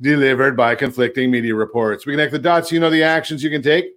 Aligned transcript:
delivered 0.00 0.56
by 0.56 0.74
conflicting 0.74 1.30
media 1.30 1.54
reports. 1.54 2.06
We 2.06 2.12
connect 2.12 2.32
the 2.32 2.38
dots, 2.38 2.70
you 2.70 2.80
know 2.80 2.90
the 2.90 3.02
actions 3.02 3.42
you 3.42 3.50
can 3.50 3.62
take, 3.62 3.96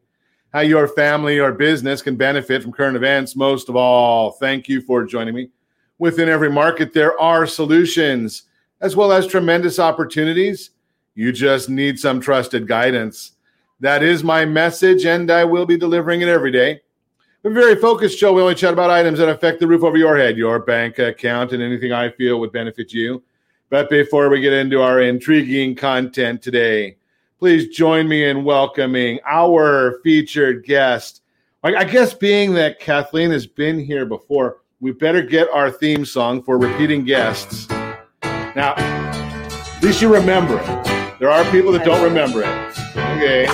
how 0.53 0.61
your 0.61 0.87
family 0.87 1.39
or 1.39 1.51
business 1.51 2.01
can 2.01 2.15
benefit 2.15 2.63
from 2.63 2.71
current 2.71 2.95
events. 2.95 3.35
Most 3.35 3.69
of 3.69 3.75
all, 3.75 4.31
thank 4.31 4.67
you 4.67 4.81
for 4.81 5.05
joining 5.05 5.35
me. 5.35 5.49
Within 5.99 6.29
every 6.29 6.49
market, 6.49 6.93
there 6.93 7.19
are 7.19 7.45
solutions 7.45 8.43
as 8.81 8.95
well 8.95 9.11
as 9.11 9.27
tremendous 9.27 9.77
opportunities. 9.77 10.71
You 11.13 11.31
just 11.31 11.69
need 11.69 11.99
some 11.99 12.19
trusted 12.19 12.67
guidance. 12.67 13.33
That 13.79 14.01
is 14.03 14.23
my 14.23 14.45
message, 14.45 15.05
and 15.05 15.29
I 15.29 15.43
will 15.43 15.65
be 15.65 15.77
delivering 15.77 16.21
it 16.21 16.27
every 16.27 16.51
day. 16.51 16.81
A 17.43 17.49
very 17.49 17.75
focused 17.75 18.19
show. 18.19 18.33
We 18.33 18.41
only 18.41 18.55
chat 18.55 18.73
about 18.73 18.91
items 18.91 19.17
that 19.19 19.29
affect 19.29 19.59
the 19.59 19.67
roof 19.67 19.83
over 19.83 19.97
your 19.97 20.15
head, 20.15 20.37
your 20.37 20.59
bank 20.59 20.99
account, 20.99 21.53
and 21.53 21.61
anything 21.61 21.91
I 21.91 22.11
feel 22.11 22.39
would 22.39 22.51
benefit 22.51 22.93
you. 22.93 23.23
But 23.71 23.89
before 23.89 24.27
we 24.27 24.41
get 24.41 24.51
into 24.51 24.81
our 24.81 24.99
intriguing 24.99 25.75
content 25.75 26.41
today, 26.41 26.97
please 27.39 27.69
join 27.69 28.05
me 28.05 28.25
in 28.25 28.43
welcoming 28.43 29.21
our 29.25 30.01
featured 30.03 30.65
guest. 30.65 31.21
I 31.63 31.85
guess 31.85 32.13
being 32.13 32.53
that 32.55 32.81
Kathleen 32.81 33.31
has 33.31 33.47
been 33.47 33.79
here 33.79 34.05
before, 34.05 34.57
we 34.81 34.91
better 34.91 35.21
get 35.21 35.47
our 35.53 35.71
theme 35.71 36.03
song 36.03 36.43
for 36.43 36.57
repeating 36.57 37.05
guests. 37.05 37.69
Now, 38.21 38.73
at 38.75 39.81
least 39.81 40.01
you 40.01 40.13
remember 40.13 40.59
it. 40.59 41.17
There 41.21 41.29
are 41.29 41.49
people 41.49 41.71
that 41.71 41.85
don't 41.85 42.03
remember 42.03 42.41
it. 42.43 42.77
Okay. 42.97 43.47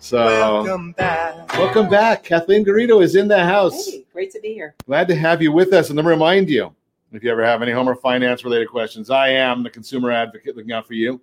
So 0.00 0.24
Welcome 0.64 0.92
back. 0.92 1.56
welcome 1.56 1.88
back. 1.88 2.24
Kathleen 2.24 2.64
Garrido 2.64 3.00
is 3.00 3.14
in 3.14 3.28
the 3.28 3.44
house. 3.44 3.86
Hey, 3.86 4.04
great 4.12 4.32
to 4.32 4.40
be 4.40 4.52
here. 4.52 4.74
Glad 4.84 5.06
to 5.06 5.14
have 5.14 5.40
you 5.40 5.52
with 5.52 5.72
us. 5.72 5.90
And 5.90 5.96
let 5.96 6.04
me 6.06 6.10
remind 6.10 6.50
you, 6.50 6.74
if 7.16 7.22
you 7.22 7.30
ever 7.30 7.44
have 7.44 7.62
any 7.62 7.72
home 7.72 7.88
or 7.88 7.94
finance 7.94 8.44
related 8.44 8.68
questions, 8.68 9.10
I 9.10 9.28
am 9.28 9.62
the 9.62 9.70
consumer 9.70 10.10
advocate 10.10 10.56
looking 10.56 10.72
out 10.72 10.86
for 10.86 10.94
you. 10.94 11.20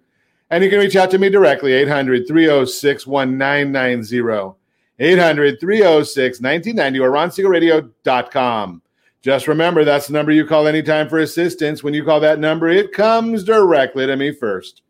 And 0.49 0.63
you 0.63 0.69
can 0.69 0.79
reach 0.79 0.95
out 0.95 1.09
to 1.11 1.17
me 1.17 1.29
directly, 1.29 1.73
800 1.73 2.27
306 2.27 3.07
1990. 3.07 4.57
800 4.99 5.59
306 5.59 6.41
1990 6.41 6.99
or 6.99 7.11
ronsiegelradio.com. 7.11 8.81
Just 9.21 9.47
remember, 9.47 9.83
that's 9.83 10.07
the 10.07 10.13
number 10.13 10.31
you 10.31 10.45
call 10.45 10.67
anytime 10.67 11.07
for 11.07 11.19
assistance. 11.19 11.83
When 11.83 11.93
you 11.93 12.03
call 12.03 12.19
that 12.19 12.39
number, 12.39 12.69
it 12.69 12.91
comes 12.91 13.43
directly 13.43 14.07
to 14.07 14.15
me 14.15 14.31
first. 14.31 14.81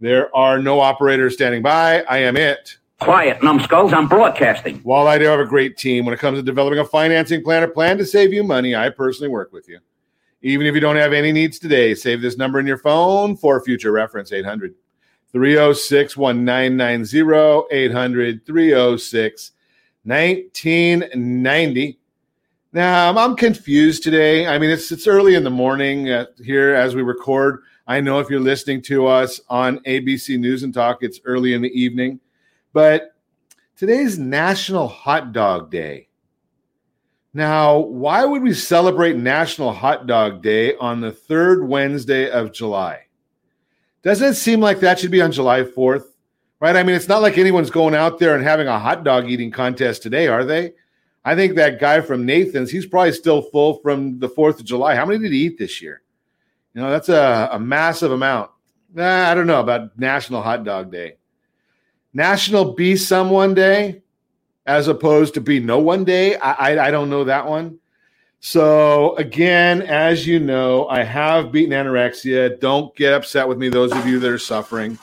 There 0.00 0.34
are 0.34 0.58
no 0.60 0.80
operators 0.80 1.34
standing 1.34 1.62
by. 1.62 2.02
I 2.02 2.18
am 2.18 2.36
it. 2.36 2.78
Quiet, 3.00 3.42
numbskulls. 3.42 3.92
I'm 3.92 4.08
broadcasting. 4.08 4.78
While 4.82 5.08
I 5.08 5.18
do 5.18 5.24
have 5.24 5.40
a 5.40 5.44
great 5.44 5.76
team 5.76 6.04
when 6.04 6.14
it 6.14 6.20
comes 6.20 6.38
to 6.38 6.42
developing 6.42 6.78
a 6.78 6.84
financing 6.84 7.42
plan 7.42 7.62
or 7.62 7.68
plan 7.68 7.98
to 7.98 8.06
save 8.06 8.32
you 8.32 8.44
money, 8.44 8.74
I 8.74 8.90
personally 8.90 9.30
work 9.30 9.52
with 9.52 9.68
you. 9.68 9.80
Even 10.42 10.66
if 10.66 10.74
you 10.74 10.80
don't 10.80 10.96
have 10.96 11.12
any 11.12 11.32
needs 11.32 11.58
today, 11.58 11.94
save 11.94 12.22
this 12.22 12.36
number 12.36 12.58
in 12.60 12.66
your 12.66 12.78
phone 12.78 13.36
for 13.36 13.62
future 13.62 13.92
reference 13.92 14.32
800 14.32 14.74
306 15.32 16.16
1990, 16.16 17.66
800 17.70 18.46
306 18.46 19.52
1990. 20.04 21.98
Now, 22.72 23.16
I'm 23.16 23.36
confused 23.36 24.02
today. 24.02 24.46
I 24.46 24.58
mean, 24.58 24.70
it's, 24.70 24.90
it's 24.92 25.06
early 25.06 25.34
in 25.34 25.44
the 25.44 25.50
morning 25.50 26.10
uh, 26.10 26.26
here 26.42 26.74
as 26.74 26.94
we 26.94 27.02
record. 27.02 27.62
I 27.86 28.00
know 28.00 28.20
if 28.20 28.30
you're 28.30 28.38
listening 28.38 28.80
to 28.82 29.06
us 29.06 29.40
on 29.48 29.80
ABC 29.80 30.38
News 30.38 30.62
and 30.62 30.72
Talk, 30.72 30.98
it's 31.02 31.20
early 31.24 31.52
in 31.54 31.62
the 31.62 31.80
evening. 31.80 32.20
But 32.72 33.16
today's 33.76 34.18
National 34.18 34.86
Hot 34.86 35.32
Dog 35.32 35.72
Day. 35.72 36.09
Now, 37.32 37.78
why 37.78 38.24
would 38.24 38.42
we 38.42 38.52
celebrate 38.54 39.16
National 39.16 39.72
Hot 39.72 40.06
Dog 40.06 40.42
Day 40.42 40.74
on 40.76 41.00
the 41.00 41.12
third 41.12 41.66
Wednesday 41.66 42.28
of 42.28 42.52
July? 42.52 43.06
Doesn't 44.02 44.30
it 44.30 44.34
seem 44.34 44.60
like 44.60 44.80
that 44.80 44.98
should 44.98 45.12
be 45.12 45.22
on 45.22 45.30
July 45.30 45.62
4th? 45.62 46.06
Right? 46.58 46.76
I 46.76 46.82
mean, 46.82 46.96
it's 46.96 47.08
not 47.08 47.22
like 47.22 47.38
anyone's 47.38 47.70
going 47.70 47.94
out 47.94 48.18
there 48.18 48.34
and 48.34 48.42
having 48.42 48.66
a 48.66 48.78
hot 48.78 49.04
dog 49.04 49.30
eating 49.30 49.50
contest 49.50 50.02
today, 50.02 50.26
are 50.26 50.44
they? 50.44 50.72
I 51.24 51.36
think 51.36 51.54
that 51.54 51.80
guy 51.80 52.00
from 52.00 52.26
Nathan's, 52.26 52.70
he's 52.70 52.86
probably 52.86 53.12
still 53.12 53.42
full 53.42 53.74
from 53.80 54.18
the 54.18 54.28
4th 54.28 54.58
of 54.58 54.64
July. 54.64 54.96
How 54.96 55.06
many 55.06 55.20
did 55.20 55.32
he 55.32 55.46
eat 55.46 55.58
this 55.58 55.80
year? 55.80 56.02
You 56.74 56.82
know, 56.82 56.90
that's 56.90 57.08
a, 57.08 57.50
a 57.52 57.60
massive 57.60 58.10
amount. 58.10 58.50
Nah, 58.92 59.30
I 59.30 59.34
don't 59.34 59.46
know 59.46 59.60
about 59.60 59.96
National 59.98 60.42
Hot 60.42 60.64
Dog 60.64 60.90
Day. 60.90 61.16
National 62.12 62.74
Be 62.74 62.96
Someone 62.96 63.54
Day, 63.54 64.02
as 64.66 64.88
opposed 64.88 65.34
to 65.34 65.40
Be 65.40 65.60
No 65.60 65.78
One 65.78 66.04
Day. 66.04 66.36
I, 66.36 66.52
I, 66.52 66.86
I 66.86 66.90
don't 66.90 67.10
know 67.10 67.24
that 67.24 67.46
one. 67.46 67.78
So, 68.40 69.14
again, 69.16 69.82
as 69.82 70.26
you 70.26 70.40
know, 70.40 70.88
I 70.88 71.02
have 71.02 71.52
beaten 71.52 71.72
anorexia. 71.72 72.58
Don't 72.58 72.94
get 72.96 73.12
upset 73.12 73.46
with 73.46 73.58
me, 73.58 73.68
those 73.68 73.92
of 73.92 74.06
you 74.06 74.18
that 74.18 74.30
are 74.30 74.38
suffering. 74.38 74.98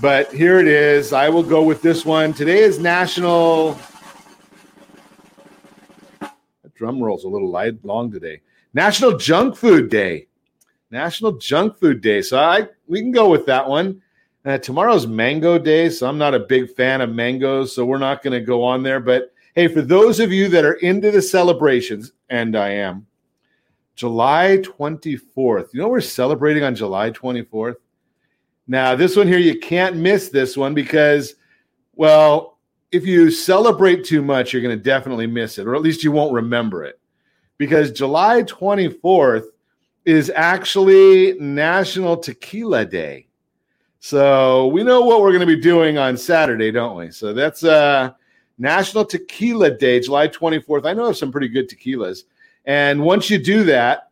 But 0.00 0.32
here 0.32 0.58
it 0.60 0.68
is. 0.68 1.12
I 1.12 1.30
will 1.30 1.42
go 1.42 1.62
with 1.62 1.82
this 1.82 2.04
one. 2.04 2.32
Today 2.32 2.60
is 2.60 2.78
National. 2.78 3.78
Drum 6.74 7.02
roll's 7.02 7.24
a 7.24 7.28
little 7.28 7.50
light, 7.50 7.84
long 7.84 8.10
today. 8.10 8.40
National 8.72 9.16
Junk 9.16 9.56
Food 9.56 9.90
Day. 9.90 10.28
National 10.90 11.32
Junk 11.32 11.78
Food 11.78 12.00
Day. 12.00 12.22
So 12.22 12.38
I 12.38 12.68
we 12.86 13.00
can 13.00 13.12
go 13.12 13.28
with 13.28 13.46
that 13.46 13.68
one. 13.68 14.02
Uh, 14.42 14.56
tomorrow's 14.56 15.06
Mango 15.06 15.58
Day, 15.58 15.90
so 15.90 16.08
I'm 16.08 16.16
not 16.16 16.34
a 16.34 16.38
big 16.38 16.74
fan 16.74 17.02
of 17.02 17.10
mangoes, 17.10 17.74
so 17.74 17.84
we're 17.84 17.98
not 17.98 18.22
going 18.22 18.32
to 18.32 18.44
go 18.44 18.64
on 18.64 18.82
there. 18.82 18.98
But 18.98 19.34
hey, 19.54 19.68
for 19.68 19.82
those 19.82 20.18
of 20.18 20.32
you 20.32 20.48
that 20.48 20.64
are 20.64 20.74
into 20.74 21.10
the 21.10 21.20
celebrations, 21.20 22.12
and 22.30 22.56
I 22.56 22.70
am, 22.70 23.06
July 23.96 24.58
24th. 24.62 25.74
You 25.74 25.80
know 25.80 25.88
we're 25.88 26.00
celebrating 26.00 26.64
on 26.64 26.74
July 26.74 27.10
24th. 27.10 27.74
Now 28.66 28.94
this 28.94 29.14
one 29.14 29.28
here, 29.28 29.38
you 29.38 29.58
can't 29.58 29.96
miss 29.96 30.30
this 30.30 30.56
one 30.56 30.72
because, 30.72 31.34
well, 31.94 32.58
if 32.92 33.04
you 33.04 33.30
celebrate 33.30 34.06
too 34.06 34.22
much, 34.22 34.54
you're 34.54 34.62
going 34.62 34.76
to 34.76 34.82
definitely 34.82 35.26
miss 35.26 35.58
it, 35.58 35.66
or 35.66 35.74
at 35.74 35.82
least 35.82 36.02
you 36.02 36.12
won't 36.12 36.32
remember 36.32 36.82
it, 36.82 36.98
because 37.58 37.92
July 37.92 38.42
24th 38.44 39.48
is 40.06 40.32
actually 40.34 41.34
National 41.38 42.16
Tequila 42.16 42.86
Day. 42.86 43.26
So 44.02 44.68
we 44.68 44.82
know 44.82 45.02
what 45.02 45.20
we're 45.20 45.30
going 45.30 45.40
to 45.40 45.46
be 45.46 45.60
doing 45.60 45.98
on 45.98 46.16
Saturday, 46.16 46.72
don't 46.72 46.96
we? 46.96 47.10
So 47.10 47.34
that's 47.34 47.62
uh, 47.62 48.12
National 48.56 49.04
Tequila 49.04 49.70
Day, 49.70 50.00
July 50.00 50.26
24th. 50.26 50.86
I 50.86 50.94
know 50.94 51.04
of 51.04 51.18
some 51.18 51.30
pretty 51.30 51.48
good 51.48 51.68
tequilas. 51.68 52.24
And 52.64 53.02
once 53.02 53.28
you 53.28 53.36
do 53.36 53.62
that, 53.64 54.08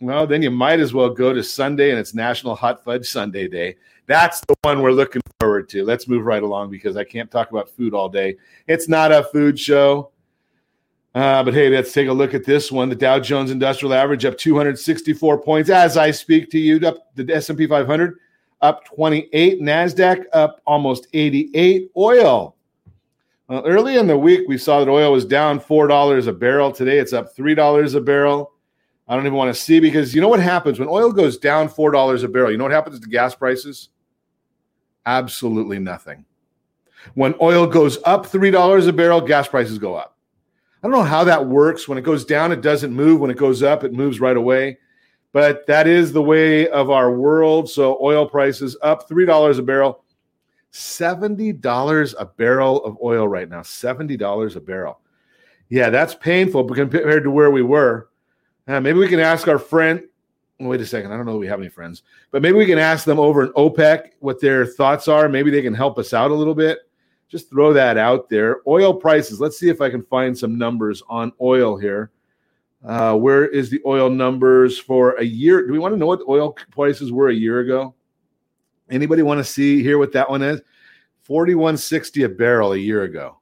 well, 0.00 0.24
then 0.24 0.40
you 0.40 0.52
might 0.52 0.78
as 0.78 0.94
well 0.94 1.10
go 1.10 1.32
to 1.32 1.42
Sunday 1.42 1.90
and 1.90 1.98
it's 1.98 2.14
National 2.14 2.54
Hot 2.54 2.84
Fudge 2.84 3.08
Sundae 3.08 3.48
Day. 3.48 3.76
That's 4.06 4.40
the 4.40 4.54
one 4.62 4.82
we're 4.82 4.92
looking 4.92 5.22
forward 5.40 5.68
to. 5.70 5.84
Let's 5.84 6.06
move 6.06 6.24
right 6.24 6.42
along 6.42 6.70
because 6.70 6.96
I 6.96 7.02
can't 7.02 7.30
talk 7.30 7.50
about 7.50 7.68
food 7.68 7.92
all 7.92 8.08
day. 8.08 8.36
It's 8.68 8.88
not 8.88 9.10
a 9.10 9.24
food 9.24 9.58
show. 9.58 10.12
Uh, 11.12 11.42
but 11.42 11.54
hey, 11.54 11.70
let's 11.70 11.92
take 11.92 12.08
a 12.08 12.12
look 12.12 12.34
at 12.34 12.44
this 12.44 12.70
one. 12.70 12.88
The 12.88 12.94
Dow 12.94 13.18
Jones 13.18 13.50
Industrial 13.50 13.94
Average 13.94 14.26
up 14.26 14.38
264 14.38 15.42
points 15.42 15.70
as 15.70 15.96
I 15.96 16.12
speak 16.12 16.50
to 16.50 16.58
you. 16.58 16.76
Up 16.86 17.14
the 17.16 17.34
S&P 17.34 17.66
500 17.66 18.18
up 18.64 18.84
28. 18.86 19.60
NASDAQ 19.60 20.24
up 20.32 20.62
almost 20.66 21.06
88. 21.12 21.90
Oil. 21.96 22.56
Well, 23.46 23.62
early 23.66 23.98
in 23.98 24.06
the 24.06 24.16
week, 24.16 24.48
we 24.48 24.56
saw 24.56 24.80
that 24.80 24.90
oil 24.90 25.12
was 25.12 25.26
down 25.26 25.60
$4 25.60 26.26
a 26.26 26.32
barrel. 26.32 26.72
Today, 26.72 26.98
it's 26.98 27.12
up 27.12 27.36
$3 27.36 27.94
a 27.94 28.00
barrel. 28.00 28.52
I 29.06 29.14
don't 29.14 29.26
even 29.26 29.36
want 29.36 29.54
to 29.54 29.60
see 29.60 29.80
because 29.80 30.14
you 30.14 30.22
know 30.22 30.28
what 30.28 30.40
happens 30.40 30.78
when 30.78 30.88
oil 30.88 31.12
goes 31.12 31.36
down 31.36 31.68
$4 31.68 32.24
a 32.24 32.28
barrel? 32.28 32.50
You 32.50 32.56
know 32.56 32.64
what 32.64 32.72
happens 32.72 32.98
to 32.98 33.06
gas 33.06 33.34
prices? 33.34 33.90
Absolutely 35.04 35.78
nothing. 35.78 36.24
When 37.12 37.34
oil 37.42 37.66
goes 37.66 37.98
up 38.06 38.24
$3 38.24 38.88
a 38.88 38.92
barrel, 38.94 39.20
gas 39.20 39.46
prices 39.46 39.78
go 39.78 39.94
up. 39.94 40.16
I 40.82 40.86
don't 40.86 40.92
know 40.92 41.02
how 41.02 41.22
that 41.24 41.46
works. 41.46 41.86
When 41.86 41.98
it 41.98 42.02
goes 42.02 42.24
down, 42.24 42.50
it 42.50 42.62
doesn't 42.62 42.94
move. 42.94 43.20
When 43.20 43.30
it 43.30 43.36
goes 43.36 43.62
up, 43.62 43.84
it 43.84 43.92
moves 43.92 44.20
right 44.20 44.38
away 44.38 44.78
but 45.34 45.66
that 45.66 45.88
is 45.88 46.12
the 46.12 46.22
way 46.22 46.68
of 46.68 46.90
our 46.90 47.10
world. 47.10 47.68
So 47.68 47.98
oil 48.00 48.24
prices 48.24 48.76
up 48.82 49.08
$3 49.08 49.58
a 49.58 49.62
barrel, 49.62 50.04
$70 50.72 52.14
a 52.16 52.24
barrel 52.24 52.84
of 52.84 52.96
oil 53.02 53.26
right 53.26 53.48
now, 53.48 53.60
$70 53.60 54.56
a 54.56 54.60
barrel. 54.60 55.00
Yeah, 55.70 55.90
that's 55.90 56.14
painful 56.14 56.68
compared 56.68 57.24
to 57.24 57.32
where 57.32 57.50
we 57.50 57.62
were. 57.62 58.10
Uh, 58.68 58.80
maybe 58.80 59.00
we 59.00 59.08
can 59.08 59.18
ask 59.18 59.48
our 59.48 59.58
friend 59.58 60.04
wait 60.60 60.80
a 60.80 60.86
second. 60.86 61.10
I 61.12 61.16
don't 61.16 61.26
know 61.26 61.34
if 61.34 61.40
we 61.40 61.48
have 61.48 61.58
any 61.58 61.68
friends, 61.68 62.04
but 62.30 62.40
maybe 62.40 62.56
we 62.56 62.64
can 62.64 62.78
ask 62.78 63.04
them 63.04 63.18
over 63.18 63.42
in 63.42 63.52
OPEC 63.54 64.10
what 64.20 64.40
their 64.40 64.64
thoughts 64.64 65.08
are. 65.08 65.28
Maybe 65.28 65.50
they 65.50 65.62
can 65.62 65.74
help 65.74 65.98
us 65.98 66.14
out 66.14 66.30
a 66.30 66.34
little 66.34 66.54
bit. 66.54 66.78
Just 67.28 67.50
throw 67.50 67.72
that 67.72 67.98
out 67.98 68.30
there. 68.30 68.60
Oil 68.68 68.94
prices. 68.94 69.40
Let's 69.40 69.58
see 69.58 69.68
if 69.68 69.80
I 69.80 69.90
can 69.90 70.04
find 70.04 70.38
some 70.38 70.56
numbers 70.56 71.02
on 71.08 71.32
oil 71.40 71.76
here. 71.76 72.12
Uh, 72.84 73.16
where 73.16 73.46
is 73.46 73.70
the 73.70 73.80
oil 73.86 74.10
numbers 74.10 74.78
for 74.78 75.12
a 75.12 75.24
year? 75.24 75.66
Do 75.66 75.72
we 75.72 75.78
want 75.78 75.94
to 75.94 75.98
know 75.98 76.06
what 76.06 76.18
the 76.18 76.28
oil 76.28 76.52
prices 76.70 77.10
were 77.10 77.28
a 77.28 77.34
year 77.34 77.60
ago? 77.60 77.94
Anybody 78.90 79.22
want 79.22 79.38
to 79.38 79.44
see 79.44 79.82
here 79.82 79.98
what 79.98 80.12
that 80.12 80.28
one 80.28 80.42
is? 80.42 80.60
4160 81.22 82.24
a 82.24 82.28
barrel 82.28 82.72
a 82.72 82.78
year 82.78 83.04
ago. 83.04 83.38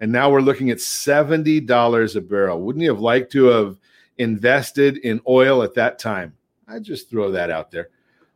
And 0.00 0.12
now 0.12 0.30
we're 0.30 0.40
looking 0.40 0.70
at 0.70 0.78
$70 0.78 2.16
a 2.16 2.20
barrel. 2.20 2.60
Wouldn't 2.60 2.82
you 2.82 2.90
have 2.90 3.00
liked 3.00 3.32
to 3.32 3.44
have 3.46 3.78
invested 4.18 4.98
in 4.98 5.20
oil 5.26 5.62
at 5.62 5.74
that 5.74 5.98
time? 5.98 6.34
I 6.68 6.78
just 6.78 7.08
throw 7.08 7.30
that 7.30 7.50
out 7.50 7.70
there. 7.70 7.88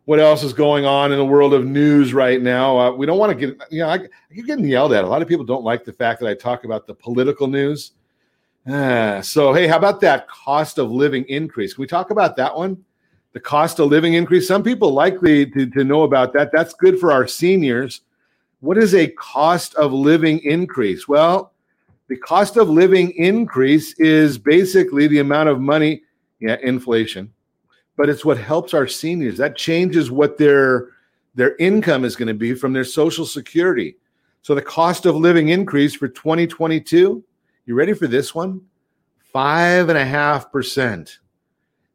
What 0.06 0.20
else 0.20 0.42
is 0.42 0.52
going 0.52 0.86
on 0.86 1.12
in 1.12 1.18
the 1.18 1.24
world 1.24 1.52
of 1.52 1.66
news 1.66 2.14
right 2.14 2.40
now? 2.40 2.78
Uh, 2.78 2.90
we 2.92 3.04
don't 3.04 3.18
want 3.18 3.36
to 3.36 3.46
get, 3.46 3.60
you 3.70 3.80
know, 3.80 3.88
I, 3.88 3.94
I 3.94 4.34
keep 4.34 4.46
getting 4.46 4.64
yelled 4.64 4.92
at. 4.92 5.04
A 5.04 5.08
lot 5.08 5.20
of 5.20 5.28
people 5.28 5.44
don't 5.44 5.64
like 5.64 5.84
the 5.84 5.92
fact 5.92 6.20
that 6.20 6.28
I 6.28 6.34
talk 6.34 6.64
about 6.64 6.86
the 6.86 6.94
political 6.94 7.48
news. 7.48 7.92
So, 8.66 9.52
hey, 9.52 9.66
how 9.68 9.76
about 9.76 10.00
that 10.00 10.28
cost 10.28 10.78
of 10.78 10.90
living 10.90 11.24
increase? 11.28 11.74
Can 11.74 11.82
we 11.82 11.86
talk 11.86 12.10
about 12.10 12.36
that 12.36 12.56
one? 12.56 12.84
The 13.32 13.40
cost 13.40 13.78
of 13.78 13.88
living 13.88 14.14
increase. 14.14 14.48
Some 14.48 14.62
people 14.62 14.92
likely 14.92 15.46
to, 15.50 15.70
to 15.70 15.84
know 15.84 16.02
about 16.02 16.32
that. 16.32 16.50
That's 16.52 16.74
good 16.74 16.98
for 16.98 17.12
our 17.12 17.26
seniors. 17.26 18.00
What 18.60 18.78
is 18.78 18.94
a 18.94 19.08
cost 19.08 19.74
of 19.74 19.92
living 19.92 20.40
increase? 20.40 21.06
Well, 21.06 21.52
the 22.08 22.16
cost 22.16 22.56
of 22.56 22.68
living 22.68 23.10
increase 23.12 23.92
is 23.98 24.38
basically 24.38 25.06
the 25.06 25.18
amount 25.18 25.48
of 25.48 25.60
money, 25.60 26.02
yeah, 26.40 26.56
inflation, 26.62 27.32
but 27.96 28.08
it's 28.08 28.24
what 28.24 28.38
helps 28.38 28.74
our 28.74 28.86
seniors. 28.86 29.36
That 29.36 29.56
changes 29.56 30.10
what 30.10 30.38
their 30.38 30.88
their 31.34 31.54
income 31.56 32.04
is 32.04 32.16
going 32.16 32.28
to 32.28 32.34
be 32.34 32.54
from 32.54 32.72
their 32.72 32.84
social 32.84 33.26
security. 33.26 33.96
So 34.40 34.54
the 34.54 34.62
cost 34.62 35.04
of 35.04 35.16
living 35.16 35.50
increase 35.50 35.94
for 35.94 36.08
2022, 36.08 37.22
you 37.66 37.74
ready 37.74 37.92
for 37.92 38.06
this 38.06 38.34
one? 38.34 38.62
Five 39.18 39.90
and 39.90 39.98
a 39.98 40.04
half 40.04 40.50
percent. 40.50 41.18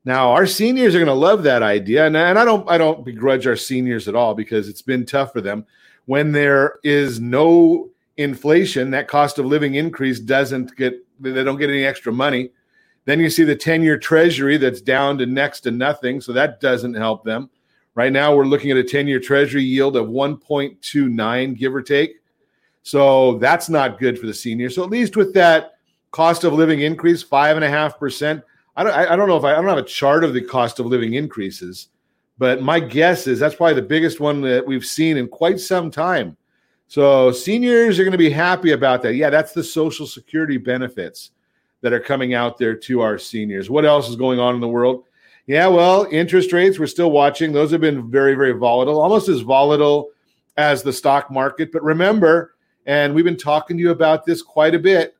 Now 0.05 0.31
our 0.31 0.45
seniors 0.45 0.93
are 0.93 0.99
going 0.99 1.07
to 1.07 1.13
love 1.13 1.43
that 1.43 1.63
idea, 1.63 2.05
and, 2.05 2.15
and 2.15 2.37
I 2.37 2.45
don't 2.45 2.69
I 2.69 2.77
don't 2.77 3.03
begrudge 3.03 3.47
our 3.47 3.55
seniors 3.55 4.07
at 4.07 4.15
all 4.15 4.35
because 4.35 4.69
it's 4.69 4.83
been 4.83 5.05
tough 5.05 5.31
for 5.31 5.41
them 5.41 5.65
when 6.05 6.31
there 6.31 6.79
is 6.83 7.19
no 7.19 7.89
inflation, 8.17 8.91
that 8.91 9.07
cost 9.07 9.39
of 9.39 9.45
living 9.45 9.75
increase 9.75 10.19
doesn't 10.19 10.75
get, 10.75 10.93
they 11.19 11.43
don't 11.43 11.57
get 11.57 11.69
any 11.69 11.85
extra 11.85 12.11
money. 12.11 12.51
Then 13.05 13.19
you 13.19 13.29
see 13.29 13.43
the 13.43 13.55
10 13.55 13.81
year 13.81 13.97
treasury 13.97 14.57
that's 14.57 14.81
down 14.81 15.17
to 15.19 15.25
next 15.25 15.61
to 15.61 15.71
nothing. 15.71 16.21
So 16.21 16.33
that 16.33 16.59
doesn't 16.59 16.93
help 16.93 17.23
them. 17.23 17.49
Right 17.95 18.13
now, 18.13 18.35
we're 18.35 18.45
looking 18.45 18.71
at 18.71 18.77
a 18.77 18.83
10 18.83 19.07
year 19.07 19.19
treasury 19.19 19.63
yield 19.63 19.95
of 19.95 20.07
1.29, 20.07 21.57
give 21.57 21.75
or 21.75 21.81
take. 21.81 22.20
So 22.83 23.37
that's 23.37 23.69
not 23.69 23.99
good 23.99 24.17
for 24.17 24.25
the 24.25 24.33
senior. 24.33 24.69
So 24.69 24.83
at 24.83 24.89
least 24.89 25.15
with 25.15 25.33
that 25.33 25.73
cost 26.11 26.43
of 26.43 26.53
living 26.53 26.81
increase, 26.81 27.23
five 27.23 27.55
and 27.55 27.65
a 27.65 27.69
half 27.69 27.97
percent. 27.97 28.43
I 28.75 28.83
don't, 28.83 28.93
I 28.93 29.15
don't 29.15 29.27
know 29.27 29.37
if 29.37 29.43
I, 29.43 29.53
I 29.53 29.55
don't 29.55 29.67
have 29.67 29.77
a 29.77 29.83
chart 29.83 30.23
of 30.23 30.33
the 30.33 30.41
cost 30.41 30.79
of 30.79 30.85
living 30.85 31.13
increases, 31.13 31.89
but 32.37 32.61
my 32.61 32.79
guess 32.79 33.27
is 33.27 33.39
that's 33.39 33.55
probably 33.55 33.75
the 33.75 33.81
biggest 33.81 34.19
one 34.19 34.41
that 34.41 34.65
we've 34.65 34.85
seen 34.85 35.17
in 35.17 35.27
quite 35.27 35.59
some 35.59 35.91
time. 35.91 36.37
So 36.87 37.31
seniors 37.31 37.99
are 37.99 38.03
going 38.03 38.11
to 38.11 38.17
be 38.17 38.29
happy 38.29 38.71
about 38.71 39.01
that. 39.03 39.15
Yeah, 39.15 39.29
that's 39.29 39.53
the 39.53 39.63
social 39.63 40.05
security 40.05 40.57
benefits 40.57 41.31
that 41.81 41.93
are 41.93 41.99
coming 41.99 42.33
out 42.33 42.57
there 42.57 42.75
to 42.75 43.01
our 43.01 43.17
seniors. 43.17 43.69
What 43.69 43.85
else 43.85 44.09
is 44.09 44.15
going 44.15 44.39
on 44.39 44.55
in 44.55 44.61
the 44.61 44.67
world? 44.67 45.05
Yeah, 45.47 45.67
well, 45.67 46.07
interest 46.11 46.53
rates, 46.53 46.79
we're 46.79 46.87
still 46.87 47.11
watching. 47.11 47.51
Those 47.51 47.71
have 47.71 47.81
been 47.81 48.09
very, 48.09 48.35
very 48.35 48.51
volatile, 48.51 49.01
almost 49.01 49.29
as 49.29 49.41
volatile 49.41 50.09
as 50.57 50.83
the 50.83 50.93
stock 50.93 51.31
market. 51.31 51.71
But 51.71 51.83
remember, 51.83 52.55
and 52.85 53.13
we've 53.13 53.25
been 53.25 53.37
talking 53.37 53.77
to 53.77 53.81
you 53.81 53.91
about 53.91 54.25
this 54.25 54.41
quite 54.41 54.75
a 54.75 54.79
bit. 54.79 55.15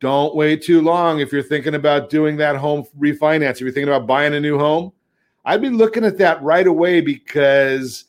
Don't 0.00 0.34
wait 0.34 0.62
too 0.62 0.80
long 0.80 1.20
if 1.20 1.32
you're 1.32 1.42
thinking 1.42 1.74
about 1.74 2.08
doing 2.10 2.36
that 2.36 2.56
home 2.56 2.84
refinance. 2.98 3.52
If 3.52 3.62
you're 3.62 3.72
thinking 3.72 3.92
about 3.92 4.06
buying 4.06 4.34
a 4.34 4.40
new 4.40 4.58
home, 4.58 4.92
I'd 5.44 5.62
be 5.62 5.70
looking 5.70 6.04
at 6.04 6.18
that 6.18 6.42
right 6.42 6.66
away 6.66 7.00
because 7.00 8.04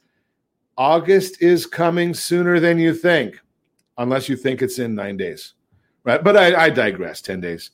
August 0.78 1.42
is 1.42 1.66
coming 1.66 2.14
sooner 2.14 2.60
than 2.60 2.78
you 2.78 2.94
think, 2.94 3.40
unless 3.98 4.30
you 4.30 4.36
think 4.36 4.62
it's 4.62 4.80
in 4.80 4.94
nine 4.94 5.18
days, 5.18 5.54
right? 6.04 6.24
But 6.24 6.38
I, 6.38 6.66
I 6.66 6.70
digress. 6.70 7.22
Ten 7.22 7.42
days, 7.42 7.72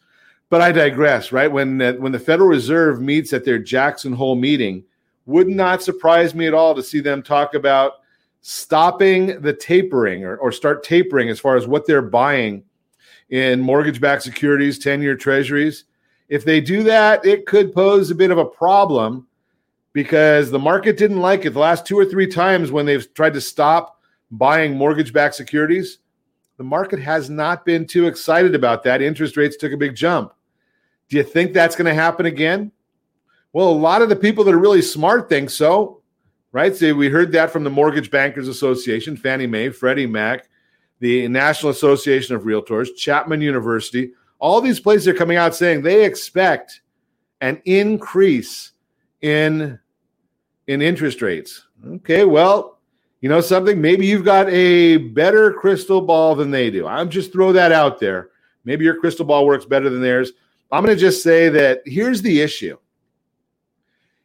but 0.50 0.62
I 0.62 0.72
digress. 0.72 1.32
Right 1.32 1.52
when 1.52 1.82
uh, 1.82 1.94
when 1.94 2.12
the 2.12 2.20
Federal 2.20 2.50
Reserve 2.50 3.02
meets 3.02 3.34
at 3.34 3.44
their 3.44 3.60
Jackson 3.60 4.14
Hole 4.14 4.36
meeting, 4.36 4.84
would 5.26 5.48
not 5.48 5.84
surprise 5.84 6.34
me 6.34 6.48
at 6.48 6.54
all 6.54 6.74
to 6.74 6.84
see 6.84 7.00
them 7.00 7.22
talk 7.22 7.54
about 7.54 7.94
stopping 8.47 9.42
the 9.42 9.51
tapering 9.51 10.24
or, 10.24 10.38
or 10.38 10.51
start 10.51 10.83
tapering 10.83 11.30
as 11.30 11.39
far 11.39 11.56
as 11.56 11.65
what 11.65 11.88
they're 11.88 12.00
buying 12.00 12.63
in 13.31 13.59
mortgage-backed 13.59 14.21
securities, 14.21 14.77
ten-year 14.77 15.15
Treasuries. 15.15 15.86
If 16.30 16.45
they 16.45 16.62
do 16.62 16.83
that, 16.83 17.25
it 17.25 17.47
could 17.47 17.74
pose 17.74 18.12
a 18.12 18.15
bit 18.15 18.30
of 18.30 18.38
a 18.38 18.45
problem 18.45 19.25
because 19.94 20.51
the 20.51 20.59
market 20.59 20.95
didn't 20.95 21.21
like 21.21 21.45
it 21.45 21.53
the 21.53 21.59
last 21.59 21.88
two 21.88 21.97
or 21.97 22.06
three 22.06 22.27
times 22.27 22.71
when 22.71 22.86
they've 22.86 23.12
tried 23.15 23.33
to 23.33 23.42
stop 23.42 24.00
buying 24.30 24.77
mortgage 24.77 25.12
backed 25.12 25.33
securities. 25.33 25.97
The 26.57 26.63
market 26.63 27.00
has 27.00 27.31
not 27.31 27.65
been 27.65 27.88
too 27.88 28.06
excited 28.06 28.53
about 28.53 28.83
that. 28.83 29.01
Interest 29.01 29.38
rates 29.38 29.57
took 29.57 29.71
a 29.71 29.77
big 29.77 29.95
jump. 29.95 30.33
Do 31.09 31.18
you 31.18 31.24
think 31.24 31.51
that's 31.51 31.75
going 31.75 31.88
to 31.88 31.95
happen 31.95 32.27
again? 32.27 32.71
Well, 33.53 33.69
a 33.69 33.71
lot 33.71 34.03
of 34.03 34.09
the 34.09 34.15
people 34.15 34.44
that 34.44 34.53
are 34.53 34.59
really 34.59 34.83
smart 34.83 35.30
think 35.30 35.50
so, 35.50 36.01
right? 36.56 36.74
So 36.74 36.94
we 36.96 37.10
heard 37.10 37.34
that 37.34 37.52
from 37.52 37.66
the 37.66 37.69
Mortgage 37.69 38.10
Bankers 38.10 38.48
Association, 38.48 39.18
Fannie 39.18 39.46
Mae, 39.46 39.68
Freddie 39.68 40.07
Mac, 40.07 40.48
the 41.02 41.28
National 41.28 41.69
Association 41.69 42.34
of 42.34 42.44
Realtors, 42.44 42.96
Chapman 42.96 43.42
University. 43.42 44.13
All 44.40 44.62
these 44.62 44.80
places 44.80 45.06
are 45.10 45.13
coming 45.13 45.36
out 45.36 45.54
saying 45.54 45.81
they 45.81 46.06
expect 46.06 46.80
an 47.42 47.62
increase 47.66 48.72
in 49.22 49.78
in 50.68 50.81
interest 50.81 51.22
rates. 51.22 51.68
Okay, 51.86 52.24
well, 52.24 52.80
you 53.19 53.28
know 53.28 53.42
something? 53.42 53.81
Maybe 53.81 54.06
you've 54.07 54.24
got 54.24 54.48
a 54.50 54.96
better 54.96 55.52
crystal 55.52 56.00
ball 56.00 56.36
than 56.36 56.52
they 56.52 56.72
do. 56.72 56.88
I'm 56.88 57.10
just 57.10 57.34
throw 57.34 57.52
that 57.52 57.74
out 57.74 58.00
there. 58.00 58.30
Maybe 58.63 58.86
your 58.86 58.98
crystal 58.98 59.25
ball 59.25 59.46
works 59.46 59.66
better 59.66 59.90
than 59.90 60.02
theirs. 60.02 60.31
I'm 60.72 60.86
going 60.86 60.96
to 60.96 61.00
just 61.00 61.22
say 61.22 61.50
that 61.50 61.81
here's 61.86 62.22
the 62.22 62.40
issue. 62.40 62.78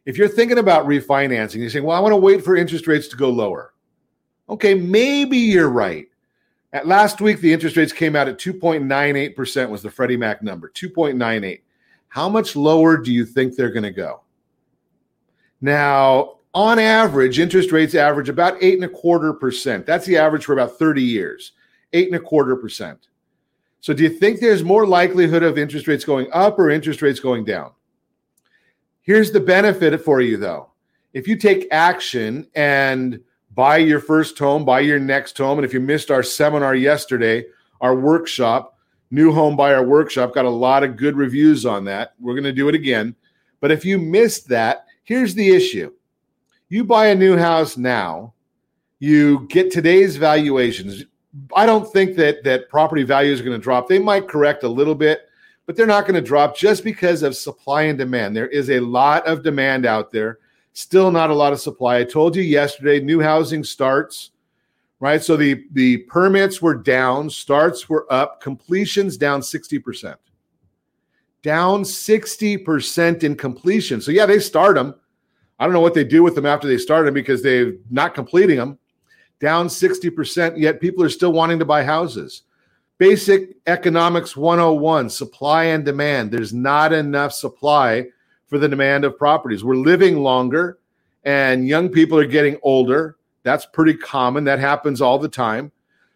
If 0.05 0.17
you're 0.17 0.27
thinking 0.27 0.57
about 0.57 0.87
refinancing, 0.87 1.57
you're 1.57 1.69
saying, 1.69 1.85
well, 1.85 1.97
I 1.97 1.99
want 1.99 2.13
to 2.13 2.17
wait 2.17 2.43
for 2.43 2.55
interest 2.55 2.87
rates 2.87 3.07
to 3.09 3.15
go 3.15 3.29
lower. 3.29 3.73
Okay, 4.49 4.73
maybe 4.73 5.37
you're 5.37 5.69
right. 5.69 6.07
At 6.73 6.87
last 6.87 7.21
week, 7.21 7.39
the 7.39 7.51
interest 7.51 7.77
rates 7.77 7.93
came 7.93 8.15
out 8.15 8.27
at 8.27 8.37
2.98% 8.37 9.69
was 9.69 9.81
the 9.81 9.91
Freddie 9.91 10.17
Mac 10.17 10.41
number, 10.41 10.69
2.98. 10.69 11.61
How 12.07 12.29
much 12.29 12.55
lower 12.55 12.97
do 12.97 13.11
you 13.11 13.25
think 13.25 13.55
they're 13.55 13.71
going 13.71 13.83
to 13.83 13.91
go? 13.91 14.21
Now, 15.61 16.39
on 16.53 16.79
average, 16.79 17.39
interest 17.39 17.71
rates 17.71 17.95
average 17.95 18.29
about 18.29 18.61
eight 18.61 18.75
and 18.75 18.83
a 18.83 18.89
quarter 18.89 19.33
percent. 19.33 19.85
That's 19.85 20.05
the 20.05 20.17
average 20.17 20.45
for 20.45 20.53
about 20.53 20.77
30 20.77 21.01
years, 21.01 21.53
eight 21.93 22.07
and 22.07 22.15
a 22.15 22.19
quarter 22.19 22.55
percent. 22.55 23.07
So, 23.79 23.93
do 23.93 24.03
you 24.03 24.09
think 24.09 24.39
there's 24.39 24.63
more 24.63 24.85
likelihood 24.85 25.43
of 25.43 25.57
interest 25.57 25.87
rates 25.87 26.03
going 26.03 26.27
up 26.33 26.59
or 26.59 26.69
interest 26.69 27.01
rates 27.01 27.19
going 27.19 27.45
down? 27.45 27.71
Here's 29.01 29.31
the 29.31 29.39
benefit 29.39 29.99
for 30.01 30.21
you, 30.21 30.37
though. 30.37 30.71
If 31.13 31.27
you 31.27 31.35
take 31.35 31.67
action 31.71 32.47
and 32.55 33.19
buy 33.53 33.77
your 33.77 33.99
first 33.99 34.37
home, 34.37 34.63
buy 34.63 34.79
your 34.81 34.99
next 34.99 35.37
home, 35.37 35.57
and 35.57 35.65
if 35.65 35.73
you 35.73 35.79
missed 35.79 36.11
our 36.11 36.23
seminar 36.23 36.75
yesterday, 36.75 37.45
our 37.81 37.95
workshop, 37.95 38.77
New 39.09 39.33
Home 39.33 39.57
Buyer 39.57 39.83
Workshop, 39.83 40.33
got 40.33 40.45
a 40.45 40.49
lot 40.49 40.83
of 40.83 40.95
good 40.95 41.17
reviews 41.17 41.65
on 41.65 41.83
that. 41.85 42.13
We're 42.19 42.35
going 42.35 42.45
to 42.45 42.53
do 42.53 42.69
it 42.69 42.75
again. 42.75 43.15
But 43.59 43.71
if 43.71 43.83
you 43.83 43.97
missed 43.97 44.47
that, 44.47 44.85
Here's 45.03 45.35
the 45.35 45.49
issue 45.49 45.91
you 46.69 46.85
buy 46.85 47.07
a 47.07 47.15
new 47.15 47.35
house 47.35 47.75
now, 47.75 48.33
you 48.99 49.45
get 49.49 49.71
today's 49.71 50.15
valuations. 50.15 51.03
I 51.53 51.65
don't 51.65 51.91
think 51.91 52.15
that 52.15 52.45
that 52.45 52.69
property 52.69 53.03
values 53.03 53.41
are 53.41 53.43
going 53.43 53.59
to 53.59 53.61
drop. 53.61 53.89
They 53.89 53.99
might 53.99 54.29
correct 54.29 54.63
a 54.63 54.69
little 54.69 54.95
bit, 54.95 55.27
but 55.71 55.77
they're 55.77 55.87
not 55.87 56.05
going 56.05 56.21
to 56.21 56.27
drop 56.27 56.57
just 56.57 56.83
because 56.83 57.23
of 57.23 57.33
supply 57.33 57.83
and 57.83 57.97
demand. 57.97 58.35
There 58.35 58.49
is 58.49 58.69
a 58.69 58.81
lot 58.81 59.25
of 59.25 59.41
demand 59.41 59.85
out 59.85 60.11
there, 60.11 60.39
still 60.73 61.11
not 61.11 61.29
a 61.29 61.33
lot 61.33 61.53
of 61.53 61.61
supply. 61.61 61.99
I 61.99 62.03
told 62.03 62.35
you 62.35 62.41
yesterday, 62.41 62.99
new 62.99 63.21
housing 63.21 63.63
starts, 63.63 64.31
right? 64.99 65.23
So 65.23 65.37
the 65.37 65.63
the 65.71 65.99
permits 66.09 66.61
were 66.61 66.75
down, 66.75 67.29
starts 67.29 67.87
were 67.87 68.05
up, 68.11 68.41
completions 68.41 69.15
down 69.15 69.39
60% 69.39 70.17
down 71.41 71.83
60% 71.83 73.23
in 73.23 73.35
completion. 73.35 74.01
So, 74.01 74.11
yeah, 74.11 74.25
they 74.25 74.39
start 74.39 74.75
them. 74.75 74.93
I 75.57 75.63
don't 75.63 75.73
know 75.73 75.79
what 75.79 75.93
they 75.93 76.03
do 76.03 76.21
with 76.21 76.35
them 76.35 76.45
after 76.45 76.67
they 76.67 76.77
start 76.77 77.05
them 77.05 77.13
because 77.13 77.41
they're 77.41 77.75
not 77.89 78.13
completing 78.13 78.57
them. 78.57 78.77
Down 79.39 79.67
60%, 79.67 80.59
yet 80.59 80.81
people 80.81 81.01
are 81.01 81.09
still 81.09 81.31
wanting 81.31 81.59
to 81.59 81.65
buy 81.65 81.81
houses. 81.81 82.43
Basic 83.01 83.57
economics 83.65 84.37
101 84.37 85.09
supply 85.09 85.63
and 85.63 85.83
demand. 85.83 86.29
There's 86.29 86.53
not 86.53 86.93
enough 86.93 87.33
supply 87.33 88.05
for 88.45 88.59
the 88.59 88.69
demand 88.69 89.05
of 89.05 89.17
properties. 89.17 89.63
We're 89.63 89.73
living 89.73 90.19
longer 90.19 90.77
and 91.23 91.67
young 91.67 91.89
people 91.89 92.19
are 92.19 92.27
getting 92.27 92.59
older. 92.61 93.17
That's 93.41 93.65
pretty 93.65 93.95
common. 93.95 94.43
That 94.43 94.59
happens 94.59 95.01
all 95.01 95.17
the 95.17 95.27
time. 95.27 95.71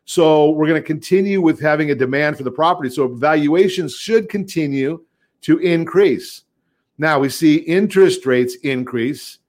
So 0.05 0.51
we're 0.51 0.67
going 0.67 0.79
to 0.79 0.85
continue 0.85 1.41
with 1.41 1.59
having 1.59 1.89
a 1.89 1.95
demand 1.95 2.37
for 2.37 2.43
the 2.43 2.51
property. 2.51 2.91
So 2.91 3.07
valuations 3.07 3.95
should 3.95 4.29
continue 4.29 5.03
to 5.41 5.57
increase. 5.57 6.43
Now 6.99 7.17
we 7.17 7.29
see 7.29 7.55
interest 7.55 8.27
rates 8.27 8.57
increase, 8.57 9.39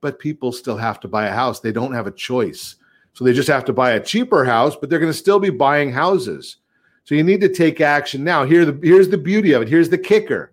but 0.00 0.18
people 0.18 0.50
still 0.50 0.76
have 0.76 0.98
to 1.02 1.06
buy 1.06 1.26
a 1.26 1.32
house. 1.32 1.60
They 1.60 1.70
don't 1.70 1.94
have 1.94 2.08
a 2.08 2.10
choice. 2.10 2.74
So 3.12 3.24
they 3.24 3.32
just 3.32 3.48
have 3.48 3.64
to 3.66 3.72
buy 3.72 3.92
a 3.92 4.00
cheaper 4.00 4.44
house, 4.44 4.76
but 4.76 4.88
they're 4.88 4.98
going 4.98 5.12
to 5.12 5.18
still 5.18 5.38
be 5.38 5.50
buying 5.50 5.92
houses. 5.92 6.56
So 7.04 7.14
you 7.14 7.22
need 7.22 7.40
to 7.40 7.48
take 7.48 7.80
action 7.80 8.24
now. 8.24 8.44
Here 8.44 8.64
the, 8.64 8.78
here's 8.86 9.08
the 9.08 9.18
beauty 9.18 9.52
of 9.52 9.62
it. 9.62 9.68
Here's 9.68 9.90
the 9.90 9.98
kicker. 9.98 10.52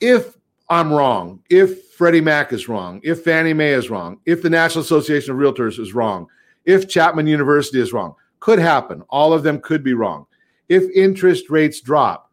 If 0.00 0.36
I'm 0.68 0.92
wrong, 0.92 1.40
if 1.50 1.86
Freddie 1.92 2.20
Mac 2.20 2.52
is 2.52 2.68
wrong, 2.68 3.00
if 3.02 3.22
Fannie 3.24 3.54
Mae 3.54 3.72
is 3.72 3.90
wrong, 3.90 4.18
if 4.26 4.42
the 4.42 4.50
National 4.50 4.82
Association 4.82 5.32
of 5.32 5.38
Realtors 5.38 5.78
is 5.78 5.94
wrong, 5.94 6.26
if 6.64 6.88
Chapman 6.88 7.26
University 7.26 7.80
is 7.80 7.92
wrong, 7.92 8.14
could 8.40 8.58
happen. 8.58 9.02
All 9.08 9.32
of 9.32 9.42
them 9.42 9.60
could 9.60 9.84
be 9.84 9.94
wrong. 9.94 10.26
If 10.68 10.84
interest 10.94 11.50
rates 11.50 11.80
drop, 11.80 12.30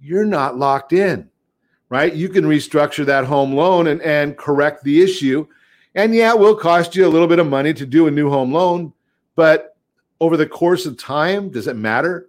you're 0.00 0.24
not 0.24 0.56
locked 0.58 0.92
in, 0.92 1.28
right? 1.88 2.12
You 2.12 2.28
can 2.28 2.44
restructure 2.44 3.06
that 3.06 3.24
home 3.24 3.54
loan 3.54 3.86
and, 3.86 4.02
and 4.02 4.36
correct 4.36 4.84
the 4.84 5.02
issue. 5.02 5.46
And 5.94 6.14
yeah, 6.14 6.32
it 6.32 6.38
will 6.38 6.56
cost 6.56 6.96
you 6.96 7.06
a 7.06 7.08
little 7.08 7.28
bit 7.28 7.38
of 7.38 7.46
money 7.46 7.72
to 7.74 7.86
do 7.86 8.06
a 8.06 8.10
new 8.10 8.28
home 8.28 8.52
loan, 8.52 8.92
but 9.36 9.76
over 10.20 10.36
the 10.36 10.46
course 10.46 10.86
of 10.86 10.96
time, 10.96 11.50
does 11.50 11.66
it 11.66 11.76
matter? 11.76 12.28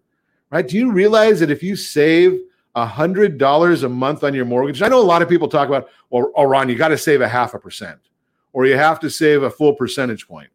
Right? 0.52 0.68
Do 0.68 0.78
you 0.78 0.92
realize 0.92 1.40
that 1.40 1.52
if 1.52 1.64
you 1.64 1.76
save 1.76 2.40
hundred 2.76 3.38
dollars 3.38 3.84
a 3.84 3.90
month 3.90 4.24
on 4.24 4.34
your 4.34 4.46
mortgage, 4.46 4.82
I 4.82 4.88
know 4.88 5.00
a 5.00 5.04
lot 5.04 5.22
of 5.22 5.30
people 5.30 5.48
talk 5.48 5.68
about, 5.68 5.88
well, 6.10 6.32
oh, 6.36 6.44
Ron, 6.44 6.70
you 6.70 6.76
got 6.76 6.90
to 6.90 6.98
save 6.98 7.22
a 7.22 7.28
half 7.28 7.54
a 7.54 7.60
percent, 7.60 8.00
or 8.54 8.66
you 8.66 8.78
have 8.78 9.00
to 9.00 9.10
save 9.10 9.44
a 9.44 9.50
full 9.50 9.74
percentage 9.74 10.28
point. 10.28 10.50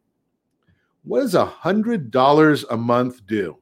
What 1.03 1.21
does 1.21 1.35
a 1.35 1.45
hundred 1.45 2.11
dollars 2.11 2.63
a 2.69 2.77
month 2.77 3.25
do? 3.25 3.57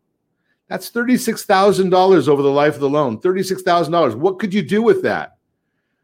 That's 0.68 0.90
thirty-six 0.90 1.46
thousand 1.46 1.90
dollars 1.90 2.28
over 2.28 2.42
the 2.42 2.52
life 2.52 2.76
of 2.76 2.82
the 2.82 2.90
loan. 2.90 3.20
Thirty-six 3.20 3.62
thousand 3.64 3.94
dollars. 3.94 4.16
What 4.16 4.40
could 4.40 4.54
you 4.54 4.62
do 4.62 4.82
with 4.82 5.02
that? 5.04 5.38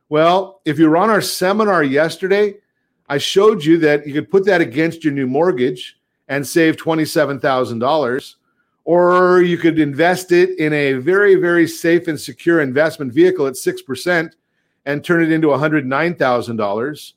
Well, 0.10 0.62
if 0.66 0.80
you 0.80 0.90
were 0.90 0.98
on 0.98 1.10
our 1.10 1.22
seminar 1.22 1.84
yesterday, 1.84 2.56
I 3.08 3.18
showed 3.18 3.64
you 3.64 3.78
that 3.80 4.08
you 4.08 4.14
could 4.14 4.32
put 4.32 4.46
that 4.46 4.62
against 4.62 5.04
your 5.04 5.14
new 5.14 5.28
mortgage 5.28 6.00
and 6.28 6.46
save 6.46 6.78
$27,000. 6.78 8.36
Or 8.84 9.42
you 9.42 9.58
could 9.58 9.80
invest 9.80 10.32
it 10.32 10.60
in 10.60 10.72
a 10.74 10.94
very, 10.94 11.36
very 11.36 11.68
safe 11.68 12.08
and 12.08 12.20
secure 12.20 12.62
investment 12.62 13.12
vehicle 13.12 13.48
at 13.48 13.54
6% 13.54 14.32
and 14.86 15.04
turn 15.04 15.24
it 15.24 15.32
into 15.32 15.48
$109,000. 15.48 17.14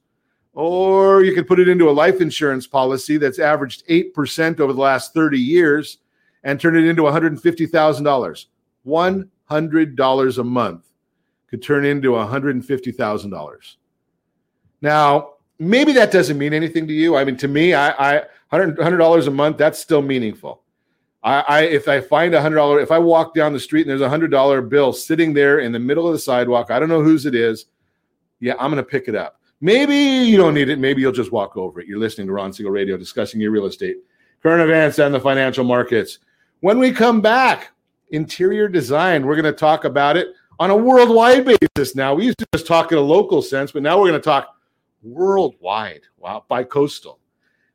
Or 0.55 1.23
you 1.23 1.35
could 1.35 1.47
put 1.47 1.61
it 1.61 1.69
into 1.69 1.91
a 1.91 1.93
life 1.93 2.23
insurance 2.23 2.67
policy 2.67 3.19
that's 3.19 3.39
averaged 3.39 3.87
8% 3.87 4.61
over 4.61 4.73
the 4.73 4.81
last 4.81 5.13
30 5.13 5.39
years 5.39 5.99
and 6.43 6.59
turn 6.59 6.77
it 6.77 6.87
into 6.87 7.03
$150,000. 7.03 8.47
$100 8.87 10.39
a 10.39 10.45
month 10.45 10.85
could 11.49 11.63
turn 11.63 11.85
into 11.85 12.11
$150,000. 12.13 13.77
Now, 14.81 15.35
maybe 15.59 15.93
that 15.93 16.11
doesn't 16.11 16.39
mean 16.39 16.53
anything 16.53 16.87
to 16.87 16.93
you. 16.93 17.17
I 17.17 17.25
mean, 17.25 17.37
to 17.39 17.49
me, 17.49 17.75
I, 17.75 18.19
I 18.19 18.23
hundred 18.51 18.99
dollars 18.99 19.27
a 19.27 19.31
month, 19.31 19.59
that's 19.59 19.79
still 19.79 20.03
meaningful. 20.03 20.63
I, 21.23 21.41
I 21.41 21.61
if 21.63 21.89
I 21.89 22.01
find 22.01 22.35
a 22.35 22.41
hundred 22.41 22.57
dollar, 22.57 22.81
if 22.81 22.91
I 22.91 22.99
walk 22.99 23.35
down 23.35 23.53
the 23.53 23.61
street 23.61 23.83
and 23.83 23.91
there's 23.91 24.01
a 24.01 24.09
hundred 24.09 24.31
dollar 24.31 24.63
bill 24.63 24.93
sitting 24.93 25.35
there 25.35 25.59
in 25.61 25.73
the 25.73 25.79
middle 25.79 26.07
of 26.07 26.13
the 26.13 26.19
sidewalk, 26.19 26.71
I 26.71 26.79
don't 26.79 26.89
know 26.89 27.03
whose 27.03 27.27
it 27.27 27.35
is. 27.35 27.67
Yeah, 28.41 28.55
I'm 28.59 28.71
gonna 28.71 28.83
pick 28.83 29.09
it 29.09 29.15
up. 29.15 29.41
Maybe 29.61 29.97
you 29.97 30.37
don't 30.37 30.55
need 30.55 30.69
it. 30.69 30.79
Maybe 30.79 31.01
you'll 31.01 31.13
just 31.13 31.33
walk 31.33 31.57
over 31.57 31.81
it. 31.81 31.89
You're 31.89 31.99
listening 31.99 32.29
to 32.29 32.33
Ron 32.33 32.53
Siegel 32.53 32.71
Radio 32.71 32.97
discussing 32.97 33.41
your 33.41 33.51
real 33.51 33.67
estate, 33.67 33.97
current 34.43 34.63
events, 34.63 35.01
and 35.01 35.13
the 35.13 35.19
financial 35.19 35.65
markets. 35.65 36.21
When 36.61 36.79
we 36.79 36.93
come 36.93 37.21
back, 37.21 37.73
interior 38.11 38.69
design, 38.69 39.27
we're 39.27 39.35
going 39.35 39.53
to 39.53 39.53
talk 39.53 39.85
about 39.85 40.17
it 40.17 40.29
on 40.61 40.71
a 40.71 40.77
worldwide 40.77 41.45
basis 41.45 41.97
now. 41.97 42.15
We 42.15 42.27
used 42.27 42.39
to 42.39 42.47
just 42.55 42.67
talk 42.67 42.93
in 42.93 42.99
a 42.99 43.03
local 43.03 43.43
sense, 43.43 43.73
but 43.73 43.83
now 43.83 43.99
we're 43.99 44.09
going 44.09 44.21
to 44.21 44.25
talk 44.25 44.57
worldwide. 45.03 46.03
Wow, 46.17 46.45
by 46.49 46.65
coastal. 46.65 47.19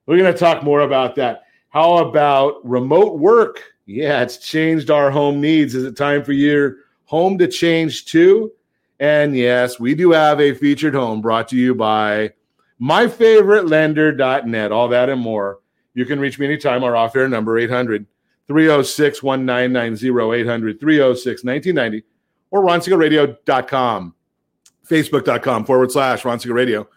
We're 0.05 0.17
going 0.17 0.33
to 0.33 0.37
talk 0.37 0.63
more 0.63 0.81
about 0.81 1.15
that. 1.15 1.43
How 1.69 1.97
about 1.97 2.65
remote 2.67 3.19
work? 3.19 3.63
Yeah, 3.85 4.21
it's 4.21 4.37
changed 4.37 4.91
our 4.91 5.09
home 5.09 5.41
needs. 5.41 5.75
Is 5.75 5.83
it 5.83 5.97
time 5.97 6.23
for 6.23 6.33
your 6.33 6.77
home 7.05 7.37
to 7.37 7.47
change 7.47 8.05
too? 8.05 8.51
And 8.99 9.35
yes, 9.35 9.79
we 9.79 9.95
do 9.95 10.11
have 10.11 10.39
a 10.39 10.53
featured 10.53 10.93
home 10.93 11.21
brought 11.21 11.47
to 11.49 11.57
you 11.57 11.73
by 11.75 12.33
myfavoritelender.net. 12.81 14.71
All 14.71 14.87
that 14.89 15.09
and 15.09 15.21
more. 15.21 15.59
You 15.93 16.05
can 16.05 16.19
reach 16.19 16.39
me 16.39 16.45
anytime. 16.45 16.83
Our 16.83 16.95
off 16.95 17.15
air 17.15 17.27
number 17.27 17.57
800 17.57 18.05
306 18.47 19.23
1990, 19.23 20.41
800 20.41 20.79
306 20.79 21.43
1990, 21.43 22.03
or 22.51 22.61
ronsiegelradio.com, 22.61 24.15
facebook.com 24.87 25.65
forward 25.65 25.91
slash 25.91 26.25
Ron 26.25 26.39
Radio. 26.45 26.87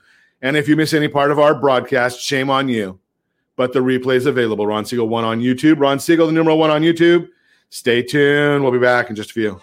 And 0.42 0.56
if 0.56 0.68
you 0.68 0.76
miss 0.76 0.92
any 0.92 1.08
part 1.08 1.30
of 1.30 1.38
our 1.38 1.54
broadcast, 1.54 2.20
shame 2.20 2.50
on 2.50 2.68
you. 2.68 2.98
But 3.56 3.72
the 3.72 3.80
replay 3.80 4.16
is 4.16 4.26
available. 4.26 4.66
Ron 4.66 4.84
Siegel 4.84 5.08
one 5.08 5.24
on 5.24 5.40
YouTube. 5.40 5.80
Ron 5.80 5.98
Siegel, 5.98 6.26
the 6.26 6.32
numeral 6.32 6.58
one 6.58 6.70
on 6.70 6.82
YouTube. 6.82 7.28
Stay 7.70 8.02
tuned. 8.02 8.62
We'll 8.62 8.72
be 8.72 8.78
back 8.78 9.10
in 9.10 9.16
just 9.16 9.30
a 9.30 9.34
few. 9.34 9.60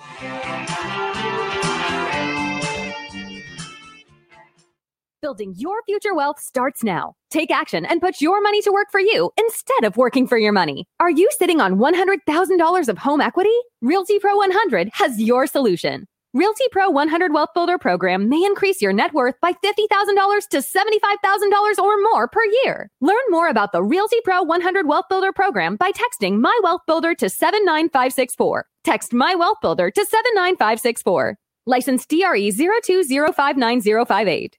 Building 5.22 5.54
your 5.56 5.82
future 5.86 6.14
wealth 6.14 6.38
starts 6.40 6.84
now. 6.84 7.16
Take 7.30 7.50
action 7.50 7.86
and 7.86 8.02
put 8.02 8.20
your 8.20 8.42
money 8.42 8.62
to 8.62 8.72
work 8.74 8.90
for 8.92 9.00
you 9.00 9.32
instead 9.38 9.86
of 9.86 9.96
working 9.96 10.28
for 10.28 10.38
your 10.38 10.52
money. 10.52 10.86
Are 11.00 11.10
you 11.10 11.30
sitting 11.38 11.62
on 11.62 11.78
$100,000 11.78 12.90
of 12.90 12.98
home 12.98 13.22
equity? 13.22 13.56
Realty 13.82 14.20
Pro 14.20 14.36
100 14.36 14.90
has 14.92 15.22
your 15.22 15.48
solution. 15.48 16.08
Realty 16.36 16.64
Pro 16.72 16.90
100 16.90 17.32
Wealth 17.32 17.52
Builder 17.54 17.78
program 17.78 18.28
may 18.28 18.44
increase 18.44 18.82
your 18.82 18.92
net 18.92 19.14
worth 19.14 19.40
by 19.40 19.54
$50,000 19.54 20.48
to 20.50 20.58
$75,000 20.58 21.78
or 21.78 22.02
more 22.02 22.28
per 22.28 22.42
year. 22.64 22.90
Learn 23.02 23.22
more 23.30 23.50
about 23.50 23.72
the 23.72 23.84
Realty 23.84 24.18
Pro 24.24 24.42
100 24.42 24.88
Wealth 24.88 25.06
Builder 25.12 25.32
program 25.32 25.76
by 25.76 25.92
texting 25.92 26.40
My 26.40 26.60
Wealth 26.64 26.82
Builder 26.88 27.14
to 27.14 27.30
79564. 27.30 28.66
Text 28.84 29.14
My 29.14 29.36
Wealth 29.36 29.60
Builder 29.62 29.92
to 29.92 30.04
79564. 30.04 31.38
License 31.68 32.08
DRE 32.08 32.50
02059058. 32.50 34.54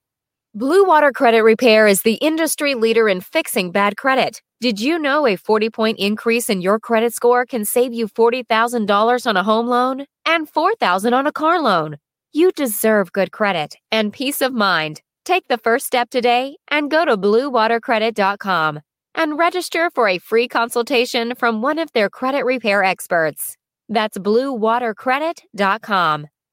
Blue 0.54 0.84
Water 0.84 1.10
Credit 1.10 1.42
Repair 1.42 1.88
is 1.88 2.02
the 2.02 2.14
industry 2.14 2.76
leader 2.76 3.08
in 3.08 3.20
fixing 3.20 3.72
bad 3.72 3.96
credit. 3.96 4.40
Did 4.60 4.78
you 4.78 4.96
know 4.96 5.26
a 5.26 5.34
40 5.34 5.70
point 5.70 5.98
increase 5.98 6.48
in 6.48 6.62
your 6.62 6.78
credit 6.78 7.12
score 7.12 7.44
can 7.44 7.64
save 7.64 7.92
you 7.92 8.06
$40,000 8.06 9.26
on 9.26 9.36
a 9.36 9.42
home 9.42 9.66
loan 9.66 10.06
and 10.26 10.48
4,000 10.48 11.14
on 11.14 11.26
a 11.26 11.32
car 11.32 11.60
loan? 11.60 11.96
You 12.32 12.52
deserve 12.52 13.12
good 13.12 13.32
credit 13.32 13.76
and 13.92 14.12
peace 14.12 14.40
of 14.40 14.52
mind. 14.52 15.00
Take 15.24 15.48
the 15.48 15.58
first 15.58 15.86
step 15.86 16.10
today 16.10 16.56
and 16.70 16.90
go 16.90 17.04
to 17.04 17.16
bluewatercredit.com 17.16 18.80
and 19.14 19.38
register 19.38 19.90
for 19.94 20.08
a 20.08 20.18
free 20.18 20.48
consultation 20.48 21.34
from 21.36 21.62
one 21.62 21.78
of 21.78 21.92
their 21.92 22.10
credit 22.10 22.44
repair 22.44 22.82
experts. 22.82 23.56
That's 23.88 24.18
bluewatercredit.com. 24.18 26.26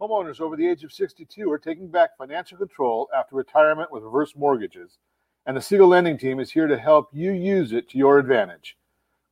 Homeowners 0.00 0.42
over 0.42 0.56
the 0.56 0.68
age 0.68 0.84
of 0.84 0.92
62 0.92 1.50
are 1.50 1.58
taking 1.58 1.88
back 1.88 2.18
financial 2.18 2.58
control 2.58 3.08
after 3.16 3.34
retirement 3.34 3.90
with 3.90 4.02
reverse 4.02 4.36
mortgages, 4.36 4.98
and 5.46 5.56
the 5.56 5.60
Siegel 5.60 5.88
Lending 5.88 6.18
Team 6.18 6.38
is 6.38 6.50
here 6.50 6.66
to 6.66 6.76
help 6.76 7.08
you 7.14 7.32
use 7.32 7.72
it 7.72 7.88
to 7.88 7.98
your 7.98 8.18
advantage. 8.18 8.76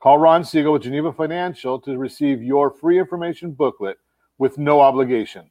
Call 0.00 0.16
Ron 0.16 0.42
Siegel 0.42 0.72
with 0.72 0.82
Geneva 0.82 1.12
Financial 1.12 1.78
to 1.80 1.98
receive 1.98 2.42
your 2.42 2.70
free 2.70 2.98
information 2.98 3.52
booklet 3.52 3.98
with 4.38 4.56
no 4.56 4.80
obligation. 4.80 5.50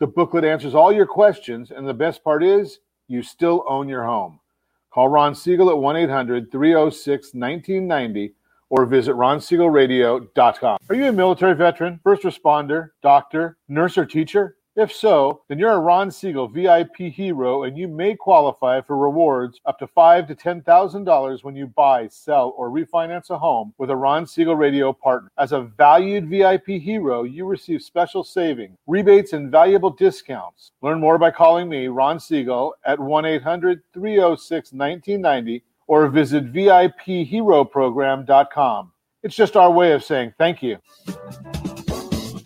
The 0.00 0.08
booklet 0.08 0.44
answers 0.44 0.74
all 0.74 0.92
your 0.92 1.06
questions, 1.06 1.70
and 1.70 1.86
the 1.86 1.94
best 1.94 2.24
part 2.24 2.42
is 2.42 2.80
you 3.06 3.22
still 3.22 3.64
own 3.68 3.88
your 3.88 4.04
home. 4.04 4.40
Call 4.90 5.08
Ron 5.08 5.36
Siegel 5.36 5.70
at 5.70 5.78
1 5.78 5.96
800 5.96 6.50
306 6.50 7.32
1990 7.32 8.34
or 8.70 8.86
visit 8.86 9.14
ronsiegelradio.com. 9.14 10.78
Are 10.88 10.94
you 10.94 11.06
a 11.06 11.12
military 11.12 11.54
veteran, 11.54 12.00
first 12.02 12.22
responder, 12.22 12.90
doctor, 13.02 13.58
nurse, 13.68 13.98
or 13.98 14.06
teacher? 14.06 14.56
If 14.78 14.92
so, 14.92 15.42
then 15.48 15.58
you're 15.58 15.72
a 15.72 15.80
Ron 15.80 16.08
Siegel 16.08 16.46
VIP 16.46 16.98
hero 16.98 17.64
and 17.64 17.76
you 17.76 17.88
may 17.88 18.14
qualify 18.14 18.80
for 18.80 18.96
rewards 18.96 19.60
up 19.66 19.76
to 19.80 19.88
five 19.88 20.28
to 20.28 20.36
ten 20.36 20.62
thousand 20.62 21.02
dollars 21.02 21.42
when 21.42 21.56
you 21.56 21.66
buy, 21.66 22.06
sell, 22.06 22.54
or 22.56 22.70
refinance 22.70 23.30
a 23.30 23.38
home 23.38 23.74
with 23.78 23.90
a 23.90 23.96
Ron 23.96 24.24
Siegel 24.24 24.54
radio 24.54 24.92
partner. 24.92 25.32
As 25.36 25.50
a 25.50 25.62
valued 25.62 26.28
VIP 26.28 26.80
hero, 26.80 27.24
you 27.24 27.44
receive 27.44 27.82
special 27.82 28.22
savings, 28.22 28.78
rebates, 28.86 29.32
and 29.32 29.50
valuable 29.50 29.90
discounts. 29.90 30.70
Learn 30.80 31.00
more 31.00 31.18
by 31.18 31.32
calling 31.32 31.68
me, 31.68 31.88
Ron 31.88 32.20
Siegel, 32.20 32.76
at 32.84 33.00
1-800-306-1990 33.00 35.62
or 35.88 36.06
visit 36.08 36.52
VIPHeroProgram.com. 36.52 38.92
It's 39.24 39.34
just 39.34 39.56
our 39.56 39.72
way 39.72 39.90
of 39.92 40.04
saying 40.04 40.34
thank 40.38 40.62
you. 40.62 40.78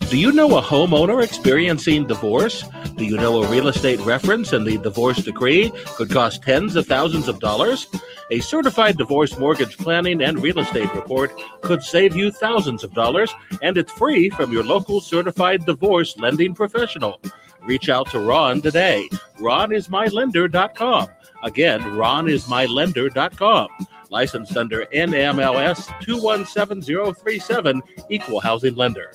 Do 0.09 0.17
you 0.17 0.31
know 0.31 0.57
a 0.57 0.61
homeowner 0.61 1.23
experiencing 1.23 2.07
divorce? 2.07 2.63
Do 2.97 3.05
you 3.05 3.17
know 3.17 3.43
a 3.43 3.47
real 3.47 3.67
estate 3.67 3.99
reference 4.01 4.53
and 4.53 4.65
the 4.65 4.77
divorce 4.77 5.23
decree 5.23 5.71
could 5.95 6.09
cost 6.11 6.41
tens 6.43 6.75
of 6.75 6.87
thousands 6.87 7.27
of 7.27 7.39
dollars? 7.39 7.87
A 8.31 8.39
certified 8.39 8.97
divorce 8.97 9.37
mortgage 9.37 9.77
planning 9.77 10.21
and 10.21 10.41
real 10.41 10.59
estate 10.59 10.93
report 10.93 11.33
could 11.61 11.83
save 11.83 12.15
you 12.15 12.31
thousands 12.31 12.83
of 12.83 12.93
dollars, 12.93 13.33
and 13.61 13.77
it's 13.77 13.91
free 13.91 14.29
from 14.29 14.53
your 14.53 14.63
local 14.63 15.01
certified 15.01 15.65
divorce 15.65 16.15
lending 16.17 16.53
professional. 16.53 17.19
Reach 17.65 17.89
out 17.89 18.09
to 18.11 18.19
Ron 18.19 18.61
today. 18.61 19.09
RonIsMyLender.com. 19.37 21.07
Again, 21.43 21.81
RonIsMyLender.com. 21.81 23.67
Licensed 24.09 24.55
under 24.55 24.85
NMLS 24.87 25.87
217037, 26.01 27.81
Equal 28.09 28.39
Housing 28.39 28.75
Lender. 28.75 29.11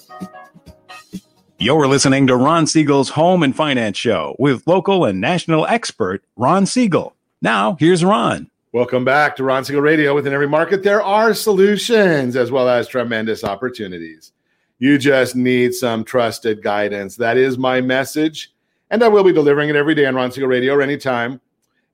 You're 1.59 1.87
listening 1.89 2.27
to 2.29 2.37
Ron 2.37 2.67
Siegel's 2.67 3.11
Home 3.11 3.43
and 3.43 3.55
Finance 3.55 3.97
Show 3.97 4.37
with 4.39 4.67
local 4.67 5.05
and 5.05 5.21
national 5.21 5.67
expert 5.67 6.25
Ron 6.37 6.67
Siegel. 6.67 7.15
Now, 7.43 7.77
here's 7.79 8.05
Ron. 8.05 8.51
Welcome 8.73 9.05
back 9.05 9.35
to 9.37 9.45
Ron 9.45 9.65
Siegel 9.65 9.83
Radio. 9.83 10.15
Within 10.15 10.33
every 10.33 10.47
market, 10.47 10.83
there 10.83 11.03
are 11.03 11.35
solutions 11.35 12.37
as 12.37 12.51
well 12.51 12.69
as 12.69 12.87
tremendous 12.87 13.43
opportunities. 13.43 14.33
You 14.79 14.99
just 14.99 15.35
need 15.35 15.75
some 15.75 16.05
trusted 16.05 16.63
guidance. 16.63 17.17
That 17.17 17.37
is 17.37 17.59
my 17.59 17.81
message. 17.81 18.53
And 18.91 19.03
I 19.03 19.09
will 19.09 19.25
be 19.25 19.33
delivering 19.33 19.71
it 19.71 19.77
every 19.77 19.95
day 19.95 20.07
on 20.07 20.15
Ron 20.15 20.31
Siegel 20.31 20.49
Radio 20.49 20.75
or 20.75 20.83
anytime 20.83 21.41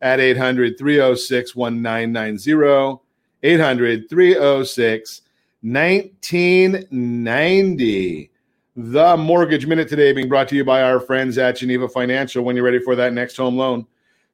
at 0.02 0.20
800 0.20 0.78
306 0.78 1.56
1990. 1.56 3.00
800 3.42 4.08
306 4.08 5.22
1990. 5.62 8.30
The 8.76 9.16
Mortgage 9.16 9.66
Minute 9.66 9.88
today 9.88 10.12
being 10.12 10.28
brought 10.28 10.48
to 10.48 10.56
you 10.56 10.64
by 10.64 10.82
our 10.82 11.00
friends 11.00 11.38
at 11.38 11.56
Geneva 11.56 11.88
Financial. 11.88 12.44
When 12.44 12.54
you're 12.54 12.64
ready 12.64 12.80
for 12.80 12.94
that 12.96 13.14
next 13.14 13.36
home 13.36 13.56
loan, 13.56 13.86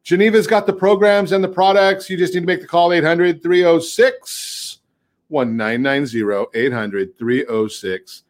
Geneva's 0.03 0.47
got 0.47 0.67
the 0.67 0.73
programs 0.73 1.33
and 1.33 1.45
the 1.45 1.49
products. 1.49 2.11
You 2.11 2.17
just 2.17 2.35
need 2.35 2.41
to 2.41 2.47
make 2.47 2.63
the 2.63 2.67
call 2.67 2.93
800 2.93 3.43
306 3.43 4.79
1990. 5.29 6.47
800 6.55 7.19
306 7.19 8.23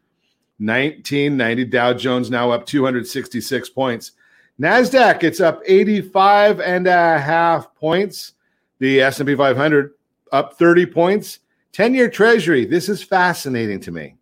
1990. 0.61 1.65
Dow 1.65 1.93
Jones 1.95 2.31
now 2.31 2.51
up 2.51 2.67
266 2.67 3.71
points. 3.71 4.13
NASDAQ, 4.61 5.25
it's 5.25 5.41
up 5.41 5.63
85 5.65 6.61
and 6.61 6.87
a 6.87 7.19
half 7.19 7.75
points. 7.75 8.35
The 8.79 9.01
S&P 9.01 9.35
500 9.35 9.93
up 10.33 10.59
30 10.59 10.87
points. 10.87 11.41
10-year 11.73 12.11
treasury, 12.11 12.65
this 12.65 12.89
is 12.89 13.03
fascinating 13.03 13.81
to 13.81 13.91
me. 13.91 14.17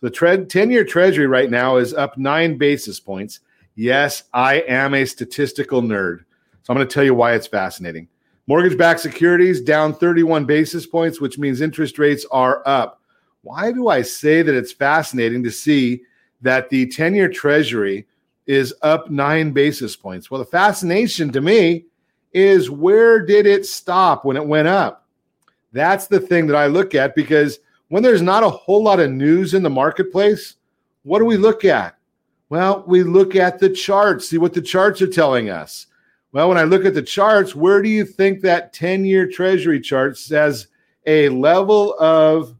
The 0.00 0.46
10 0.48 0.70
year 0.70 0.84
treasury 0.84 1.26
right 1.26 1.50
now 1.50 1.76
is 1.76 1.92
up 1.92 2.16
nine 2.16 2.56
basis 2.56 3.00
points. 3.00 3.40
Yes, 3.74 4.24
I 4.32 4.60
am 4.68 4.94
a 4.94 5.04
statistical 5.04 5.82
nerd. 5.82 6.20
So 6.62 6.72
I'm 6.72 6.76
going 6.76 6.86
to 6.86 6.92
tell 6.92 7.04
you 7.04 7.14
why 7.14 7.34
it's 7.34 7.46
fascinating. 7.46 8.08
Mortgage 8.46 8.78
backed 8.78 9.00
securities 9.00 9.60
down 9.60 9.94
31 9.94 10.44
basis 10.44 10.86
points, 10.86 11.20
which 11.20 11.38
means 11.38 11.60
interest 11.60 11.98
rates 11.98 12.24
are 12.30 12.62
up. 12.66 12.97
Why 13.48 13.72
do 13.72 13.88
I 13.88 14.02
say 14.02 14.42
that 14.42 14.54
it's 14.54 14.74
fascinating 14.74 15.42
to 15.42 15.50
see 15.50 16.02
that 16.42 16.68
the 16.68 16.86
10 16.86 17.14
year 17.14 17.30
treasury 17.30 18.06
is 18.46 18.74
up 18.82 19.10
nine 19.10 19.52
basis 19.52 19.96
points? 19.96 20.30
Well, 20.30 20.40
the 20.40 20.44
fascination 20.44 21.32
to 21.32 21.40
me 21.40 21.86
is 22.34 22.68
where 22.68 23.24
did 23.24 23.46
it 23.46 23.64
stop 23.64 24.26
when 24.26 24.36
it 24.36 24.46
went 24.46 24.68
up? 24.68 25.06
That's 25.72 26.08
the 26.08 26.20
thing 26.20 26.46
that 26.46 26.56
I 26.56 26.66
look 26.66 26.94
at 26.94 27.14
because 27.14 27.60
when 27.88 28.02
there's 28.02 28.20
not 28.20 28.42
a 28.42 28.50
whole 28.50 28.82
lot 28.82 29.00
of 29.00 29.12
news 29.12 29.54
in 29.54 29.62
the 29.62 29.70
marketplace, 29.70 30.56
what 31.04 31.18
do 31.18 31.24
we 31.24 31.38
look 31.38 31.64
at? 31.64 31.96
Well, 32.50 32.84
we 32.86 33.02
look 33.02 33.34
at 33.34 33.58
the 33.58 33.70
charts, 33.70 34.28
see 34.28 34.36
what 34.36 34.52
the 34.52 34.60
charts 34.60 35.00
are 35.00 35.06
telling 35.06 35.48
us. 35.48 35.86
Well, 36.32 36.50
when 36.50 36.58
I 36.58 36.64
look 36.64 36.84
at 36.84 36.92
the 36.92 37.00
charts, 37.00 37.54
where 37.54 37.80
do 37.80 37.88
you 37.88 38.04
think 38.04 38.42
that 38.42 38.74
10 38.74 39.06
year 39.06 39.26
treasury 39.26 39.80
chart 39.80 40.18
says 40.18 40.66
a 41.06 41.30
level 41.30 41.98
of 41.98 42.54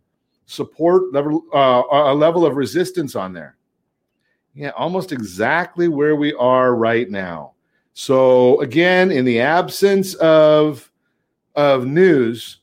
support, 0.49 1.13
level, 1.13 1.45
uh, 1.53 1.83
a 1.93 2.15
level 2.15 2.47
of 2.47 2.57
resistance 2.57 3.15
on 3.15 3.35
there? 3.35 3.57
Yeah, 4.55 4.71
almost 4.71 5.13
exactly 5.13 5.89
where 5.89 6.17
we 6.17 6.33
are 6.35 6.75
right 6.75 7.09
now. 7.09 7.53
So, 7.93 8.61
again, 8.61 9.13
in 9.13 9.25
the 9.25 9.41
absence 9.41 10.15
of, 10.15 10.91
of 11.55 11.87
news, 11.87 12.59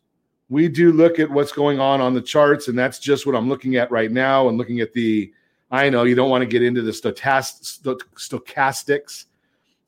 we 0.49 0.67
do 0.67 0.91
look 0.91 1.19
at 1.19 1.29
what's 1.29 1.51
going 1.51 1.79
on 1.79 2.01
on 2.01 2.15
the 2.15 2.21
charts, 2.21 2.67
and 2.67 2.77
that's 2.77 2.99
just 2.99 3.25
what 3.25 3.35
I'm 3.35 3.47
looking 3.47 3.75
at 3.75 3.91
right 3.91 4.11
now. 4.11 4.49
And 4.49 4.57
looking 4.57 4.79
at 4.79 4.93
the, 4.93 5.31
I 5.69 5.89
know 5.89 6.03
you 6.03 6.15
don't 6.15 6.29
want 6.29 6.41
to 6.41 6.47
get 6.47 6.63
into 6.63 6.81
the 6.81 6.91
stochastics 6.91 9.25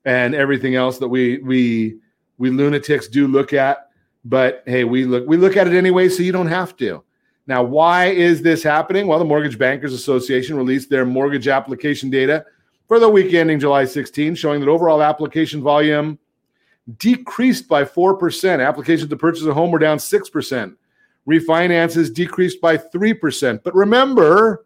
and 0.05 0.35
everything 0.35 0.75
else 0.75 0.99
that 0.99 1.07
we 1.07 1.39
we 1.39 1.97
we 2.37 2.51
lunatics 2.51 3.07
do 3.07 3.27
look 3.27 3.53
at, 3.53 3.89
but 4.23 4.63
hey, 4.65 4.83
we 4.83 5.05
look 5.05 5.27
we 5.27 5.37
look 5.37 5.57
at 5.57 5.67
it 5.67 5.73
anyway, 5.73 6.09
so 6.09 6.23
you 6.23 6.31
don't 6.31 6.47
have 6.47 6.75
to. 6.77 7.03
Now, 7.47 7.63
why 7.63 8.07
is 8.07 8.41
this 8.41 8.61
happening? 8.61 9.07
Well, 9.07 9.19
the 9.19 9.25
Mortgage 9.25 9.57
Bankers 9.57 9.93
Association 9.93 10.57
released 10.57 10.89
their 10.89 11.05
mortgage 11.05 11.47
application 11.47 12.09
data 12.09 12.45
for 12.87 12.99
the 12.99 13.09
week 13.09 13.33
ending 13.33 13.59
July 13.59 13.85
16, 13.85 14.35
showing 14.35 14.59
that 14.59 14.69
overall 14.69 15.01
application 15.01 15.61
volume 15.61 16.19
decreased 16.97 17.67
by 17.67 17.83
4%. 17.83 18.65
Applications 18.65 19.09
to 19.09 19.17
purchase 19.17 19.45
a 19.45 19.53
home 19.53 19.71
were 19.71 19.79
down 19.79 19.97
6%. 19.97 20.75
Refinances 21.27 22.13
decreased 22.13 22.61
by 22.61 22.77
3%. 22.77 23.63
But 23.63 23.75
remember, 23.75 24.65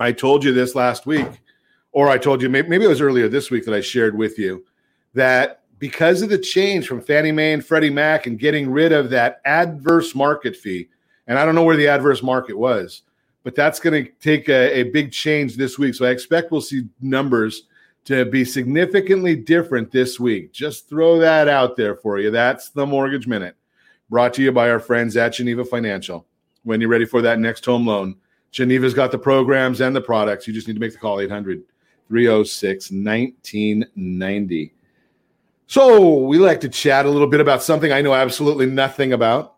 I 0.00 0.12
told 0.12 0.42
you 0.44 0.52
this 0.52 0.74
last 0.74 1.06
week, 1.06 1.26
or 1.92 2.08
I 2.08 2.18
told 2.18 2.42
you 2.42 2.48
maybe 2.48 2.84
it 2.84 2.88
was 2.88 3.00
earlier 3.00 3.28
this 3.28 3.50
week 3.50 3.64
that 3.66 3.74
I 3.74 3.80
shared 3.80 4.16
with 4.16 4.38
you 4.38 4.64
that 5.14 5.62
because 5.78 6.22
of 6.22 6.28
the 6.28 6.38
change 6.38 6.86
from 6.86 7.00
Fannie 7.00 7.32
Mae 7.32 7.52
and 7.52 7.64
Freddie 7.64 7.90
Mac 7.90 8.26
and 8.26 8.38
getting 8.38 8.70
rid 8.70 8.92
of 8.92 9.10
that 9.10 9.40
adverse 9.44 10.14
market 10.14 10.56
fee, 10.56 10.88
and 11.26 11.38
I 11.38 11.44
don't 11.44 11.54
know 11.54 11.62
where 11.62 11.76
the 11.76 11.88
adverse 11.88 12.22
market 12.22 12.56
was, 12.56 13.02
but 13.42 13.54
that's 13.54 13.80
going 13.80 14.04
to 14.04 14.10
take 14.20 14.48
a, 14.48 14.78
a 14.78 14.82
big 14.84 15.12
change 15.12 15.56
this 15.56 15.78
week. 15.78 15.94
So 15.94 16.06
I 16.06 16.10
expect 16.10 16.50
we'll 16.50 16.60
see 16.60 16.84
numbers 17.00 17.64
to 18.04 18.24
be 18.26 18.44
significantly 18.44 19.34
different 19.34 19.90
this 19.90 20.20
week. 20.20 20.52
Just 20.52 20.88
throw 20.88 21.18
that 21.18 21.48
out 21.48 21.76
there 21.76 21.96
for 21.96 22.18
you. 22.18 22.30
That's 22.30 22.70
the 22.70 22.86
Mortgage 22.86 23.26
Minute, 23.26 23.56
brought 24.10 24.34
to 24.34 24.42
you 24.42 24.52
by 24.52 24.70
our 24.70 24.80
friends 24.80 25.16
at 25.16 25.30
Geneva 25.30 25.64
Financial. 25.64 26.26
When 26.64 26.80
you're 26.80 26.90
ready 26.90 27.06
for 27.06 27.22
that 27.22 27.38
next 27.38 27.64
home 27.64 27.86
loan, 27.86 28.16
Geneva's 28.50 28.94
got 28.94 29.10
the 29.10 29.18
programs 29.18 29.80
and 29.80 29.96
the 29.96 30.00
products. 30.00 30.46
You 30.46 30.54
just 30.54 30.68
need 30.68 30.74
to 30.74 30.80
make 30.80 30.92
the 30.92 30.98
call 30.98 31.20
800 31.20 31.62
306 32.08 32.90
1990. 32.90 34.74
So, 35.66 36.18
we 36.18 36.38
like 36.38 36.60
to 36.60 36.68
chat 36.68 37.06
a 37.06 37.10
little 37.10 37.26
bit 37.26 37.40
about 37.40 37.62
something 37.62 37.90
I 37.90 38.02
know 38.02 38.14
absolutely 38.14 38.66
nothing 38.66 39.14
about, 39.14 39.53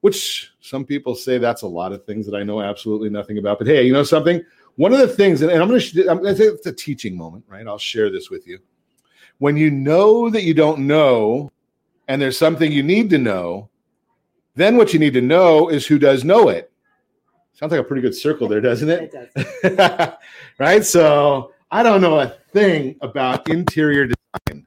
which 0.00 0.52
some 0.60 0.84
people 0.84 1.14
say 1.14 1.38
that's 1.38 1.62
a 1.62 1.66
lot 1.66 1.92
of 1.92 2.04
things 2.04 2.26
that 2.26 2.36
I 2.36 2.42
know 2.42 2.60
absolutely 2.60 3.10
nothing 3.10 3.38
about. 3.38 3.58
But 3.58 3.68
hey, 3.68 3.84
you 3.84 3.92
know 3.92 4.02
something? 4.02 4.42
One 4.76 4.92
of 4.92 4.98
the 4.98 5.08
things, 5.08 5.42
and 5.42 5.50
I'm 5.50 5.68
going 5.68 5.80
to, 5.80 6.08
I'm 6.08 6.22
going 6.22 6.34
to 6.34 6.36
say 6.36 6.48
it's 6.48 6.66
a 6.66 6.72
teaching 6.72 7.16
moment, 7.16 7.44
right? 7.48 7.66
I'll 7.66 7.78
share 7.78 8.10
this 8.10 8.30
with 8.30 8.46
you. 8.46 8.58
When 9.38 9.56
you 9.56 9.70
know 9.70 10.30
that 10.30 10.44
you 10.44 10.54
don't 10.54 10.86
know, 10.86 11.50
and 12.08 12.20
there's 12.20 12.38
something 12.38 12.70
you 12.70 12.82
need 12.82 13.10
to 13.10 13.18
know, 13.18 13.68
then 14.54 14.76
what 14.76 14.92
you 14.92 14.98
need 14.98 15.14
to 15.14 15.20
know 15.20 15.68
is 15.68 15.86
who 15.86 15.98
does 15.98 16.24
know 16.24 16.48
it. 16.48 16.72
Sounds 17.52 17.72
like 17.72 17.80
a 17.80 17.84
pretty 17.84 18.02
good 18.02 18.14
circle 18.14 18.48
there, 18.48 18.60
doesn't 18.60 18.88
it? 18.88 19.14
It 19.62 19.76
does. 19.76 20.12
right? 20.58 20.84
So 20.84 21.52
I 21.70 21.82
don't 21.82 22.00
know 22.00 22.20
a 22.20 22.28
thing 22.52 22.96
about 23.02 23.48
interior 23.50 24.06
design, 24.06 24.66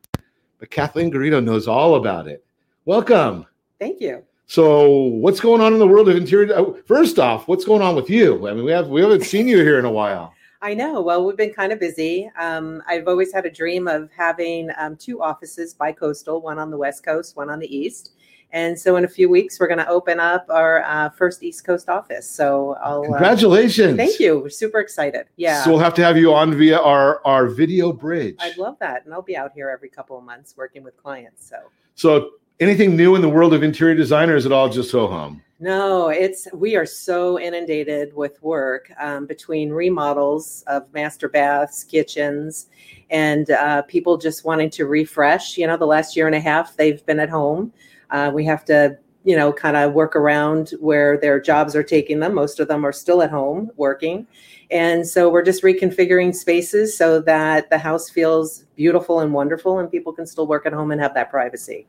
but 0.60 0.70
Kathleen 0.70 1.12
Garrido 1.12 1.44
knows 1.44 1.68
all 1.68 1.96
about 1.96 2.28
it. 2.28 2.46
Welcome. 2.86 3.46
Thank 3.80 4.00
you. 4.00 4.24
So, 4.54 4.88
what's 4.88 5.40
going 5.40 5.62
on 5.62 5.74
in 5.74 5.80
the 5.80 5.88
world 5.88 6.08
of 6.10 6.16
interior? 6.16 6.54
Uh, 6.54 6.74
first 6.86 7.18
off, 7.18 7.48
what's 7.48 7.66
going 7.66 7.82
on 7.82 7.96
with 7.96 8.08
you? 8.08 8.48
I 8.48 8.54
mean, 8.54 8.64
we 8.64 8.72
have 8.72 8.88
we 8.88 9.02
haven't 9.02 9.24
seen 9.24 9.48
you 9.48 9.58
here 9.58 9.80
in 9.80 9.86
a 9.86 9.92
while. 9.92 10.32
I 10.62 10.76
know. 10.76 11.02
Well, 11.02 11.26
we've 11.26 11.36
been 11.36 11.56
kind 11.56 11.72
of 11.72 11.80
busy. 11.80 12.30
Um, 12.38 12.84
I've 12.88 13.08
always 13.08 13.34
had 13.34 13.48
a 13.48 13.50
dream 13.50 13.88
of 13.88 14.12
having 14.16 14.70
um, 14.78 14.96
two 14.96 15.24
offices 15.24 15.74
bi-coastal, 15.74 16.40
one 16.40 16.60
on 16.60 16.70
the 16.70 16.78
west 16.78 17.04
coast, 17.04 17.36
one 17.36 17.50
on 17.50 17.58
the 17.58 17.76
east. 17.76 18.12
And 18.52 18.80
so 18.80 18.96
in 18.98 19.06
a 19.06 19.08
few 19.08 19.28
weeks, 19.28 19.60
we're 19.60 19.66
going 19.66 19.80
to 19.80 19.88
open 19.88 20.20
up 20.20 20.46
our 20.50 20.84
uh, 20.84 21.10
first 21.10 21.42
East 21.42 21.66
Coast 21.66 21.90
office. 21.90 22.30
So 22.30 22.78
I'll 22.84 23.02
uh, 23.06 23.08
Congratulations. 23.08 23.98
thank 23.98 24.20
you. 24.20 24.38
We're 24.38 24.50
super 24.50 24.80
excited. 24.80 25.26
Yeah. 25.36 25.64
So 25.64 25.72
we'll 25.72 25.80
have 25.80 25.96
to 25.96 26.04
have 26.04 26.16
you 26.16 26.32
on 26.32 26.54
via 26.54 26.80
our 26.80 27.26
our 27.26 27.48
video 27.48 27.92
bridge. 27.92 28.36
I'd 28.40 28.58
love 28.58 28.78
that. 28.82 29.04
And 29.06 29.16
I'll 29.16 29.24
be 29.24 29.36
out 29.36 29.52
here 29.56 29.72
every 29.72 29.90
couple 29.90 30.16
of 30.16 30.24
months 30.24 30.54
working 30.56 30.84
with 30.84 30.96
clients. 30.96 31.50
So 31.50 31.58
So 31.96 32.34
anything 32.60 32.96
new 32.96 33.16
in 33.16 33.22
the 33.22 33.30
world 33.30 33.54
of 33.54 33.64
interior 33.64 33.96
design, 33.96 34.30
or 34.30 34.36
is 34.36 34.46
it 34.46 34.52
all 34.52 34.70
just 34.70 34.92
so 34.92 35.08
hum? 35.08 35.42
No, 35.60 36.10
it's 36.10 36.48
we 36.54 36.76
are 36.76 36.86
so 36.86 37.40
inundated 37.40 38.14
with 38.14 38.42
work 38.44 38.92
um, 39.00 39.26
between 39.26 39.70
remodels 39.70 40.64
of 40.68 40.92
master 40.94 41.30
baths, 41.30 41.86
kitchens, 41.86 42.68
and 43.10 43.50
uh, 43.50 43.84
people 43.84 44.18
just 44.18 44.44
wanting 44.44 44.70
to 44.72 44.86
refresh. 44.86 45.58
You 45.58 45.68
know, 45.68 45.78
the 45.78 45.86
last 45.86 46.18
year 46.18 46.28
and 46.28 46.36
a 46.36 46.42
half 46.42 46.76
they've 46.76 47.06
been 47.06 47.20
at 47.20 47.30
home. 47.30 47.72
Uh, 48.12 48.30
we 48.34 48.44
have 48.44 48.66
to, 48.66 48.98
you 49.24 49.38
know, 49.38 49.54
kind 49.54 49.78
of 49.78 49.94
work 49.94 50.18
around 50.18 50.72
where 50.82 51.18
their 51.18 51.40
jobs 51.40 51.78
are 51.78 51.84
taking 51.84 52.20
them. 52.20 52.34
Most 52.34 52.60
of 52.60 52.68
them 52.68 52.86
are 52.86 52.92
still 52.92 53.22
at 53.22 53.30
home 53.30 53.72
working. 53.78 54.28
And 54.70 55.08
so 55.08 55.30
we're 55.30 55.44
just 55.44 55.64
reconfiguring 55.64 56.36
spaces 56.36 56.98
so 56.98 57.22
that 57.22 57.70
the 57.70 57.78
house 57.78 58.10
feels 58.10 58.66
beautiful 58.76 59.22
and 59.22 59.34
wonderful 59.34 59.80
and 59.80 59.90
people 59.90 60.12
can 60.12 60.26
still 60.26 60.48
work 60.48 60.66
at 60.66 60.74
home 60.74 60.92
and 60.92 61.00
have 61.00 61.14
that 61.14 61.30
privacy. 61.30 61.88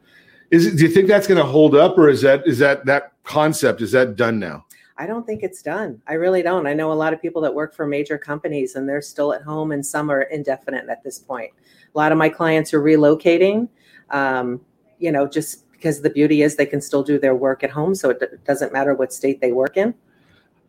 Is 0.51 0.67
it, 0.67 0.77
do 0.77 0.85
you 0.85 0.89
think 0.89 1.09
that's 1.09 1.27
going 1.27 1.39
to 1.39 1.47
hold 1.47 1.75
up, 1.75 1.99
or 1.99 2.09
is 2.09 2.21
that 2.23 2.47
is 2.47 2.59
that 2.59 2.85
that 2.87 3.13
concept 3.25 3.81
is 3.81 3.93
that 3.93 4.17
done 4.17 4.39
now? 4.39 4.65
I 4.97 5.07
don't 5.07 5.27
think 5.27 5.43
it's 5.43 5.63
done. 5.63 6.01
I 6.07 6.15
really 6.15 6.43
don't. 6.43 6.67
I 6.67 6.75
know 6.75 6.93
a 6.93 6.95
lot 6.95 7.13
of 7.13 7.21
people 7.21 7.43
that 7.43 7.53
work 7.53 7.75
for 7.75 7.87
major 7.87 8.17
companies 8.17 8.77
and 8.77 8.89
they're 8.89 9.03
still 9.03 9.33
at 9.33 9.43
home 9.43 9.73
and 9.73 9.85
some 9.85 10.09
are 10.11 10.23
indefinite 10.23 10.89
at 10.89 11.03
this 11.03 11.19
point. 11.19 11.51
A 11.95 11.99
lot 11.99 12.13
of 12.13 12.19
my 12.19 12.29
clients 12.29 12.73
are 12.73 12.81
relocating, 12.81 13.69
um, 14.11 14.61
you 15.01 15.11
know, 15.11 15.27
just 15.27 15.69
because 15.73 16.01
the 16.01 16.11
beauty 16.11 16.43
is 16.43 16.55
they 16.55 16.67
can 16.67 16.81
still 16.81 17.03
do 17.03 17.19
their 17.19 17.35
work 17.35 17.65
at 17.65 17.71
home. 17.71 17.95
So 17.95 18.11
it 18.11 18.21
d- 18.21 18.27
doesn't 18.45 18.73
matter 18.73 18.95
what 18.95 19.13
state 19.13 19.41
they 19.41 19.51
work 19.51 19.77
in. 19.77 19.95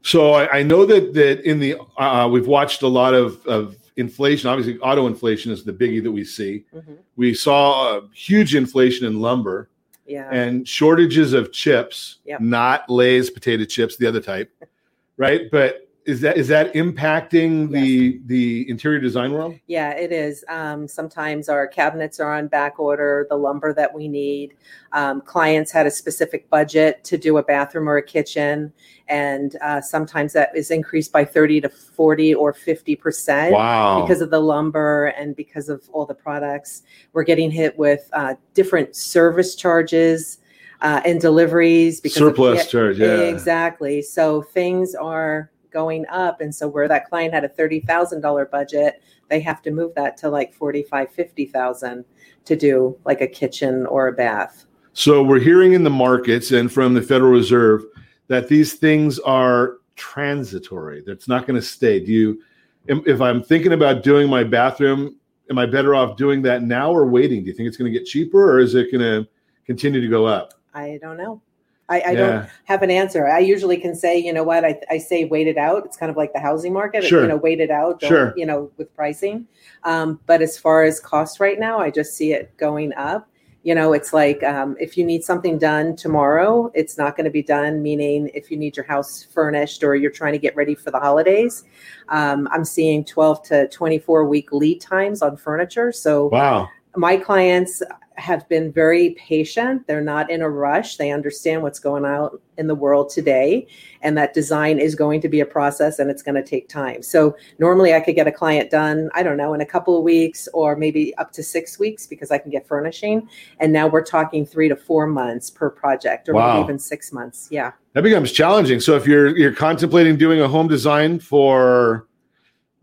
So 0.02 0.34
I, 0.34 0.60
I 0.60 0.64
know 0.64 0.86
that 0.86 1.14
that 1.14 1.48
in 1.48 1.60
the 1.60 1.78
uh, 1.98 2.28
we've 2.28 2.48
watched 2.48 2.82
a 2.82 2.88
lot 2.88 3.14
of 3.14 3.46
of 3.46 3.76
inflation. 3.98 4.50
Obviously, 4.50 4.78
auto 4.80 5.08
inflation 5.08 5.52
is 5.52 5.64
the 5.64 5.74
biggie 5.74 6.04
that 6.04 6.12
we 6.12 6.24
see. 6.24 6.66
Mhm. 6.76 6.98
We 7.16 7.34
saw 7.34 7.98
a 7.98 8.02
huge 8.14 8.56
inflation 8.56 9.06
in 9.08 9.22
lumber 9.22 9.70
Yeah. 10.08 10.30
and 10.32 10.68
shortages 10.68 11.34
of 11.34 11.52
chips, 11.52 12.20
Yep. 12.26 12.42
not 12.42 12.90
Lay's 12.90 13.30
potato 13.30 13.64
chips, 13.66 13.96
the 13.98 14.06
other 14.08 14.20
type, 14.22 14.52
right? 15.18 15.50
But 15.52 15.85
is 16.06 16.22
that 16.22 16.38
is 16.38 16.48
that 16.50 16.72
impacting 16.76 17.72
the 17.72 18.22
the 18.28 18.70
interior 18.70 19.00
design 19.00 19.32
world? 19.32 19.56
Yeah, 19.66 19.90
it 19.92 20.12
is. 20.12 20.46
Um, 20.48 20.88
sometimes 20.88 21.50
our 21.50 21.68
cabinets 21.68 22.20
are 22.20 22.32
on 22.32 22.48
back 22.48 22.80
order, 22.80 23.26
the 23.30 23.36
lumber 23.36 23.74
that 23.74 23.92
we 23.92 24.08
need. 24.08 24.54
Um, 24.92 25.22
clients 25.22 25.72
had 25.72 25.88
a 25.88 25.92
specific 25.92 26.48
budget 26.52 27.04
to 27.06 27.18
do 27.18 27.38
a 27.38 27.44
bathroom 27.44 27.90
or 27.90 27.98
a 27.98 28.04
kitchen, 28.04 28.72
and 29.08 29.56
uh, 29.64 29.82
sometimes 29.82 30.34
that 30.34 30.56
is 30.56 30.70
increased 30.70 31.12
by 31.12 31.26
30 31.26 31.62
to 31.62 31.70
40 31.70 32.36
or 32.36 32.54
50%. 32.54 33.52
Wow. 33.52 34.02
Because 34.02 34.22
of 34.22 34.30
the 34.30 34.40
lumber 34.40 35.08
and 35.18 35.36
because 35.36 35.70
of 35.70 35.90
all 35.92 36.06
the 36.06 36.14
products. 36.14 36.84
We're 37.14 37.24
getting 37.24 37.50
hit 37.50 37.78
with 37.80 38.08
uh, 38.14 38.36
different 38.54 38.96
service 38.96 39.56
charges. 39.56 40.40
Uh, 40.82 41.02
and 41.06 41.22
deliveries 41.22 42.02
because 42.02 42.22
of- 42.22 42.28
Surplus 42.36 42.70
charge, 42.70 43.00
yeah. 43.00 43.22
exactly. 43.22 44.02
So 44.02 44.42
things 44.42 44.94
are 44.94 45.50
going 45.76 46.06
up 46.08 46.40
and 46.40 46.56
so 46.56 46.70
where 46.70 46.88
that 46.88 47.06
client 47.10 47.34
had 47.34 47.44
a 47.44 47.50
$30,000 47.50 48.50
budget 48.50 49.04
they 49.30 49.42
have 49.42 49.62
to 49.62 49.72
move 49.72 49.94
that 49.96 50.16
to 50.16 50.30
like 50.30 50.54
45 50.54 51.12
50,000 51.12 52.06
to 52.46 52.56
do 52.56 52.98
like 53.04 53.20
a 53.20 53.28
kitchen 53.28 53.86
or 53.88 54.08
a 54.08 54.14
bath 54.14 54.66
So 54.94 55.22
we're 55.22 55.42
hearing 55.42 55.74
in 55.74 55.84
the 55.84 55.90
markets 55.90 56.54
and 56.54 56.72
from 56.72 56.94
the 56.94 57.02
Federal 57.02 57.32
Reserve 57.32 57.84
that 58.28 58.48
these 58.48 58.76
things 58.76 59.20
are 59.20 59.80
transitory. 59.98 61.04
That's 61.06 61.28
not 61.28 61.46
going 61.46 61.60
to 61.60 61.66
stay. 61.66 62.00
Do 62.00 62.12
you, 62.12 62.42
if 62.88 63.20
I'm 63.20 63.44
thinking 63.44 63.74
about 63.74 64.04
doing 64.04 64.30
my 64.30 64.46
bathroom, 64.46 65.18
am 65.50 65.58
I 65.58 65.66
better 65.66 65.94
off 65.96 66.16
doing 66.16 66.42
that 66.44 66.64
now 66.64 66.92
or 66.92 67.06
waiting? 67.06 67.44
Do 67.44 67.50
you 67.50 67.54
think 67.54 67.68
it's 67.68 67.78
going 67.78 67.92
to 67.92 68.00
get 68.00 68.08
cheaper 68.08 68.50
or 68.50 68.60
is 68.60 68.74
it 68.74 68.90
going 68.92 69.02
to 69.02 69.30
continue 69.66 70.00
to 70.00 70.08
go 70.08 70.26
up? 70.26 70.54
I 70.74 70.98
don't 71.02 71.18
know 71.18 71.42
I, 71.90 72.02
I 72.02 72.12
Yeah. 72.12 72.16
don't 72.16 72.50
have 72.66 72.82
an 72.82 72.90
answer. 72.92 73.28
I 73.28 73.40
usually 73.40 73.78
can 73.78 73.96
say, 73.96 74.18
you 74.18 74.34
know 74.34 74.44
what, 74.44 74.66
I, 74.66 74.80
I 74.90 74.98
say 74.98 75.26
wait 75.26 75.48
it 75.48 75.58
out. 75.58 75.86
It's 75.86 75.98
kind 75.98 76.10
of 76.10 76.18
like 76.18 76.34
the 76.34 76.40
housing 76.40 76.74
market, 76.74 77.04
Sure. 77.04 77.22
you 77.22 77.28
know, 77.28 77.38
wait 77.38 77.60
it 77.60 77.70
out, 77.72 78.02
Sure. 78.02 78.34
you 78.36 78.46
know, 78.46 78.72
with 78.78 78.94
pricing. 78.96 79.48
Um, 79.84 80.20
but 80.26 80.42
as 80.42 80.58
far 80.58 80.84
as 80.84 81.00
cost 81.00 81.40
right 81.40 81.60
now, 81.60 81.80
I 81.80 81.92
just 81.92 82.16
see 82.16 82.34
it 82.34 82.56
going 82.58 82.94
up. 82.94 83.28
You 83.64 83.74
know, 83.74 83.94
it's 83.94 84.14
like 84.14 84.44
um, 84.44 84.76
if 84.80 84.96
you 84.96 85.04
need 85.04 85.24
something 85.24 85.58
done 85.58 85.96
tomorrow, 85.96 86.72
it's 86.76 87.00
not 87.00 87.16
going 87.18 87.26
to 87.26 87.32
be 87.32 87.42
done. 87.42 87.82
Meaning, 87.82 88.30
if 88.36 88.52
you 88.52 88.58
need 88.58 88.78
your 88.78 88.86
house 88.86 89.24
furnished 89.24 89.84
or 89.84 89.96
you're 89.96 90.12
trying 90.12 90.34
to 90.34 90.38
get 90.40 90.56
ready 90.56 90.76
for 90.76 90.92
the 90.92 91.00
holidays, 91.00 91.64
um, 92.10 92.48
I'm 92.52 92.64
seeing 92.64 93.04
12 93.04 93.42
to 93.48 93.68
24 93.70 94.26
week 94.26 94.52
lead 94.52 94.82
times 94.82 95.24
on 95.24 95.36
furniture. 95.36 95.92
So, 95.92 96.28
Wow. 96.28 96.70
my 96.96 97.18
clients 97.18 97.82
have 98.18 98.48
been 98.50 98.72
very 98.72 99.12
patient. 99.12 99.86
They're 99.88 100.02
not 100.02 100.30
in 100.30 100.42
a 100.42 100.50
rush. 100.50 100.98
They 100.98 101.12
understand 101.12 101.64
what's 101.64 101.80
going 101.80 102.06
on 102.06 102.30
in 102.58 102.68
the 102.68 102.76
world 102.76 103.10
today, 103.10 103.68
and 104.02 104.18
that 104.18 104.34
design 104.34 104.80
is 104.80 104.96
going 104.96 105.20
to 105.22 105.30
be 105.30 105.42
a 105.42 105.46
process 105.46 106.00
and 106.00 106.10
it's 106.10 106.24
going 106.24 106.36
to 106.36 106.44
take 106.44 106.70
time. 106.70 107.04
So, 107.04 107.36
normally 107.60 107.94
I 107.94 108.00
could 108.00 108.16
get 108.16 108.28
a 108.28 108.32
client 108.32 108.72
done, 108.72 109.10
I 109.14 109.24
don't 109.24 109.38
know, 109.38 109.54
in 109.54 109.62
a 109.62 109.66
couple 109.66 109.98
of 109.98 110.04
weeks 110.04 110.48
or 110.54 110.76
maybe 110.76 111.16
up 111.18 111.32
to 111.34 111.44
six 111.44 111.78
weeks 111.78 112.08
because 112.08 112.32
I 112.32 112.38
can 112.38 112.52
get 112.52 112.68
furnishing. 112.68 113.28
And 113.60 113.74
now 113.74 113.88
we're 113.88 114.04
talking 114.04 114.46
three 114.46 114.70
to 114.70 114.76
four 114.76 115.08
months 115.08 115.50
per 115.50 115.70
project 115.70 116.30
or 116.30 116.34
Wow. 116.34 116.54
maybe 116.54 116.64
even 116.66 116.80
six 116.80 117.12
months. 117.12 117.48
Yeah. 117.52 117.72
That 117.94 118.04
becomes 118.04 118.32
challenging. 118.32 118.80
So 118.80 118.96
if 118.96 119.08
you're 119.08 119.36
you're 119.38 119.54
contemplating 119.54 120.18
doing 120.18 120.42
a 120.42 120.48
home 120.48 120.68
design 120.68 121.20
for 121.20 122.08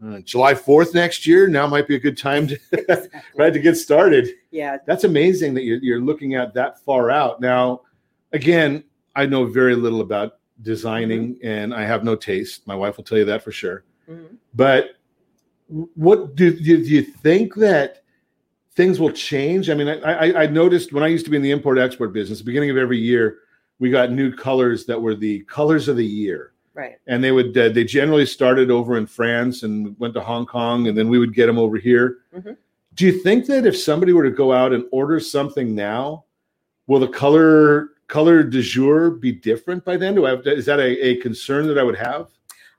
uh, 0.04 0.18
July 0.20 0.54
4th 0.54 0.94
next 0.94 1.26
year, 1.26 1.46
now 1.46 1.66
might 1.66 1.86
be 1.86 1.94
a 1.94 2.00
good 2.00 2.18
time 2.18 2.46
to 2.48 2.58
right 3.36 3.52
to 3.52 3.60
get 3.60 3.76
started. 3.76 4.28
Yeah. 4.50 4.78
That's 4.86 5.04
amazing 5.04 5.54
that 5.54 5.62
you're, 5.62 5.78
you're 5.78 6.00
looking 6.00 6.34
at 6.34 6.54
that 6.54 6.80
far 6.80 7.10
out. 7.10 7.40
Now, 7.40 7.82
again, 8.32 8.84
I 9.14 9.26
know 9.26 9.44
very 9.44 9.76
little 9.76 10.00
about 10.00 10.38
designing 10.62 11.38
and 11.42 11.74
I 11.74 11.84
have 11.84 12.04
no 12.04 12.16
taste. 12.16 12.66
My 12.66 12.74
wife 12.74 12.96
will 12.96 13.04
tell 13.04 13.18
you 13.18 13.24
that 13.26 13.42
for 13.42 13.52
sure. 13.52 13.84
Mhm. 14.08 14.36
But 14.54 14.96
what 15.68 16.34
do, 16.34 16.52
do, 16.52 16.84
do 16.84 16.90
you 16.90 17.02
think 17.02 17.54
that 17.56 18.02
things 18.74 18.98
will 18.98 19.12
change? 19.12 19.70
I 19.70 19.74
mean, 19.74 19.88
I, 19.88 20.00
I, 20.00 20.42
I 20.42 20.46
noticed 20.46 20.92
when 20.92 21.04
I 21.04 21.08
used 21.08 21.24
to 21.26 21.30
be 21.30 21.36
in 21.36 21.42
the 21.42 21.50
import 21.50 21.78
export 21.78 22.12
business, 22.12 22.38
the 22.38 22.44
beginning 22.44 22.70
of 22.70 22.76
every 22.76 22.98
year, 22.98 23.38
we 23.78 23.90
got 23.90 24.10
new 24.10 24.34
colors 24.34 24.84
that 24.86 25.00
were 25.00 25.14
the 25.14 25.40
colors 25.44 25.88
of 25.88 25.96
the 25.96 26.06
year 26.06 26.51
Right. 26.74 26.98
and 27.06 27.22
they 27.22 27.32
would 27.32 27.56
uh, 27.56 27.68
they 27.68 27.84
generally 27.84 28.24
started 28.24 28.70
over 28.70 28.96
in 28.96 29.06
France 29.06 29.62
and 29.62 29.98
went 29.98 30.14
to 30.14 30.20
Hong 30.20 30.46
Kong, 30.46 30.88
and 30.88 30.96
then 30.96 31.08
we 31.08 31.18
would 31.18 31.34
get 31.34 31.46
them 31.46 31.58
over 31.58 31.76
here. 31.76 32.18
Mhm. 32.34 32.56
Do 32.94 33.06
you 33.06 33.12
think 33.12 33.46
that 33.46 33.66
if 33.66 33.76
somebody 33.76 34.12
were 34.12 34.24
to 34.24 34.30
go 34.30 34.52
out 34.52 34.72
and 34.72 34.84
order 34.90 35.18
something 35.20 35.74
now, 35.74 36.24
will 36.86 37.00
the 37.00 37.08
color 37.08 37.90
color 38.08 38.42
du 38.42 38.62
jour 38.62 39.10
be 39.10 39.32
different 39.32 39.84
by 39.84 39.96
then? 39.96 40.14
Do 40.14 40.26
I 40.26 40.30
have 40.30 40.42
to, 40.44 40.52
is 40.52 40.66
that 40.66 40.80
a, 40.80 41.06
a 41.06 41.16
concern 41.16 41.66
that 41.68 41.78
I 41.78 41.82
would 41.82 41.96
have? 41.96 42.28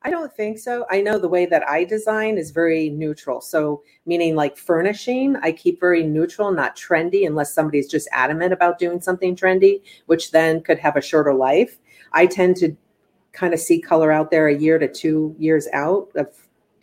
I 0.06 0.10
don't 0.10 0.32
think 0.36 0.60
so. 0.60 0.86
I 0.92 1.02
know 1.02 1.18
the 1.18 1.30
way 1.30 1.46
that 1.46 1.68
I 1.68 1.86
design 1.86 2.38
is 2.38 2.52
very 2.52 2.90
neutral. 2.90 3.40
So, 3.40 3.84
meaning 4.06 4.36
like 4.36 4.58
furnishing, 4.58 5.38
I 5.38 5.54
keep 5.54 5.80
very 5.80 6.04
neutral, 6.04 6.52
not 6.52 6.76
trendy, 6.76 7.26
unless 7.26 7.54
somebody's 7.54 7.88
just 7.88 8.10
adamant 8.12 8.52
about 8.54 8.80
doing 8.80 9.00
something 9.00 9.36
trendy, 9.36 9.82
which 10.08 10.32
then 10.32 10.62
could 10.62 10.78
have 10.80 10.98
a 10.98 11.02
shorter 11.02 11.34
life. 11.34 11.80
I 12.12 12.26
tend 12.28 12.58
to 12.58 12.76
kind 13.34 13.54
of 13.54 13.60
see 13.60 13.82
color 13.82 14.12
out 14.12 14.32
there 14.32 14.48
a 14.48 14.56
year 14.56 14.80
to 14.80 14.88
two 14.88 15.36
years 15.38 15.68
out 15.74 16.10
of 16.16 16.28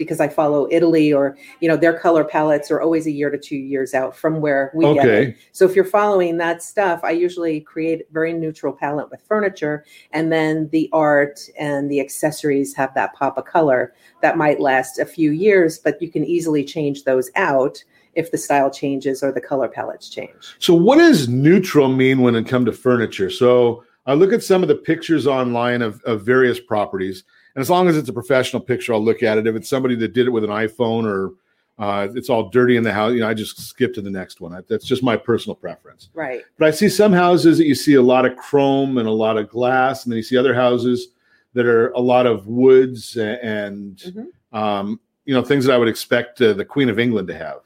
because 0.01 0.19
I 0.19 0.29
follow 0.29 0.67
Italy 0.71 1.13
or 1.13 1.37
you 1.61 1.69
know 1.69 1.77
their 1.77 1.97
color 1.97 2.25
palettes 2.25 2.71
are 2.71 2.81
always 2.81 3.07
a 3.07 3.11
year 3.11 3.29
to 3.31 3.37
two 3.39 3.57
years 3.57 3.93
out 3.93 4.17
from 4.17 4.41
where 4.41 4.73
we 4.75 4.93
get 4.95 5.07
it. 5.07 5.37
So 5.53 5.67
if 5.67 5.77
you're 5.77 5.85
following 5.85 6.39
that 6.39 6.63
stuff, 6.63 7.01
I 7.05 7.11
usually 7.11 7.61
create 7.61 8.11
very 8.11 8.33
neutral 8.33 8.73
palette 8.73 9.11
with 9.11 9.21
furniture, 9.23 9.85
and 10.13 10.33
then 10.33 10.71
the 10.73 10.89
art 10.93 11.41
and 11.59 11.91
the 11.91 12.01
accessories 12.01 12.75
have 12.75 12.95
that 12.95 13.13
pop 13.15 13.37
of 13.37 13.45
color 13.45 13.93
that 14.23 14.39
might 14.39 14.59
last 14.59 14.99
a 14.99 15.05
few 15.05 15.33
years, 15.33 15.79
but 15.79 16.01
you 16.01 16.11
can 16.11 16.25
easily 16.25 16.65
change 16.65 17.05
those 17.05 17.31
out 17.37 17.85
if 18.15 18.31
the 18.33 18.39
style 18.39 18.71
changes 18.71 19.23
or 19.23 19.31
the 19.31 19.41
color 19.41 19.69
palettes 19.69 20.09
change. 20.09 20.57
So, 20.59 20.75
what 20.75 20.97
does 20.97 21.29
neutral 21.29 21.89
mean 21.89 22.23
when 22.23 22.35
it 22.35 22.47
comes 22.47 22.67
to 22.67 22.73
furniture? 22.73 23.31
So, 23.31 23.85
I 24.11 24.15
look 24.15 24.33
at 24.33 24.43
some 24.43 24.63
of 24.63 24.69
the 24.69 24.75
pictures 24.75 25.29
online 25.29 25.83
of, 25.83 26.03
of 26.03 26.23
various 26.23 26.59
properties, 26.59 27.23
and 27.55 27.63
as 27.63 27.71
long 27.71 27.87
as 27.87 27.97
it's 27.97 28.09
a 28.09 28.13
professional 28.13 28.61
picture, 28.61 28.93
I'll 28.93 29.05
look 29.05 29.23
at 29.23 29.39
it. 29.39 29.47
If 29.47 29.55
it's 29.55 29.69
somebody 29.69 29.95
that 29.97 30.13
did 30.15 30.27
it 30.27 30.31
with 30.31 30.43
an 30.43 30.51
iPhone 30.51 31.05
or 31.05 31.35
uh, 31.79 32.09
it's 32.15 32.29
all 32.29 32.49
dirty 32.51 32.77
in 32.77 32.83
the 32.83 32.93
house, 32.93 33.13
you 33.13 33.21
know, 33.21 33.29
I 33.29 33.35
just 33.35 33.61
skip 33.61 33.95
to 33.95 34.03
the 34.03 34.11
next 34.11 34.41
one. 34.41 34.53
I, 34.53 34.63
that's 34.69 34.85
just 34.85 35.05
my 35.05 35.17
personal 35.17 35.55
preference. 35.55 36.11
Right. 36.13 36.43
But 36.59 36.67
I 36.69 36.71
see 36.73 36.89
some 36.89 37.13
houses 37.13 37.57
that 37.59 37.67
you 37.67 37.75
see 37.77 37.95
a 37.95 38.03
lot 38.03 38.27
of 38.27 38.37
chrome 38.37 38.99
and 38.99 39.07
a 39.07 39.13
lot 39.13 39.39
of 39.39 39.49
glass, 39.49 40.05
and 40.05 40.13
then 40.13 40.17
you 40.17 40.23
see 40.25 40.37
other 40.37 40.55
houses 40.55 41.09
that 41.55 41.67
are 41.67 41.91
a 41.93 42.01
lot 42.01 42.27
of 42.27 42.49
woods 42.49 43.17
and 43.17 43.97
Mhm. 43.99 44.27
um, 44.53 45.01
you 45.25 45.35
know 45.35 45.43
things 45.43 45.65
that 45.65 45.73
I 45.75 45.79
would 45.79 45.89
expect 45.89 46.43
uh, 46.43 46.53
the 46.53 46.65
Queen 46.65 46.89
of 46.89 46.99
England 46.99 47.29
to 47.29 47.35
have. 47.35 47.61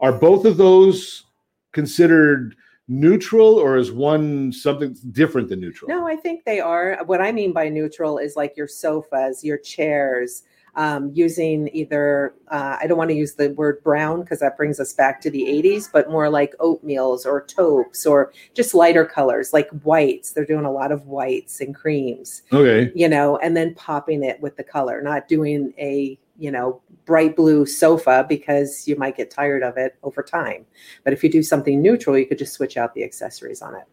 Are 0.00 0.12
both 0.12 0.46
of 0.46 0.56
those 0.56 1.24
considered 1.72 2.56
neutral 2.88 3.54
or 3.54 3.76
is 3.76 3.92
one 3.92 4.52
something 4.52 4.96
different 5.12 5.48
than 5.48 5.60
neutral? 5.60 5.88
No, 5.88 6.06
I 6.06 6.16
think 6.16 6.44
they 6.44 6.60
are. 6.60 6.98
What 7.06 7.20
I 7.20 7.32
mean 7.32 7.52
by 7.52 7.68
neutral 7.68 8.18
is 8.18 8.36
like 8.36 8.56
your 8.56 8.68
sofas, 8.68 9.44
your 9.44 9.58
chairs, 9.58 10.42
um, 10.74 11.10
using 11.12 11.68
either, 11.74 12.34
uh, 12.48 12.78
I 12.80 12.86
don't 12.86 12.96
want 12.96 13.10
to 13.10 13.16
use 13.16 13.34
the 13.34 13.50
word 13.50 13.82
brown 13.84 14.22
because 14.22 14.40
that 14.40 14.56
brings 14.56 14.80
us 14.80 14.94
back 14.94 15.20
to 15.20 15.30
the 15.30 15.42
80s, 15.42 15.90
but 15.92 16.10
more 16.10 16.30
like 16.30 16.54
oatmeals 16.60 17.26
or 17.26 17.42
taupes 17.42 18.06
or 18.06 18.32
just 18.54 18.74
lighter 18.74 19.04
colors 19.04 19.52
like 19.52 19.68
whites. 19.82 20.32
They're 20.32 20.46
doing 20.46 20.64
a 20.64 20.72
lot 20.72 20.90
of 20.90 21.06
whites 21.06 21.60
and 21.60 21.74
creams, 21.74 22.42
Okay. 22.52 22.90
you 22.94 23.06
know, 23.06 23.36
and 23.38 23.54
then 23.54 23.74
popping 23.74 24.24
it 24.24 24.40
with 24.40 24.56
the 24.56 24.64
color, 24.64 25.02
not 25.02 25.28
doing 25.28 25.74
a, 25.78 26.18
you 26.42 26.50
know, 26.50 26.80
bright 27.06 27.36
blue 27.36 27.64
sofa 27.64 28.26
because 28.28 28.88
you 28.88 28.96
might 28.96 29.16
get 29.16 29.30
tired 29.30 29.62
of 29.62 29.76
it 29.76 29.96
over 30.02 30.24
time. 30.24 30.66
But 31.04 31.12
if 31.12 31.22
you 31.22 31.30
do 31.30 31.40
something 31.42 31.80
neutral, 31.80 32.18
you 32.18 32.26
could 32.26 32.38
just 32.38 32.52
switch 32.52 32.76
out 32.76 32.92
the 32.94 33.04
accessories 33.04 33.62
on 33.62 33.76
it. 33.76 33.84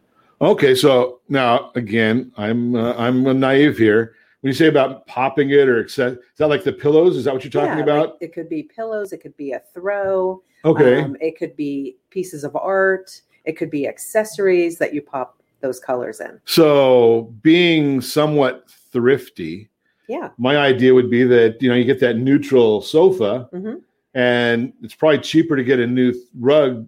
Okay, 0.41 0.73
so 0.73 1.19
now 1.29 1.71
again, 1.75 2.31
I'm 2.37 2.75
uh, 2.75 2.93
I'm 2.95 3.39
naive 3.39 3.77
here. 3.77 4.15
When 4.41 4.49
you 4.49 4.55
say 4.55 4.67
about 4.67 5.05
popping 5.05 5.51
it 5.51 5.67
or 5.69 5.83
acce- 5.83 6.13
is 6.17 6.37
that 6.37 6.47
like 6.47 6.63
the 6.63 6.73
pillows? 6.73 7.17
Is 7.17 7.25
that 7.25 7.33
what 7.35 7.43
you're 7.43 7.51
talking 7.51 7.77
Yeah, 7.77 7.83
about? 7.83 8.09
like, 8.13 8.17
it 8.21 8.33
could 8.33 8.49
be 8.49 8.63
pillows, 8.63 9.13
it 9.13 9.19
could 9.19 9.37
be 9.37 9.51
a 9.51 9.61
throw. 9.73 10.41
Okay. 10.65 11.01
Um, 11.01 11.15
it 11.21 11.37
could 11.37 11.55
be 11.55 11.97
pieces 12.09 12.43
of 12.43 12.55
art. 12.55 13.21
It 13.45 13.57
could 13.57 13.69
be 13.69 13.87
accessories 13.87 14.77
that 14.79 14.91
you 14.93 15.01
pop 15.03 15.35
those 15.61 15.79
colors 15.79 16.19
in. 16.21 16.39
so 16.45 17.33
being 17.41 17.99
somewhat 18.01 18.63
thrifty, 18.91 19.68
Yeah. 20.09 20.31
my 20.39 20.57
idea 20.57 20.91
would 20.93 21.09
be 21.11 21.23
that 21.23 21.61
you 21.61 21.69
know 21.69 21.75
you 21.75 21.85
get 21.85 21.99
that 22.01 22.17
neutral 22.17 22.81
sofa, 22.81 23.47
hmm 23.53 23.75
and 24.15 24.73
it's 24.81 24.95
probably 24.95 25.19
cheaper 25.19 25.55
to 25.55 25.63
get 25.63 25.79
a 25.79 25.85
new 25.85 26.11
rug 26.39 26.87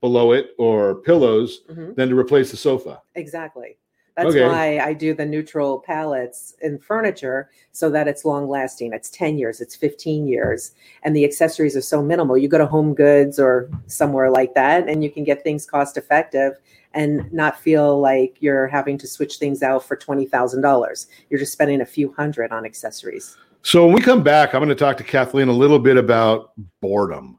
below 0.00 0.30
it 0.30 0.54
or 0.58 0.94
pillows 0.94 1.62
hmm 1.68 1.92
than 1.94 2.08
to 2.08 2.16
replace 2.16 2.52
the 2.52 2.56
sofa. 2.56 3.02
Exactly. 3.16 3.76
That's 4.16 4.28
Okay. 4.28 4.44
why 4.44 4.78
I 4.78 4.92
do 4.92 5.12
the 5.14 5.24
neutral 5.24 5.80
palettes 5.80 6.54
in 6.60 6.78
furniture 6.78 7.50
so 7.72 7.90
that 7.90 8.06
it's 8.06 8.24
long 8.24 8.48
lasting. 8.48 8.92
It's 8.92 9.10
10 9.10 9.38
years, 9.38 9.60
it's 9.60 9.74
15 9.74 10.28
years, 10.28 10.72
and 11.02 11.16
the 11.16 11.24
accessories 11.24 11.76
are 11.76 11.82
so 11.82 12.00
minimal. 12.02 12.36
You 12.38 12.46
go 12.46 12.58
to 12.58 12.66
Home 12.66 12.94
Goods 12.94 13.40
or 13.40 13.68
somewhere 13.86 14.30
like 14.30 14.54
that, 14.54 14.88
and 14.88 15.02
you 15.02 15.10
can 15.10 15.24
get 15.24 15.42
things 15.42 15.66
cost 15.66 15.96
effective 15.96 16.60
and 16.94 17.32
not 17.32 17.58
feel 17.58 18.00
like 18.00 18.36
you're 18.40 18.66
having 18.66 18.98
to 18.98 19.06
switch 19.06 19.36
things 19.36 19.62
out 19.62 19.84
for 19.84 19.96
$20,000. 19.96 21.06
You're 21.30 21.40
just 21.40 21.52
spending 21.52 21.80
a 21.80 21.86
few 21.86 22.12
hundred 22.12 22.52
on 22.52 22.64
accessories. 22.64 23.36
So 23.62 23.84
when 23.84 23.94
we 23.94 24.00
come 24.00 24.22
back, 24.22 24.54
I'm 24.54 24.60
going 24.60 24.68
to 24.68 24.74
talk 24.74 24.96
to 24.98 25.04
Kathleen 25.04 25.48
a 25.48 25.52
little 25.52 25.78
bit 25.78 25.96
about 25.96 26.52
boredom. 26.80 27.38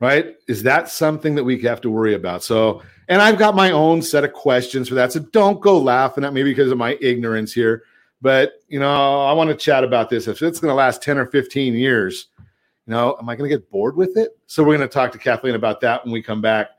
Right? 0.00 0.34
Is 0.48 0.64
that 0.64 0.88
something 0.88 1.36
that 1.36 1.44
we 1.44 1.60
have 1.62 1.80
to 1.82 1.90
worry 1.90 2.14
about? 2.14 2.42
So, 2.42 2.82
and 3.08 3.22
I've 3.22 3.38
got 3.38 3.54
my 3.54 3.70
own 3.70 4.02
set 4.02 4.24
of 4.24 4.32
questions 4.32 4.88
for 4.88 4.96
that. 4.96 5.12
So 5.12 5.20
don't 5.20 5.60
go 5.60 5.78
laughing 5.78 6.24
at 6.24 6.32
me 6.32 6.42
because 6.42 6.72
of 6.72 6.78
my 6.78 6.98
ignorance 7.00 7.52
here. 7.52 7.84
But, 8.20 8.54
you 8.68 8.80
know, 8.80 9.24
I 9.24 9.32
want 9.32 9.50
to 9.50 9.56
chat 9.56 9.84
about 9.84 10.10
this. 10.10 10.26
If 10.26 10.42
it's 10.42 10.58
going 10.58 10.70
to 10.70 10.74
last 10.76 11.02
10 11.02 11.18
or 11.18 11.26
15 11.26 11.74
years, 11.74 12.28
you 12.86 12.92
know, 12.92 13.16
am 13.20 13.28
I 13.28 13.36
going 13.36 13.48
to 13.48 13.56
get 13.56 13.70
bored 13.70 13.96
with 13.96 14.16
it? 14.16 14.36
So 14.46 14.64
we're 14.64 14.76
going 14.76 14.88
to 14.88 14.92
talk 14.92 15.12
to 15.12 15.18
Kathleen 15.18 15.54
about 15.54 15.80
that 15.82 16.04
when 16.04 16.12
we 16.12 16.20
come 16.20 16.40
back. 16.40 16.70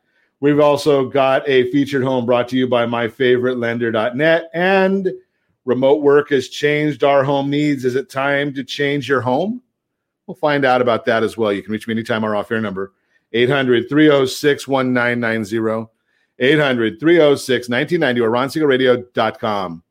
We've 0.44 0.60
also 0.60 1.08
got 1.08 1.48
a 1.48 1.72
featured 1.72 2.04
home 2.04 2.26
brought 2.26 2.50
to 2.50 2.58
you 2.58 2.68
by 2.68 2.86
myfavoritelender.net 2.86 4.50
and 4.54 5.10
remote 5.64 6.02
work 6.02 6.32
has 6.32 6.50
changed 6.50 7.06
our 7.06 7.24
home 7.24 7.50
needs. 7.50 7.86
Is 7.86 7.96
it 7.96 8.10
time 8.10 8.54
to 8.56 8.64
change 8.66 9.08
your 9.08 9.22
home? 9.22 9.62
We'll 10.28 10.36
find 10.36 10.66
out 10.66 10.82
about 10.82 11.06
that 11.06 11.24
as 11.24 11.38
well. 11.38 11.54
You 11.54 11.64
can 11.64 11.72
reach 11.72 11.88
me 11.88 11.94
anytime. 11.94 12.26
Our 12.26 12.36
off 12.36 12.52
air 12.52 12.60
number 12.60 12.92
800 13.32 13.88
306 13.88 14.68
1990, 14.68 15.90
800 16.40 17.00
306 17.00 17.70
1990, 17.70 18.20
or 18.20 18.30
ronsiegelradio.com. 18.30 19.84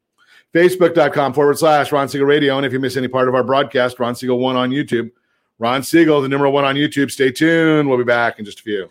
Facebook.com 0.52 1.32
forward 1.32 1.58
slash 1.58 1.90
Ron 1.92 2.10
Siegel 2.10 2.26
Radio. 2.26 2.58
And 2.58 2.66
if 2.66 2.74
you 2.74 2.78
miss 2.78 2.98
any 2.98 3.08
part 3.08 3.26
of 3.26 3.34
our 3.34 3.42
broadcast, 3.42 3.98
Ron 3.98 4.14
Siegel 4.14 4.38
1 4.38 4.56
on 4.56 4.68
YouTube. 4.68 5.12
Ron 5.58 5.82
Siegel, 5.82 6.20
the 6.20 6.28
number 6.28 6.46
one 6.50 6.66
on 6.66 6.74
YouTube. 6.74 7.10
Stay 7.10 7.32
tuned. 7.32 7.88
We'll 7.88 7.96
be 7.96 8.04
back 8.04 8.38
in 8.38 8.44
just 8.44 8.60
a 8.60 8.62
few. 8.62 8.90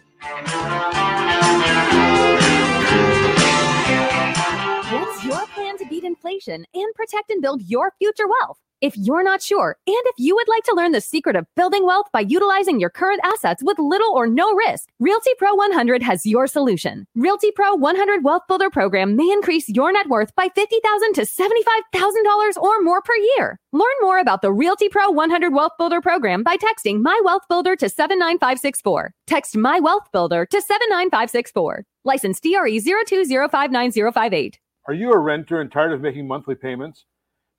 Inflation 6.32 6.66
and 6.74 6.94
protect 6.96 7.30
and 7.30 7.42
build 7.42 7.62
your 7.64 7.94
future 8.00 8.26
wealth? 8.28 8.58
If 8.82 8.98
you're 8.98 9.24
not 9.24 9.44
sure, 9.44 9.78
and 9.86 9.96
if 10.06 10.16
you 10.18 10.34
would 10.34 10.48
like 10.48 10.64
to 10.64 10.74
learn 10.74 10.92
the 10.92 11.02
secret 11.02 11.36
of 11.36 11.46
building 11.56 11.86
wealth 11.86 12.08
by 12.12 12.22
utilizing 12.22 12.80
your 12.80 12.90
current 12.90 13.20
assets 13.24 13.62
with 13.64 13.78
little 13.78 14.12
or 14.16 14.26
no 14.26 14.56
risk, 14.56 14.90
Realty 15.00 15.30
Pro 15.38 15.54
100 15.54 16.02
has 16.02 16.26
your 16.26 16.48
solution. 16.48 17.06
Realty 17.14 17.52
Pro 17.52 17.76
100 17.76 18.24
Wealth 18.24 18.42
Builder 18.48 18.72
program 18.72 19.16
may 19.16 19.30
increase 19.30 19.70
your 19.70 19.92
net 19.92 20.10
worth 20.10 20.34
by 20.34 20.48
$50,000 20.48 21.14
to 21.14 21.22
$75,000 21.22 22.58
or 22.58 22.82
more 22.82 23.04
per 23.04 23.16
year. 23.38 23.60
Learn 23.72 23.98
more 24.02 24.18
about 24.18 24.42
the 24.42 24.52
Realty 24.52 24.90
Pro 24.90 25.12
100 25.12 25.54
Wealth 25.54 25.74
Builder 25.78 26.02
program 26.02 26.42
by 26.42 26.58
texting 26.58 27.04
My 27.04 27.22
Wealth 27.24 27.44
Builder 27.50 27.76
to 27.76 27.88
79564. 27.88 29.14
Text 29.28 29.56
My 29.56 29.80
Wealth 29.80 30.08
Builder 30.12 30.48
to 30.48 30.60
79564. 30.60 31.86
License 32.04 32.40
DRE 32.40 32.80
02059058. 32.80 34.56
Are 34.88 34.96
you 34.96 35.12
a 35.14 35.18
renter 35.18 35.62
and 35.62 35.72
tired 35.72 35.92
of 35.92 36.02
making 36.02 36.28
monthly 36.28 36.56
payments? 36.56 37.06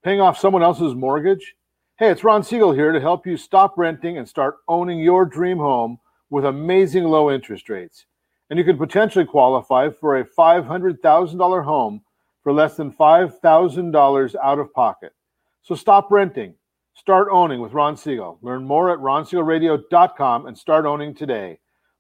Paying 0.03 0.21
off 0.21 0.41
someone 0.41 0.65
else's 0.65 0.97
mortgage? 0.97 1.55
Hey, 1.97 2.11
it's 2.11 2.25
Ron 2.25 2.43
Siegel 2.43 2.73
here 2.73 2.91
to 2.91 3.01
help 3.01 3.29
you 3.29 3.37
stop 3.37 3.75
renting 3.79 4.19
and 4.19 4.29
start 4.29 4.57
owning 4.67 4.99
your 4.99 5.25
dream 5.25 5.59
home 5.59 6.01
with 6.31 6.45
amazing 6.45 7.05
low 7.05 7.31
interest 7.31 7.69
rates. 7.69 8.07
And 8.51 8.59
you 8.59 8.65
can 8.65 8.77
potentially 8.77 9.25
qualify 9.25 9.91
for 9.91 10.19
a 10.19 10.25
$500,000 10.25 11.65
home 11.65 12.03
for 12.43 12.53
less 12.53 12.75
than 12.77 12.91
$5,000 12.91 14.35
out 14.43 14.59
of 14.59 14.73
pocket. 14.73 15.13
So 15.63 15.77
stop 15.77 16.11
renting. 16.11 16.55
Start 16.95 17.29
owning 17.31 17.61
with 17.61 17.73
Ron 17.73 17.97
Siegel. 17.97 18.41
Learn 18.43 18.65
more 18.65 18.91
at 18.91 18.99
ronsiegelradio.com 18.99 20.47
and 20.47 20.59
start 20.59 20.87
owning 20.87 21.15
today. 21.15 21.61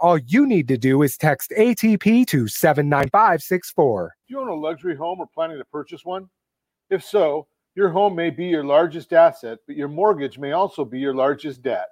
all 0.00 0.18
you 0.18 0.46
need 0.46 0.68
to 0.68 0.78
do 0.78 1.02
is 1.02 1.16
text 1.16 1.52
ATP 1.56 2.26
to 2.28 2.48
79564. 2.48 4.16
Do 4.26 4.34
you 4.34 4.40
own 4.40 4.48
a 4.48 4.54
luxury 4.54 4.96
home 4.96 5.20
or 5.20 5.26
planning 5.26 5.58
to 5.58 5.64
purchase 5.66 6.04
one? 6.04 6.28
If 6.90 7.04
so, 7.04 7.46
your 7.74 7.90
home 7.90 8.14
may 8.14 8.30
be 8.30 8.46
your 8.46 8.64
largest 8.64 9.12
asset, 9.12 9.58
but 9.66 9.76
your 9.76 9.88
mortgage 9.88 10.38
may 10.38 10.52
also 10.52 10.84
be 10.84 10.98
your 10.98 11.14
largest 11.14 11.62
debt. 11.62 11.88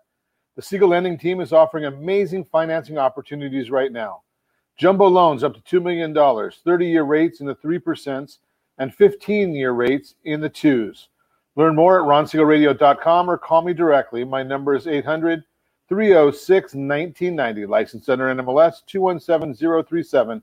The 0.56 0.62
Siegel 0.62 0.88
Lending 0.88 1.18
Team 1.18 1.40
is 1.40 1.52
offering 1.52 1.84
amazing 1.84 2.44
financing 2.44 2.96
opportunities 2.96 3.70
right 3.70 3.92
now. 3.92 4.22
Jumbo 4.78 5.06
loans 5.06 5.44
up 5.44 5.54
to 5.54 5.80
$2 5.80 5.82
million, 5.82 6.14
30 6.64 6.86
year 6.86 7.02
rates 7.02 7.40
in 7.40 7.46
the 7.46 7.54
3%, 7.56 8.38
and 8.78 8.94
15 8.94 9.54
year 9.54 9.72
rates 9.72 10.14
in 10.24 10.40
the 10.40 10.50
2s. 10.50 11.08
Learn 11.56 11.74
more 11.74 12.00
at 12.00 12.06
ronsiegelradio.com 12.06 13.30
or 13.30 13.38
call 13.38 13.62
me 13.62 13.74
directly. 13.74 14.24
My 14.24 14.42
number 14.42 14.74
is 14.74 14.86
800 14.86 15.44
306 15.94 16.74
1990, 16.74 17.66
licensed 17.66 18.10
under 18.10 18.24
NMLS 18.34 18.84
217037, 18.86 20.42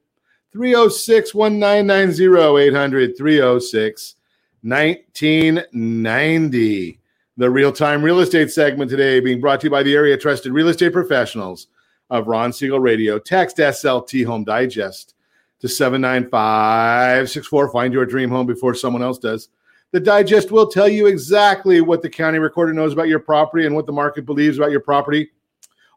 306 0.53 1.33
1990. 1.33 2.61
800 2.61 3.17
306 3.17 4.15
1990. 4.63 6.99
The 7.37 7.49
real 7.49 7.71
time 7.71 8.03
real 8.03 8.19
estate 8.19 8.51
segment 8.51 8.91
today 8.91 9.19
being 9.19 9.41
brought 9.41 9.61
to 9.61 9.67
you 9.67 9.71
by 9.71 9.83
the 9.83 9.95
area 9.95 10.17
trusted 10.17 10.51
real 10.51 10.67
estate 10.67 10.93
professionals 10.93 11.65
of 12.09 12.27
Ron 12.27 12.53
Siegel 12.53 12.79
Radio. 12.79 13.17
Text 13.17 13.57
SLT 13.57 14.23
Home 14.25 14.43
Digest 14.43 15.15
to 15.61 15.69
79564. 15.69 17.71
Find 17.71 17.93
your 17.93 18.05
dream 18.05 18.29
home 18.29 18.45
before 18.45 18.75
someone 18.75 19.01
else 19.01 19.17
does. 19.17 19.49
The 19.91 19.99
digest 19.99 20.51
will 20.51 20.67
tell 20.67 20.87
you 20.87 21.07
exactly 21.07 21.81
what 21.81 22.01
the 22.01 22.09
county 22.09 22.39
recorder 22.39 22.73
knows 22.73 22.93
about 22.93 23.09
your 23.09 23.19
property 23.19 23.65
and 23.65 23.75
what 23.75 23.85
the 23.85 23.91
market 23.91 24.25
believes 24.25 24.57
about 24.57 24.71
your 24.71 24.79
property. 24.79 25.31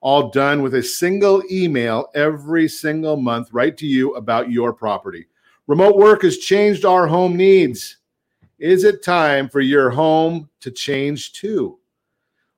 All 0.04 0.28
done 0.28 0.60
with 0.60 0.74
a 0.74 0.82
single 0.82 1.42
email 1.50 2.10
every 2.14 2.68
single 2.68 3.16
month, 3.16 3.48
right 3.54 3.74
to 3.78 3.86
you 3.86 4.14
about 4.16 4.52
your 4.52 4.74
property. 4.74 5.28
Remote 5.66 5.96
work 5.96 6.20
has 6.24 6.36
changed 6.36 6.84
our 6.84 7.06
home 7.06 7.38
needs. 7.38 7.96
Is 8.58 8.84
it 8.84 9.02
time 9.02 9.48
for 9.48 9.60
your 9.60 9.88
home 9.88 10.50
to 10.60 10.70
change 10.70 11.32
too? 11.32 11.78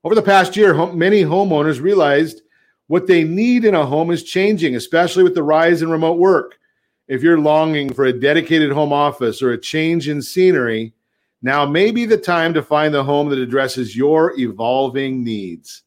Over 0.03 0.17
the 0.17 0.23
past 0.23 0.57
year, 0.57 0.75
many 0.93 1.23
homeowners 1.23 1.81
realized 1.81 2.43
what 2.89 3.07
they 3.07 3.23
need 3.23 3.65
in 3.65 3.77
a 3.77 3.87
home 3.87 4.11
is 4.11 4.25
changing, 4.25 4.75
especially 4.75 5.23
with 5.23 5.37
the 5.37 5.45
rise 5.45 5.83
in 5.83 5.89
remote 5.89 6.19
work. 6.19 6.59
If 7.07 7.23
you're 7.23 7.39
longing 7.39 7.93
for 7.93 8.07
a 8.07 8.13
dedicated 8.13 8.73
home 8.73 8.93
office 8.93 9.41
or 9.41 9.53
a 9.53 9.61
change 9.61 10.09
in 10.09 10.21
scenery, 10.21 10.95
now 11.43 11.65
may 11.65 11.93
be 11.93 12.07
the 12.07 12.19
time 12.19 12.53
to 12.55 12.63
find 12.65 12.93
the 12.93 13.05
home 13.05 13.29
that 13.29 13.39
addresses 13.39 13.95
your 13.95 14.37
evolving 14.37 15.23
needs. 15.23 15.85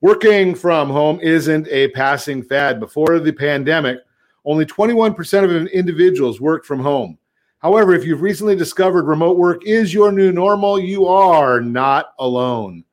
Working 0.00 0.54
from 0.54 0.90
home 0.90 1.20
isn't 1.20 1.68
a 1.68 1.88
passing 1.88 2.42
fad. 2.42 2.78
Before 2.78 3.18
the 3.18 3.32
pandemic, 3.32 3.98
only 4.44 4.66
21% 4.66 5.44
of 5.44 5.66
individuals 5.68 6.40
worked 6.40 6.66
from 6.66 6.80
home. 6.80 7.18
However, 7.58 7.94
if 7.94 8.04
you've 8.04 8.20
recently 8.20 8.54
discovered 8.54 9.06
remote 9.06 9.38
work 9.38 9.66
is 9.66 9.94
your 9.94 10.12
new 10.12 10.32
normal, 10.32 10.78
you 10.78 11.06
are 11.06 11.60
not 11.60 12.12
alone. 12.18 12.84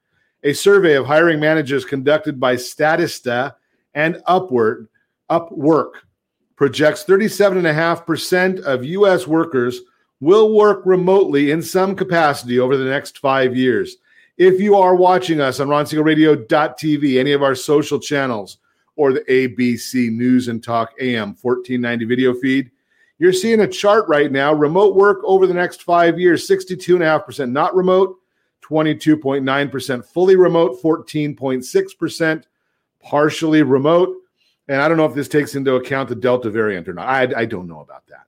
A 0.44 0.54
survey 0.54 0.96
of 0.96 1.06
hiring 1.06 1.40
managers 1.40 1.86
conducted 1.86 2.40
by 2.40 2.56
Statista 2.56 3.56
and 3.94 4.22
Upward, 4.26 4.88
Upwork 5.30 5.92
projects 6.56 7.04
37.5% 7.04 8.62
of 8.62 8.86
U.S. 8.86 9.28
workers 9.28 9.82
will 10.20 10.56
work 10.56 10.86
remotely 10.86 11.52
in 11.52 11.62
some 11.62 11.96
capacity 11.96 12.60
over 12.60 12.78
the 12.78 12.90
next 12.90 13.18
five 13.18 13.56
years. 13.56 13.98
If 14.38 14.60
you 14.60 14.76
are 14.76 14.96
watching 14.96 15.40
us 15.40 15.60
on 15.60 15.68
RonSiegelRadio.tv, 15.68 17.20
any 17.20 17.34
of 17.34 17.44
our 17.44 17.54
social 17.54 18.00
channels, 18.00 18.58
or 18.96 19.14
the 19.14 19.22
ABC 19.22 20.12
News 20.12 20.48
and 20.48 20.64
Talk 20.64 20.94
AM 21.00 21.36
1490 21.42 22.06
video 22.06 22.34
feed, 22.34 22.72
you're 23.20 23.34
seeing 23.34 23.62
a 23.62 23.68
chart 23.68 24.08
right 24.08 24.32
now 24.32 24.54
remote 24.54 24.96
work 24.96 25.20
over 25.24 25.46
the 25.46 25.54
next 25.54 25.84
five 25.84 26.20
years 26.20 26.48
62.5% 26.48 27.52
not 27.52 27.76
remote, 27.76 28.18
22.9% 28.64 30.06
fully 30.06 30.36
remote, 30.36 30.82
14.6% 30.82 32.44
partially 33.00 33.62
remote. 33.62 34.16
And 34.68 34.82
I 34.82 34.88
don't 34.88 34.98
know 34.98 35.06
if 35.06 35.14
this 35.14 35.28
takes 35.28 35.56
into 35.56 35.76
account 35.76 36.10
the 36.10 36.16
Delta 36.16 36.50
variant 36.50 36.88
or 36.88 36.94
not. 36.94 37.08
I, 37.08 37.42
I 37.42 37.46
don't 37.46 37.68
know 37.68 37.82
about 37.82 38.08
that. 38.08 38.26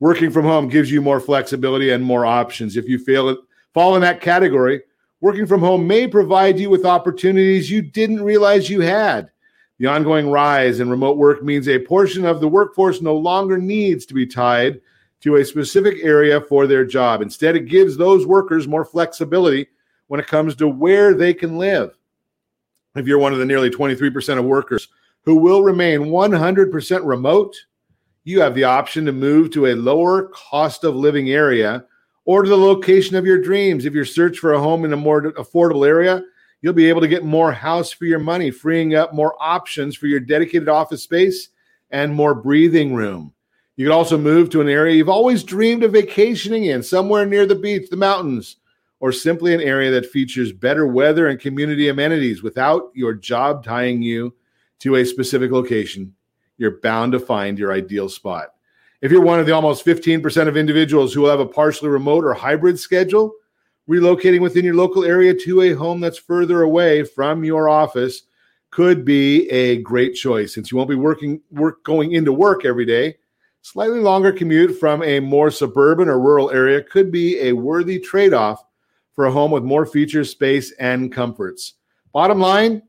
Working 0.00 0.30
from 0.30 0.44
home 0.44 0.68
gives 0.68 0.90
you 0.90 1.00
more 1.00 1.20
flexibility 1.20 1.90
and 1.90 2.02
more 2.02 2.26
options. 2.26 2.76
If 2.76 2.88
you 2.88 2.98
fail, 2.98 3.28
it, 3.28 3.38
fall 3.72 3.94
in 3.94 4.00
that 4.02 4.20
category, 4.20 4.82
working 5.24 5.46
from 5.46 5.60
home 5.60 5.86
may 5.86 6.06
provide 6.06 6.58
you 6.58 6.68
with 6.68 6.84
opportunities 6.84 7.70
you 7.70 7.80
didn't 7.80 8.22
realize 8.22 8.68
you 8.68 8.82
had. 8.82 9.30
The 9.78 9.86
ongoing 9.86 10.28
rise 10.28 10.80
in 10.80 10.90
remote 10.90 11.16
work 11.16 11.42
means 11.42 11.66
a 11.66 11.78
portion 11.78 12.26
of 12.26 12.42
the 12.42 12.46
workforce 12.46 13.00
no 13.00 13.16
longer 13.16 13.56
needs 13.56 14.04
to 14.04 14.12
be 14.12 14.26
tied 14.26 14.82
to 15.22 15.36
a 15.36 15.44
specific 15.46 15.96
area 16.02 16.42
for 16.42 16.66
their 16.66 16.84
job. 16.84 17.22
Instead, 17.22 17.56
it 17.56 17.70
gives 17.70 17.96
those 17.96 18.26
workers 18.26 18.68
more 18.68 18.84
flexibility 18.84 19.66
when 20.08 20.20
it 20.20 20.26
comes 20.26 20.54
to 20.56 20.68
where 20.68 21.14
they 21.14 21.32
can 21.32 21.56
live. 21.56 21.96
If 22.94 23.06
you're 23.06 23.16
one 23.16 23.32
of 23.32 23.38
the 23.38 23.46
nearly 23.46 23.70
23% 23.70 24.38
of 24.38 24.44
workers 24.44 24.88
who 25.22 25.36
will 25.36 25.62
remain 25.62 26.00
100% 26.00 27.00
remote, 27.02 27.56
you 28.24 28.42
have 28.42 28.54
the 28.54 28.64
option 28.64 29.06
to 29.06 29.12
move 29.12 29.52
to 29.52 29.68
a 29.68 29.74
lower 29.74 30.24
cost 30.34 30.84
of 30.84 30.94
living 30.94 31.30
area 31.30 31.86
or 32.24 32.42
to 32.42 32.48
the 32.48 32.56
location 32.56 33.16
of 33.16 33.26
your 33.26 33.40
dreams. 33.40 33.84
If 33.84 33.94
you're 33.94 34.04
search 34.04 34.38
for 34.38 34.52
a 34.52 34.60
home 34.60 34.84
in 34.84 34.92
a 34.92 34.96
more 34.96 35.32
affordable 35.32 35.86
area, 35.86 36.22
You'll 36.64 36.72
be 36.72 36.88
able 36.88 37.02
to 37.02 37.08
get 37.08 37.26
more 37.26 37.52
house 37.52 37.92
for 37.92 38.06
your 38.06 38.18
money, 38.18 38.50
freeing 38.50 38.94
up 38.94 39.12
more 39.12 39.36
options 39.38 39.96
for 39.96 40.06
your 40.06 40.18
dedicated 40.18 40.66
office 40.66 41.02
space 41.02 41.50
and 41.90 42.14
more 42.14 42.34
breathing 42.34 42.94
room. 42.94 43.34
You 43.76 43.84
can 43.84 43.92
also 43.92 44.16
move 44.16 44.48
to 44.48 44.62
an 44.62 44.70
area 44.70 44.94
you've 44.94 45.10
always 45.10 45.44
dreamed 45.44 45.82
of 45.82 45.92
vacationing 45.92 46.64
in, 46.64 46.82
somewhere 46.82 47.26
near 47.26 47.44
the 47.44 47.54
beach, 47.54 47.90
the 47.90 47.98
mountains, 47.98 48.56
or 48.98 49.12
simply 49.12 49.52
an 49.52 49.60
area 49.60 49.90
that 49.90 50.06
features 50.06 50.52
better 50.52 50.86
weather 50.86 51.28
and 51.28 51.38
community 51.38 51.88
amenities 51.88 52.42
without 52.42 52.90
your 52.94 53.12
job 53.12 53.62
tying 53.62 54.00
you 54.00 54.34
to 54.78 54.94
a 54.94 55.04
specific 55.04 55.50
location. 55.50 56.14
You're 56.56 56.80
bound 56.80 57.12
to 57.12 57.20
find 57.20 57.58
your 57.58 57.74
ideal 57.74 58.08
spot. 58.08 58.53
If 59.00 59.12
you're 59.12 59.20
one 59.20 59.40
of 59.40 59.46
the 59.46 59.52
almost 59.52 59.84
15% 59.84 60.48
of 60.48 60.56
individuals 60.56 61.12
who 61.12 61.22
will 61.22 61.30
have 61.30 61.40
a 61.40 61.46
partially 61.46 61.88
remote 61.88 62.24
or 62.24 62.32
hybrid 62.32 62.78
schedule, 62.78 63.34
relocating 63.88 64.40
within 64.40 64.64
your 64.64 64.74
local 64.74 65.04
area 65.04 65.34
to 65.34 65.62
a 65.62 65.72
home 65.72 66.00
that's 66.00 66.18
further 66.18 66.62
away 66.62 67.02
from 67.04 67.44
your 67.44 67.68
office 67.68 68.22
could 68.70 69.04
be 69.04 69.48
a 69.50 69.80
great 69.82 70.14
choice 70.14 70.54
since 70.54 70.70
you 70.72 70.76
won't 70.76 70.90
be 70.90 70.96
working 70.96 71.40
work 71.52 71.84
going 71.84 72.12
into 72.12 72.32
work 72.32 72.64
every 72.64 72.84
day. 72.84 73.16
Slightly 73.62 74.00
longer 74.00 74.32
commute 74.32 74.78
from 74.78 75.02
a 75.02 75.20
more 75.20 75.50
suburban 75.50 76.08
or 76.08 76.18
rural 76.18 76.50
area 76.50 76.82
could 76.82 77.12
be 77.12 77.38
a 77.40 77.52
worthy 77.52 77.98
trade-off 77.98 78.64
for 79.12 79.26
a 79.26 79.32
home 79.32 79.50
with 79.50 79.62
more 79.62 79.86
features, 79.86 80.30
space, 80.30 80.72
and 80.72 81.12
comforts. 81.12 81.74
Bottom 82.12 82.40
line, 82.40 82.82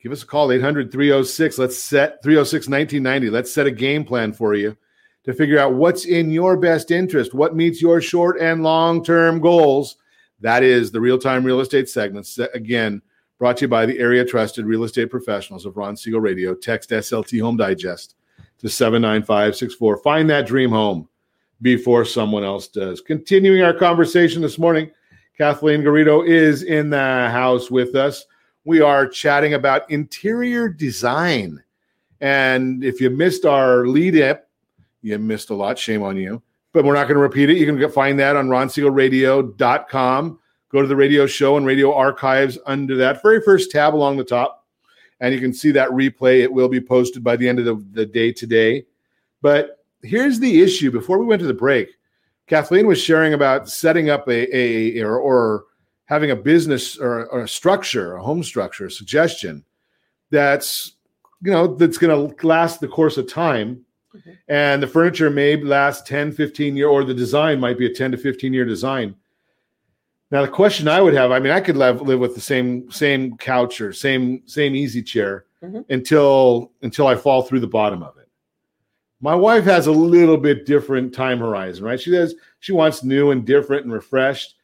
give 0.00 0.10
us 0.12 0.24
a 0.24 0.26
call 0.26 0.48
800-306 0.48 1.58
let's 1.58 1.78
set 1.78 2.22
306 2.22 2.68
1990 2.68 3.30
let's 3.30 3.52
set 3.52 3.66
a 3.66 3.70
game 3.70 4.04
plan 4.04 4.32
for 4.32 4.54
you 4.54 4.76
to 5.24 5.32
figure 5.32 5.58
out 5.58 5.74
what's 5.74 6.04
in 6.04 6.30
your 6.30 6.56
best 6.56 6.90
interest, 6.90 7.34
what 7.34 7.54
meets 7.54 7.80
your 7.80 8.00
short 8.00 8.40
and 8.40 8.62
long 8.62 9.04
term 9.04 9.40
goals. 9.40 9.96
That 10.40 10.62
is 10.62 10.90
the 10.90 11.00
real 11.00 11.18
time 11.18 11.44
real 11.44 11.60
estate 11.60 11.88
segment. 11.88 12.28
Again, 12.54 13.00
brought 13.38 13.56
to 13.58 13.64
you 13.64 13.68
by 13.68 13.86
the 13.86 13.98
area 13.98 14.24
trusted 14.24 14.66
real 14.66 14.84
estate 14.84 15.10
professionals 15.10 15.66
of 15.66 15.76
Ron 15.76 15.96
Siegel 15.96 16.20
Radio. 16.20 16.54
Text 16.54 16.90
SLT 16.90 17.40
Home 17.40 17.56
Digest 17.56 18.16
to 18.58 18.68
79564. 18.68 19.98
Find 19.98 20.28
that 20.30 20.46
dream 20.46 20.70
home 20.70 21.08
before 21.60 22.04
someone 22.04 22.42
else 22.44 22.66
does. 22.66 23.00
Continuing 23.00 23.62
our 23.62 23.74
conversation 23.74 24.42
this 24.42 24.58
morning, 24.58 24.90
Kathleen 25.38 25.82
Garrido 25.82 26.26
is 26.26 26.64
in 26.64 26.90
the 26.90 26.98
house 26.98 27.70
with 27.70 27.94
us. 27.94 28.26
We 28.64 28.80
are 28.80 29.06
chatting 29.06 29.54
about 29.54 29.90
interior 29.90 30.68
design. 30.68 31.62
And 32.20 32.84
if 32.84 33.00
you 33.00 33.10
missed 33.10 33.44
our 33.44 33.86
lead 33.86 34.20
up 34.20 34.48
you 35.02 35.18
missed 35.18 35.50
a 35.50 35.54
lot. 35.54 35.78
Shame 35.78 36.02
on 36.02 36.16
you. 36.16 36.42
But 36.72 36.84
we're 36.84 36.94
not 36.94 37.04
going 37.04 37.16
to 37.16 37.20
repeat 37.20 37.50
it. 37.50 37.58
You 37.58 37.66
can 37.66 37.90
find 37.90 38.18
that 38.18 38.36
on 38.36 38.48
ronsiegelradio.com. 38.48 40.38
Go 40.70 40.80
to 40.80 40.88
the 40.88 40.96
radio 40.96 41.26
show 41.26 41.58
and 41.58 41.66
radio 41.66 41.92
archives 41.92 42.58
under 42.64 42.96
that 42.96 43.22
very 43.22 43.42
first 43.42 43.70
tab 43.70 43.94
along 43.94 44.16
the 44.16 44.24
top. 44.24 44.64
And 45.20 45.34
you 45.34 45.40
can 45.40 45.52
see 45.52 45.70
that 45.72 45.90
replay. 45.90 46.40
It 46.40 46.52
will 46.52 46.68
be 46.68 46.80
posted 46.80 47.22
by 47.22 47.36
the 47.36 47.46
end 47.46 47.58
of 47.58 47.66
the, 47.66 47.84
the 47.92 48.06
day 48.06 48.32
today. 48.32 48.86
But 49.42 49.84
here's 50.02 50.40
the 50.40 50.62
issue. 50.62 50.90
Before 50.90 51.18
we 51.18 51.26
went 51.26 51.40
to 51.40 51.46
the 51.46 51.52
break, 51.52 51.90
Kathleen 52.46 52.86
was 52.86 53.00
sharing 53.00 53.34
about 53.34 53.68
setting 53.68 54.08
up 54.08 54.26
a, 54.28 54.56
a 54.56 55.02
or, 55.02 55.18
or 55.18 55.64
having 56.06 56.30
a 56.30 56.36
business 56.36 56.96
or, 56.98 57.26
or, 57.26 57.42
a 57.42 57.48
structure, 57.48 58.16
a 58.16 58.22
home 58.22 58.42
structure, 58.42 58.86
a 58.86 58.90
suggestion 58.90 59.64
that's 60.30 60.92
you 61.42 61.52
know 61.52 61.66
that's 61.66 61.98
going 61.98 62.34
to 62.34 62.46
last 62.46 62.80
the 62.80 62.88
course 62.88 63.16
of 63.18 63.30
time 63.30 63.84
and 64.48 64.82
the 64.82 64.86
furniture 64.86 65.30
may 65.30 65.56
last 65.56 66.06
10, 66.06 66.32
15 66.32 66.76
year, 66.76 66.88
or 66.88 67.04
the 67.04 67.14
design 67.14 67.60
might 67.60 67.78
be 67.78 67.86
a 67.86 67.92
10 67.94 68.12
to 68.12 68.16
15 68.16 68.52
year 68.52 68.64
design. 68.64 69.14
Now, 70.30 70.42
the 70.42 70.48
question 70.48 70.88
I 70.88 71.00
would 71.00 71.14
have, 71.14 71.30
I 71.30 71.38
mean, 71.38 71.52
I 71.52 71.60
could 71.60 71.76
live, 71.76 72.00
live 72.00 72.18
with 72.18 72.34
the 72.34 72.40
same 72.40 72.90
same 72.90 73.36
couch 73.36 73.80
or 73.80 73.92
same 73.92 74.42
same 74.46 74.74
easy 74.74 75.02
chair 75.02 75.44
Mhm. 75.62 75.84
until 75.90 76.72
until 76.82 77.06
I 77.06 77.14
fall 77.14 77.42
through 77.42 77.60
the 77.60 77.66
bottom 77.66 78.02
of 78.02 78.16
it. 78.16 78.28
My 79.20 79.34
wife 79.34 79.64
has 79.64 79.86
a 79.86 79.92
little 79.92 80.36
bit 80.38 80.66
different 80.66 81.14
time 81.14 81.38
horizon, 81.38 81.84
right? 81.84 82.00
She 82.00 82.10
does 82.10 82.34
she 82.60 82.72
wants 82.72 83.04
new 83.04 83.30
and 83.30 83.44
different 83.44 83.84
and 83.84 83.92
refreshed. 83.92 84.56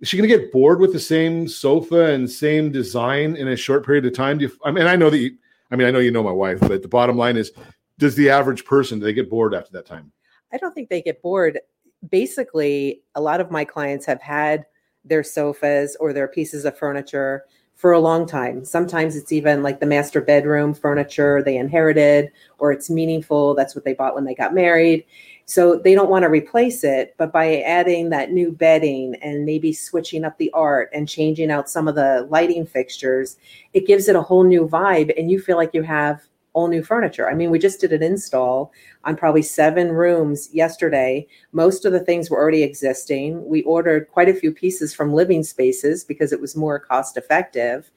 Is 0.00 0.08
she 0.08 0.16
going 0.16 0.28
to 0.28 0.36
get 0.36 0.52
bored 0.52 0.80
with 0.80 0.92
the 0.92 1.00
same 1.00 1.48
sofa 1.48 2.06
and 2.12 2.30
same 2.30 2.70
design 2.70 3.36
in 3.36 3.48
a 3.48 3.56
short 3.56 3.84
period 3.86 4.04
of 4.06 4.12
time? 4.12 4.38
Do 4.38 4.44
you, 4.46 4.52
I 4.64 4.70
mean, 4.70 4.86
I 4.86 4.96
know 4.96 5.08
that 5.08 5.18
you, 5.18 5.36
I 5.70 5.76
mean, 5.76 5.86
I 5.86 5.90
know 5.90 5.98
you 6.00 6.10
know 6.10 6.22
my 6.22 6.32
wife, 6.32 6.60
but 6.60 6.82
the 6.82 6.88
bottom 6.88 7.16
line 7.16 7.36
is, 7.36 7.52
does 7.98 8.14
the 8.16 8.30
average 8.30 8.64
person 8.64 8.98
do 8.98 9.04
they 9.04 9.12
get 9.12 9.30
bored 9.30 9.54
after 9.54 9.72
that 9.72 9.86
time? 9.86 10.12
I 10.52 10.56
don't 10.56 10.74
think 10.74 10.88
they 10.88 11.02
get 11.02 11.22
bored. 11.22 11.60
Basically, 12.08 13.02
a 13.14 13.20
lot 13.20 13.40
of 13.40 13.50
my 13.50 13.64
clients 13.64 14.06
have 14.06 14.20
had 14.20 14.66
their 15.04 15.22
sofas 15.22 15.96
or 16.00 16.12
their 16.12 16.28
pieces 16.28 16.64
of 16.64 16.76
furniture 16.78 17.44
for 17.74 17.92
a 17.92 18.00
long 18.00 18.26
time. 18.26 18.64
Sometimes 18.64 19.16
it's 19.16 19.32
even 19.32 19.62
like 19.62 19.80
the 19.80 19.86
master 19.86 20.20
bedroom 20.20 20.74
furniture 20.74 21.42
they 21.42 21.56
inherited, 21.56 22.30
or 22.58 22.72
it's 22.72 22.88
meaningful. 22.88 23.54
That's 23.54 23.74
what 23.74 23.84
they 23.84 23.94
bought 23.94 24.14
when 24.14 24.24
they 24.24 24.34
got 24.34 24.54
married. 24.54 25.04
So 25.46 25.76
they 25.76 25.94
don't 25.94 26.08
want 26.08 26.22
to 26.22 26.28
replace 26.28 26.84
it. 26.84 27.14
But 27.18 27.32
by 27.32 27.60
adding 27.62 28.10
that 28.10 28.30
new 28.30 28.52
bedding 28.52 29.16
and 29.16 29.44
maybe 29.44 29.72
switching 29.72 30.24
up 30.24 30.38
the 30.38 30.50
art 30.52 30.88
and 30.94 31.08
changing 31.08 31.50
out 31.50 31.68
some 31.68 31.88
of 31.88 31.96
the 31.96 32.26
lighting 32.30 32.64
fixtures, 32.64 33.36
it 33.72 33.86
gives 33.86 34.08
it 34.08 34.16
a 34.16 34.22
whole 34.22 34.44
new 34.44 34.66
vibe. 34.68 35.12
And 35.18 35.30
you 35.30 35.40
feel 35.40 35.56
like 35.56 35.74
you 35.74 35.82
have 35.82 36.22
all 36.54 36.68
new 36.68 36.82
furniture. 36.82 37.28
I 37.28 37.34
mean, 37.34 37.50
we 37.50 37.58
just 37.58 37.80
did 37.80 37.92
an 37.92 38.02
install 38.02 38.72
on 39.04 39.16
probably 39.16 39.42
seven 39.42 39.90
rooms 39.92 40.48
yesterday. 40.52 41.26
Most 41.52 41.84
of 41.84 41.92
the 41.92 42.00
things 42.00 42.30
were 42.30 42.40
already 42.40 42.62
existing. 42.62 43.44
We 43.44 43.62
ordered 43.64 44.08
quite 44.10 44.28
a 44.28 44.34
few 44.34 44.52
pieces 44.52 44.94
from 44.94 45.12
Living 45.12 45.42
Spaces 45.42 46.04
because 46.04 46.32
it 46.32 46.40
was 46.40 46.56
more 46.56 46.78
cost 46.78 47.16
effective. 47.16 47.90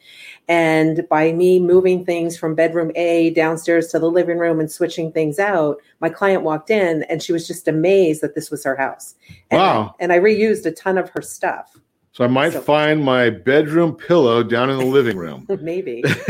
And 0.47 1.07
by 1.09 1.31
me 1.31 1.59
moving 1.59 2.03
things 2.03 2.37
from 2.37 2.55
bedroom 2.55 2.91
A 2.95 3.29
downstairs 3.29 3.87
to 3.89 3.99
the 3.99 4.11
living 4.11 4.39
room 4.39 4.59
and 4.59 4.69
switching 4.69 5.11
things 5.11 5.39
out, 5.39 5.77
my 6.01 6.09
client 6.09 6.43
walked 6.43 6.69
in 6.69 7.03
and 7.03 7.21
she 7.21 7.33
was 7.33 7.47
just 7.47 7.67
amazed 7.67 8.21
that 8.21 8.35
this 8.35 8.49
was 8.51 8.63
her 8.63 8.75
house. 8.75 9.15
And, 9.51 9.59
Wow. 9.59 9.95
And 9.99 10.11
I 10.11 10.19
reused 10.19 10.65
a 10.65 10.71
ton 10.71 10.97
of 10.97 11.09
her 11.09 11.21
stuff. 11.21 11.77
So 12.17 12.23
I 12.23 12.27
might 12.27 12.53
So- 12.53 12.61
find 12.61 13.03
my 13.03 13.29
bedroom 13.29 13.93
pillow 13.93 14.41
down 14.41 14.71
in 14.71 14.79
the 14.79 14.85
living 14.85 15.17
room. 15.17 15.45
Maybe. 15.61 16.03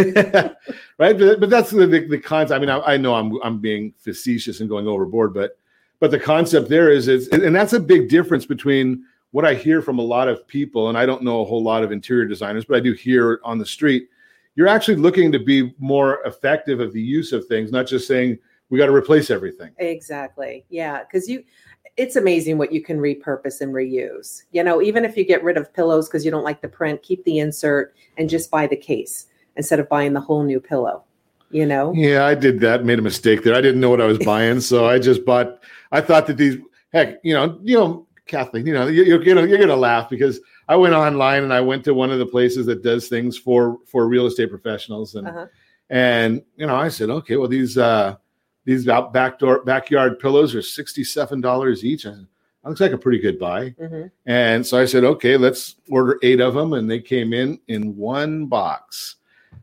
right 1.00 1.18
but, 1.18 1.40
but 1.40 1.50
that's 1.50 1.70
the, 1.72 1.88
the, 1.88 2.06
the 2.08 2.18
concept 2.20 2.58
i 2.58 2.60
mean 2.60 2.70
I, 2.70 2.80
I 2.80 2.98
know 2.98 3.14
i'm 3.16 3.40
i'm 3.42 3.60
being 3.60 3.94
facetious 3.98 4.60
and 4.60 4.68
going 4.68 4.86
overboard 4.88 5.34
but 5.34 5.58
but 6.00 6.12
the 6.12 6.20
concept 6.20 6.68
there 6.68 6.92
is 6.92 7.08
is 7.08 7.30
and 7.30 7.56
that's 7.56 7.74
a 7.74 7.80
big 7.80 8.10
difference 8.10 8.46
between 8.46 9.06
what 9.32 9.46
i 9.46 9.54
hear 9.54 9.82
from 9.82 10.00
a 10.00 10.02
lot 10.02 10.28
of 10.28 10.46
people 10.48 10.90
and 10.90 10.98
i 10.98 11.06
don't 11.06 11.24
know 11.24 11.42
a 11.42 11.46
whole 11.46 11.64
lot 11.64 11.84
of 11.84 11.92
interior 11.92 12.26
designers 12.26 12.66
but 12.66 12.76
i 12.76 12.80
do 12.80 12.94
hear 12.94 13.40
on 13.44 13.58
the 13.58 13.66
street 13.66 14.10
you're 14.56 14.68
actually 14.68 14.96
looking 14.98 15.32
to 15.32 15.40
be 15.40 15.74
more 15.78 16.20
effective 16.26 16.80
of 16.80 16.92
the 16.92 17.02
use 17.02 17.32
of 17.32 17.46
things 17.46 17.72
not 17.72 17.88
just 17.88 18.08
saying 18.08 18.38
we 18.70 18.78
got 18.78 18.88
to 18.88 18.94
replace 18.94 19.30
everything 19.30 19.72
Exactly. 19.78 20.66
Yeah. 20.70 21.04
Because 21.04 21.30
you, 21.30 21.44
it's 21.96 22.16
amazing 22.16 22.58
what 22.58 22.72
you 22.72 22.82
can 22.82 22.98
repurpose 23.00 23.62
and 23.62 23.74
reuse. 23.74 24.44
You 24.52 24.64
know, 24.64 24.82
even 24.82 25.06
if 25.06 25.16
you 25.18 25.24
get 25.26 25.44
rid 25.44 25.58
of 25.58 25.74
pillows 25.74 26.08
because 26.08 26.26
you 26.26 26.32
don't 26.32 26.44
like 26.44 26.62
the 26.62 26.68
print, 26.68 27.02
keep 27.04 27.24
the 27.24 27.40
insert 27.40 27.96
and 28.18 28.30
just 28.30 28.52
buy 28.52 28.68
the 28.68 28.76
case 28.76 29.28
instead 29.56 29.80
of 29.80 29.88
buying 29.90 30.14
the 30.14 30.20
whole 30.22 30.44
new 30.44 30.60
pillow. 30.60 31.04
You 31.50 31.66
know? 31.66 31.94
yeah 31.96 32.26
i 32.26 32.36
did 32.36 32.60
that 32.60 32.84
made 32.84 33.00
a 33.00 33.02
mistake 33.02 33.42
there 33.42 33.56
i 33.56 33.62
didn't 33.62 33.80
know 33.80 33.90
what 33.90 34.02
i 34.02 34.06
was 34.06 34.18
buying 34.20 34.60
so 34.60 34.86
i 34.86 35.00
just 35.00 35.24
bought 35.24 35.64
i 35.94 36.02
thought 36.02 36.28
that 36.28 36.36
these 36.36 36.58
heck 36.92 37.20
you 37.24 37.34
know 37.34 37.58
you 37.64 37.78
know 37.78 38.06
kathleen 38.26 38.66
you 38.68 38.74
know 38.74 38.88
you, 38.88 39.06
you're 39.06 39.24
gonna 39.24 39.46
you're 39.46 39.58
gonna 39.58 39.74
laugh 39.74 40.10
because 40.10 40.42
i 40.68 40.76
went 40.76 40.94
online 40.94 41.44
and 41.44 41.54
i 41.54 41.62
went 41.62 41.86
to 41.86 41.94
one 41.94 42.12
of 42.12 42.20
the 42.20 42.26
places 42.26 42.66
that 42.66 42.84
does 42.84 43.08
things 43.08 43.38
for 43.38 43.78
for 43.86 44.10
real 44.10 44.26
estate 44.26 44.50
professionals 44.50 45.16
and 45.16 45.26
Uh-huh. 45.26 45.46
and 45.90 46.42
you 46.58 46.68
know 46.68 46.76
i 46.76 46.90
said 46.90 47.10
okay 47.10 47.38
well 47.38 47.48
these 47.48 47.78
uh 47.78 48.18
these 48.68 48.86
backdoor 48.86 49.64
backyard 49.64 50.20
pillows 50.20 50.54
are 50.54 50.60
$67 50.60 51.84
each 51.86 52.04
and 52.06 52.28
that 52.64 52.70
looks 52.70 52.82
like 52.82 52.92
a 52.92 52.98
pretty 52.98 53.20
good 53.20 53.40
buy 53.40 53.70
Mhm. 53.82 54.12
and 54.26 54.66
so 54.68 54.78
I 54.78 54.84
said, 54.86 55.06
okay, 55.06 55.38
let's 55.38 55.78
order 55.90 56.20
eight 56.22 56.42
of 56.42 56.54
them. 56.54 56.74
And 56.74 56.92
they 56.92 57.00
came 57.00 57.32
in 57.32 57.60
in 57.70 57.96
one 57.96 58.48
box. 58.48 59.16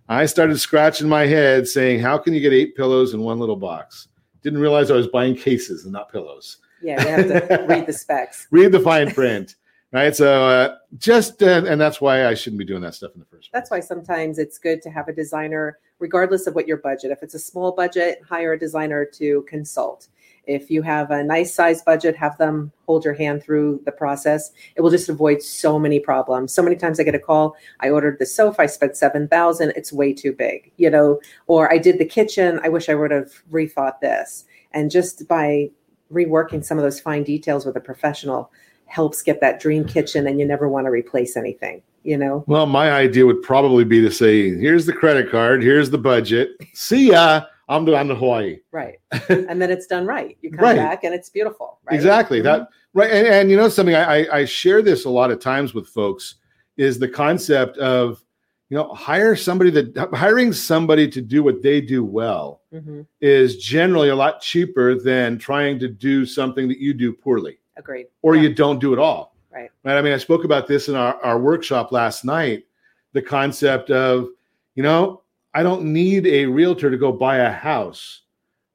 I 0.08 0.24
started 0.24 0.58
scratching 0.58 1.06
my 1.08 1.26
head 1.26 1.68
saying, 1.68 2.00
how 2.00 2.16
can 2.16 2.32
you 2.32 2.40
get 2.40 2.54
eight 2.54 2.74
pillows 2.76 3.12
in 3.12 3.20
one 3.20 3.38
little 3.38 3.56
box? 3.56 4.08
Didn't 4.42 4.58
realize 4.60 4.90
I 4.90 4.94
was 4.96 5.08
buying 5.08 5.34
cases 5.36 5.84
and 5.84 5.92
not 5.92 6.10
pillows. 6.10 6.58
Yeah. 6.82 7.02
You 7.02 7.08
have 7.32 7.48
to 7.48 7.64
read 7.68 7.86
the 7.86 7.92
specs. 7.92 8.46
Read 8.50 8.72
the 8.72 8.80
fine 8.80 9.10
print. 9.12 9.56
Right. 9.94 10.16
So 10.16 10.48
uh, 10.48 10.76
just, 10.98 11.40
uh, 11.40 11.62
and 11.68 11.80
that's 11.80 12.00
why 12.00 12.26
I 12.26 12.34
shouldn't 12.34 12.58
be 12.58 12.64
doing 12.64 12.82
that 12.82 12.96
stuff 12.96 13.12
in 13.14 13.20
the 13.20 13.26
first 13.26 13.42
place. 13.42 13.50
That's 13.52 13.70
why 13.70 13.78
sometimes 13.78 14.40
it's 14.40 14.58
good 14.58 14.82
to 14.82 14.90
have 14.90 15.06
a 15.06 15.12
designer, 15.12 15.78
regardless 16.00 16.48
of 16.48 16.56
what 16.56 16.66
your 16.66 16.78
budget. 16.78 17.12
If 17.12 17.22
it's 17.22 17.34
a 17.34 17.38
small 17.38 17.70
budget, 17.70 18.20
hire 18.28 18.54
a 18.54 18.58
designer 18.58 19.04
to 19.04 19.42
consult. 19.42 20.08
If 20.48 20.68
you 20.68 20.82
have 20.82 21.12
a 21.12 21.22
nice 21.22 21.54
size 21.54 21.80
budget, 21.80 22.16
have 22.16 22.36
them 22.38 22.72
hold 22.86 23.04
your 23.04 23.14
hand 23.14 23.44
through 23.44 23.82
the 23.84 23.92
process. 23.92 24.50
It 24.74 24.80
will 24.80 24.90
just 24.90 25.08
avoid 25.08 25.42
so 25.42 25.78
many 25.78 26.00
problems. 26.00 26.52
So 26.52 26.60
many 26.60 26.74
times 26.74 26.98
I 26.98 27.04
get 27.04 27.14
a 27.14 27.20
call, 27.20 27.54
I 27.78 27.90
ordered 27.90 28.18
the 28.18 28.26
sofa, 28.26 28.62
I 28.62 28.66
spent 28.66 28.96
7000 28.96 29.74
it's 29.76 29.92
way 29.92 30.12
too 30.12 30.32
big, 30.32 30.72
you 30.76 30.90
know, 30.90 31.20
or 31.46 31.72
I 31.72 31.78
did 31.78 32.00
the 32.00 32.04
kitchen, 32.04 32.58
I 32.64 32.68
wish 32.68 32.88
I 32.88 32.96
would 32.96 33.12
have 33.12 33.30
rethought 33.48 34.00
this. 34.00 34.44
And 34.72 34.90
just 34.90 35.28
by 35.28 35.70
reworking 36.12 36.64
some 36.64 36.78
of 36.78 36.82
those 36.82 36.98
fine 36.98 37.22
details 37.22 37.64
with 37.64 37.76
a 37.76 37.80
professional 37.80 38.50
helps 38.86 39.22
get 39.22 39.40
that 39.40 39.60
dream 39.60 39.84
kitchen 39.84 40.26
and 40.26 40.38
you 40.38 40.46
never 40.46 40.68
want 40.68 40.86
to 40.86 40.90
replace 40.90 41.36
anything, 41.36 41.82
you 42.02 42.16
know? 42.16 42.44
Well, 42.46 42.66
my 42.66 42.92
idea 42.92 43.26
would 43.26 43.42
probably 43.42 43.84
be 43.84 44.00
to 44.02 44.10
say, 44.10 44.50
here's 44.56 44.86
the 44.86 44.92
credit 44.92 45.30
card, 45.30 45.62
here's 45.62 45.90
the 45.90 45.98
budget. 45.98 46.50
See 46.74 47.10
ya. 47.10 47.42
I'm 47.68 47.86
down 47.86 48.08
to 48.08 48.14
Hawaii. 48.14 48.58
Right. 48.72 48.98
and 49.30 49.60
then 49.60 49.70
it's 49.70 49.86
done 49.86 50.06
right. 50.06 50.36
You 50.42 50.50
come 50.50 50.60
Right. 50.64 50.76
back 50.76 51.02
and 51.04 51.14
it's 51.14 51.30
beautiful. 51.30 51.78
Right? 51.84 51.94
Exactly. 51.94 52.40
Mhm. 52.40 52.44
That 52.44 52.68
right. 52.92 53.10
And, 53.10 53.26
and 53.26 53.50
you 53.50 53.56
know 53.56 53.70
something 53.70 53.94
I, 53.94 54.20
I 54.26 54.36
I 54.40 54.44
share 54.44 54.82
this 54.82 55.06
a 55.06 55.10
lot 55.10 55.30
of 55.30 55.40
times 55.40 55.72
with 55.72 55.88
folks 55.88 56.34
is 56.76 56.98
the 56.98 57.08
concept 57.08 57.78
of 57.78 58.22
you 58.68 58.76
know 58.76 58.92
hire 58.92 59.34
somebody 59.34 59.70
that 59.70 59.96
hiring 60.12 60.52
somebody 60.52 61.08
to 61.08 61.22
do 61.22 61.42
what 61.42 61.62
they 61.62 61.80
do 61.80 62.04
well 62.04 62.60
Mhm. 62.72 63.06
is 63.22 63.56
generally 63.56 64.10
a 64.10 64.16
lot 64.16 64.42
cheaper 64.42 64.94
than 65.00 65.38
trying 65.38 65.78
to 65.78 65.88
do 65.88 66.26
something 66.26 66.68
that 66.68 66.78
you 66.80 66.92
do 66.92 67.14
poorly 67.14 67.60
Agreed. 67.76 68.06
or 68.22 68.36
you 68.36 68.52
don't 68.54 68.78
do 68.80 68.92
it 68.92 68.98
all. 68.98 69.34
Right. 69.52 69.70
Right. 69.84 69.96
I 69.98 70.02
mean, 70.02 70.12
I 70.12 70.16
spoke 70.18 70.44
about 70.44 70.66
this 70.66 70.88
in 70.88 70.94
our, 70.94 71.14
our 71.22 71.38
workshop 71.38 71.92
last 71.92 72.24
night. 72.24 72.64
The 73.12 73.22
concept 73.22 73.90
of, 73.90 74.28
you 74.74 74.82
know, 74.82 75.22
I 75.54 75.62
don't 75.62 75.84
need 75.92 76.26
a 76.26 76.46
realtor 76.46 76.90
to 76.90 76.96
go 76.96 77.12
buy 77.12 77.36
a 77.36 77.50
house. 77.50 78.22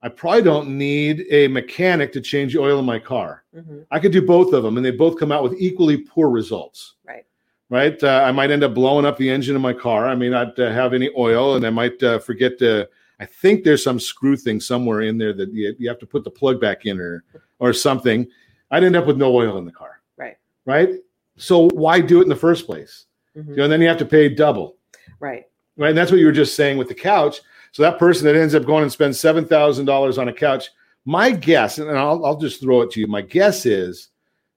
I 0.02 0.08
probably 0.08 0.44
don't 0.44 0.78
need 0.78 1.26
a 1.30 1.50
mechanic 1.50 2.14
to 2.14 2.22
change 2.22 2.54
the 2.54 2.62
oil 2.62 2.80
in 2.80 2.86
my 2.86 3.00
car. 3.00 3.44
Mhm. 3.54 3.86
I 3.92 4.00
could 4.00 4.14
do 4.14 4.22
both 4.22 4.54
of 4.54 4.64
them, 4.64 4.78
and 4.78 4.86
they 4.86 4.92
both 4.92 5.20
come 5.20 5.32
out 5.34 5.44
with 5.44 5.56
equally 5.60 5.98
poor 5.98 6.30
results. 6.30 6.96
Right. 7.06 7.26
Right. 7.70 8.02
Uh, 8.02 8.24
I 8.26 8.32
might 8.32 8.50
end 8.50 8.64
up 8.64 8.74
blowing 8.74 9.06
up 9.06 9.18
the 9.18 9.30
engine 9.30 9.58
in 9.58 9.62
my 9.62 9.74
car. 9.74 10.08
I 10.08 10.16
may 10.16 10.30
not 10.30 10.58
uh, 10.58 10.72
have 10.72 10.94
any 10.94 11.10
oil, 11.18 11.56
and 11.56 11.66
I 11.68 11.70
might 11.70 12.02
uh, 12.02 12.20
forget 12.20 12.58
to. 12.60 12.88
I 13.20 13.26
think 13.26 13.66
there's 13.66 13.84
some 13.84 14.00
screw 14.00 14.38
thing 14.38 14.62
somewhere 14.62 15.02
in 15.02 15.18
there 15.18 15.34
that 15.34 15.52
you, 15.54 15.76
you 15.78 15.90
have 15.90 16.00
to 16.00 16.06
put 16.06 16.24
the 16.24 16.32
plug 16.32 16.62
back 16.62 16.86
in 16.86 16.98
or 17.02 17.26
or 17.60 17.74
something. 17.74 18.26
I'd 18.72 18.84
end 18.84 18.96
up 18.96 19.06
with 19.06 19.18
no 19.18 19.34
oil 19.36 19.58
in 19.58 19.66
the 19.66 19.72
car. 19.72 20.02
Right. 20.18 20.38
Right. 20.66 20.90
So 21.38 21.70
why 21.70 22.02
do 22.02 22.20
it 22.20 22.24
in 22.24 22.30
the 22.30 22.36
first 22.36 22.66
place? 22.66 23.06
Mhm. 23.36 23.50
You 23.50 23.56
know, 23.58 23.64
and 23.64 23.72
then 23.74 23.82
you 23.82 23.88
have 23.88 23.98
to 23.98 24.06
pay 24.06 24.30
double. 24.30 24.76
Right. 25.20 25.46
Right. 25.78 25.90
And 25.90 25.98
that's 25.98 26.12
what 26.12 26.20
you 26.20 26.26
were 26.26 26.32
just 26.32 26.56
saying 26.56 26.78
with 26.78 26.88
the 26.88 26.96
couch. 26.96 27.42
So 27.72 27.84
that 27.84 28.00
person 28.00 28.26
that 28.26 28.36
ends 28.36 28.56
up 28.56 28.66
going 28.66 28.84
and 28.84 28.92
spends 28.92 29.20
seven 29.20 29.46
thousand 29.46 29.86
dollars 29.86 30.18
on 30.18 30.28
a 30.28 30.34
couch, 30.34 30.70
my 31.06 31.32
guess, 31.32 31.78
and 31.78 31.90
I'll, 31.92 32.26
I'll 32.26 32.38
just 32.38 32.60
throw 32.62 32.82
it 32.82 32.92
to 32.92 33.00
you. 33.00 33.08
My 33.08 33.22
guess 33.22 33.66
is 33.66 34.10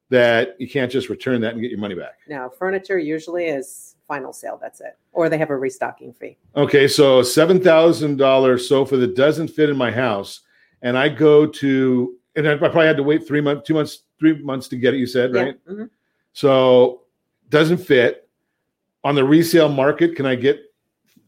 that 0.09 0.57
you 0.59 0.69
can't 0.69 0.91
just 0.91 1.09
return 1.09 1.41
that 1.43 1.53
and 1.53 1.63
get 1.63 1.71
your 1.71 1.81
money 1.81 1.95
back. 1.95 2.19
Now, 2.29 2.49
furniture 2.49 2.99
usually 2.99 3.47
is 3.47 3.97
final 4.09 4.33
sale. 4.33 4.59
That's 4.61 4.81
it. 4.81 4.97
Or 5.13 5.29
they 5.29 5.39
have 5.39 5.51
a 5.51 5.57
restocking 5.57 6.13
fee. 6.13 6.37
Okay, 6.57 6.89
so 6.89 7.23
seven 7.23 7.61
thousand 7.61 8.17
dollar 8.17 8.59
sofa 8.59 8.97
that 8.97 9.15
doesn't 9.15 9.49
fit 9.49 9.71
in 9.71 9.77
my 9.77 9.91
house, 9.91 10.41
and 10.83 10.99
I 10.99 11.09
go 11.09 11.47
to, 11.47 12.17
and 12.37 12.49
I 12.49 12.57
probably 12.57 12.87
had 12.87 12.97
to 12.97 13.03
wait 13.03 13.27
three 13.27 13.41
months, 13.41 13.67
two 13.67 13.75
months, 13.75 14.03
three 14.19 14.41
months 14.43 14.69
to 14.69 14.77
get 14.77 14.95
it. 14.95 14.99
You 14.99 15.07
said 15.07 15.35
right? 15.35 15.59
Yeah. 15.67 15.75
Mhm. 15.75 15.91
So 16.33 17.03
doesn't 17.49 17.79
fit 17.79 18.29
on 19.05 19.15
the 19.15 19.25
resale 19.25 19.69
market. 19.69 20.17
Can 20.17 20.27
I 20.27 20.35
get 20.35 20.61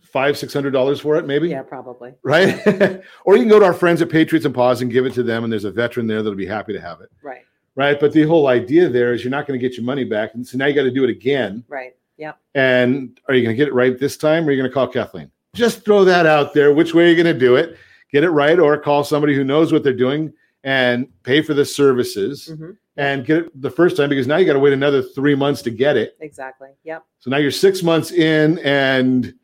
five, 0.01 0.39
six 0.39 0.53
hundred 0.53 0.71
dollars 0.71 1.01
for 1.01 1.17
it? 1.17 1.27
Maybe. 1.27 1.51
Yeah, 1.51 1.63
probably. 1.63 2.15
Right. 2.23 2.55
or 3.25 3.37
you 3.37 3.43
can 3.43 3.49
go 3.49 3.59
to 3.59 3.65
our 3.65 3.75
friends 3.75 4.01
at 4.01 4.09
Patriots 4.09 4.47
and 4.47 4.55
Paws 4.55 4.81
and 4.83 4.91
give 4.91 5.07
it 5.07 5.15
to 5.15 5.23
them, 5.23 5.45
and 5.45 5.53
there's 5.53 5.65
a 5.65 5.71
veteran 5.71 6.07
there 6.07 6.23
that'll 6.23 6.37
be 6.37 6.47
happy 6.47 6.73
to 6.73 6.81
have 6.81 7.01
it. 7.01 7.11
Right. 7.23 7.43
Right. 7.77 7.99
But 7.99 8.13
the 8.13 8.23
whole 8.23 8.47
idea 8.47 8.89
there 8.89 9.13
is 9.13 9.25
you're 9.25 9.31
not 9.31 9.47
going 9.47 9.59
to 9.59 9.69
get 9.69 9.77
your 9.77 9.85
money 9.85 10.05
back, 10.05 10.35
and 10.35 10.47
so 10.47 10.57
now 10.57 10.67
you 10.67 10.75
got 10.75 10.85
to 10.85 10.91
do 10.91 11.05
it 11.05 11.11
again. 11.11 11.65
Right. 11.69 11.95
Yeah. 12.17 12.33
And 12.55 13.21
are 13.29 13.35
you 13.35 13.43
going 13.43 13.55
to 13.55 13.59
get 13.59 13.69
it 13.69 13.75
right 13.75 13.99
this 13.99 14.17
time, 14.17 14.45
or 14.45 14.49
are 14.49 14.53
you 14.53 14.59
going 14.63 14.71
to 14.71 14.75
call 14.75 14.87
Kathleen? 14.87 15.31
Just 15.55 15.85
throw 15.85 16.05
that 16.05 16.27
out 16.27 16.55
there. 16.55 16.73
Which 16.73 16.95
way 16.95 17.07
are 17.07 17.09
you 17.09 17.23
going 17.23 17.33
to 17.33 17.39
do 17.39 17.57
it? 17.57 17.77
get 18.13 18.23
it 18.23 18.31
right, 18.31 18.61
or 18.61 18.79
call 18.79 19.03
somebody 19.03 19.35
who 19.35 19.43
knows 19.43 19.73
what 19.73 19.83
they're 19.83 19.93
doing 19.93 20.33
and 20.65 21.07
pay 21.23 21.43
for 21.43 21.55
the 21.55 21.65
services 21.65 22.51
Mhm. 22.53 22.77
and 22.97 23.25
get 23.27 23.39
it 23.39 23.61
the 23.61 23.71
first 23.71 23.97
time 23.97 24.09
because 24.09 24.27
now 24.27 24.37
you 24.39 24.47
got 24.47 24.55
to 24.55 24.59
wait 24.59 24.73
another 24.73 25.03
three 25.03 25.35
months 25.35 25.61
to 25.63 25.71
get 25.71 25.97
it. 25.97 26.17
Exactly. 26.21 26.71
Yep. 26.85 27.05
So 27.21 27.31
now 27.31 27.37
you're 27.37 27.51
six 27.51 27.83
months 27.83 28.11
in 28.11 28.59
and 28.61 29.35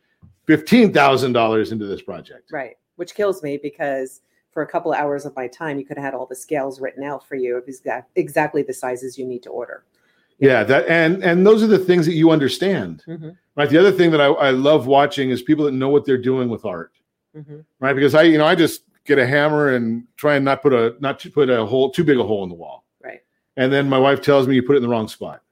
fifteen 0.46 0.92
thousand 0.92 1.32
dollars 1.34 1.70
into 1.72 1.86
this 1.86 2.02
project. 2.02 2.50
Right. 2.50 2.76
Which 2.96 3.14
kills 3.14 3.42
me 3.42 3.58
because 3.62 4.22
for 4.50 4.62
a 4.62 4.66
couple 4.66 4.92
of 4.92 4.98
hours 4.98 5.26
of 5.26 5.36
my 5.36 5.46
time, 5.46 5.78
you 5.78 5.84
could 5.84 5.96
have 5.96 6.04
had 6.04 6.14
all 6.14 6.26
the 6.26 6.34
scales 6.34 6.80
written 6.80 7.04
out 7.04 7.26
for 7.28 7.36
you 7.36 7.56
of 7.56 7.68
exactly 8.16 8.62
the 8.62 8.72
sizes 8.72 9.16
you 9.18 9.24
need 9.26 9.42
to 9.44 9.50
order. 9.50 9.84
Yeah, 10.38 10.64
that 10.64 10.88
and 10.88 11.22
and 11.22 11.46
those 11.46 11.62
are 11.62 11.66
the 11.66 11.78
things 11.78 12.06
that 12.06 12.14
you 12.14 12.30
understand, 12.30 13.04
Mhm. 13.06 13.36
right? 13.56 13.68
The 13.68 13.76
other 13.78 13.92
thing 13.92 14.10
that 14.12 14.22
I, 14.22 14.26
I 14.28 14.50
love 14.50 14.86
watching 14.86 15.28
is 15.30 15.42
people 15.42 15.66
that 15.66 15.72
know 15.72 15.90
what 15.90 16.06
they're 16.06 16.16
doing 16.16 16.48
with 16.48 16.64
art, 16.64 16.92
Mhm. 17.36 17.64
right? 17.78 17.92
Because 17.92 18.14
I, 18.14 18.22
you 18.22 18.38
know, 18.38 18.46
I 18.46 18.54
just 18.54 18.84
get 19.10 19.18
a 19.18 19.26
hammer 19.26 19.74
and 19.74 20.04
try 20.16 20.36
and 20.36 20.44
not 20.44 20.62
put 20.62 20.72
a 20.72 20.94
not 21.00 21.18
to 21.18 21.30
put 21.30 21.50
a 21.50 21.66
hole 21.66 21.90
too 21.90 22.04
big 22.04 22.18
a 22.18 22.22
hole 22.22 22.44
in 22.44 22.48
the 22.48 22.54
wall, 22.54 22.84
Right. 23.02 23.20
and 23.56 23.72
then 23.72 23.88
my 23.88 23.98
wife 23.98 24.20
tells 24.22 24.46
me 24.46 24.54
you 24.54 24.62
put 24.62 24.74
it 24.74 24.76
in 24.76 24.82
the 24.84 24.88
wrong 24.88 25.08
spot, 25.08 25.42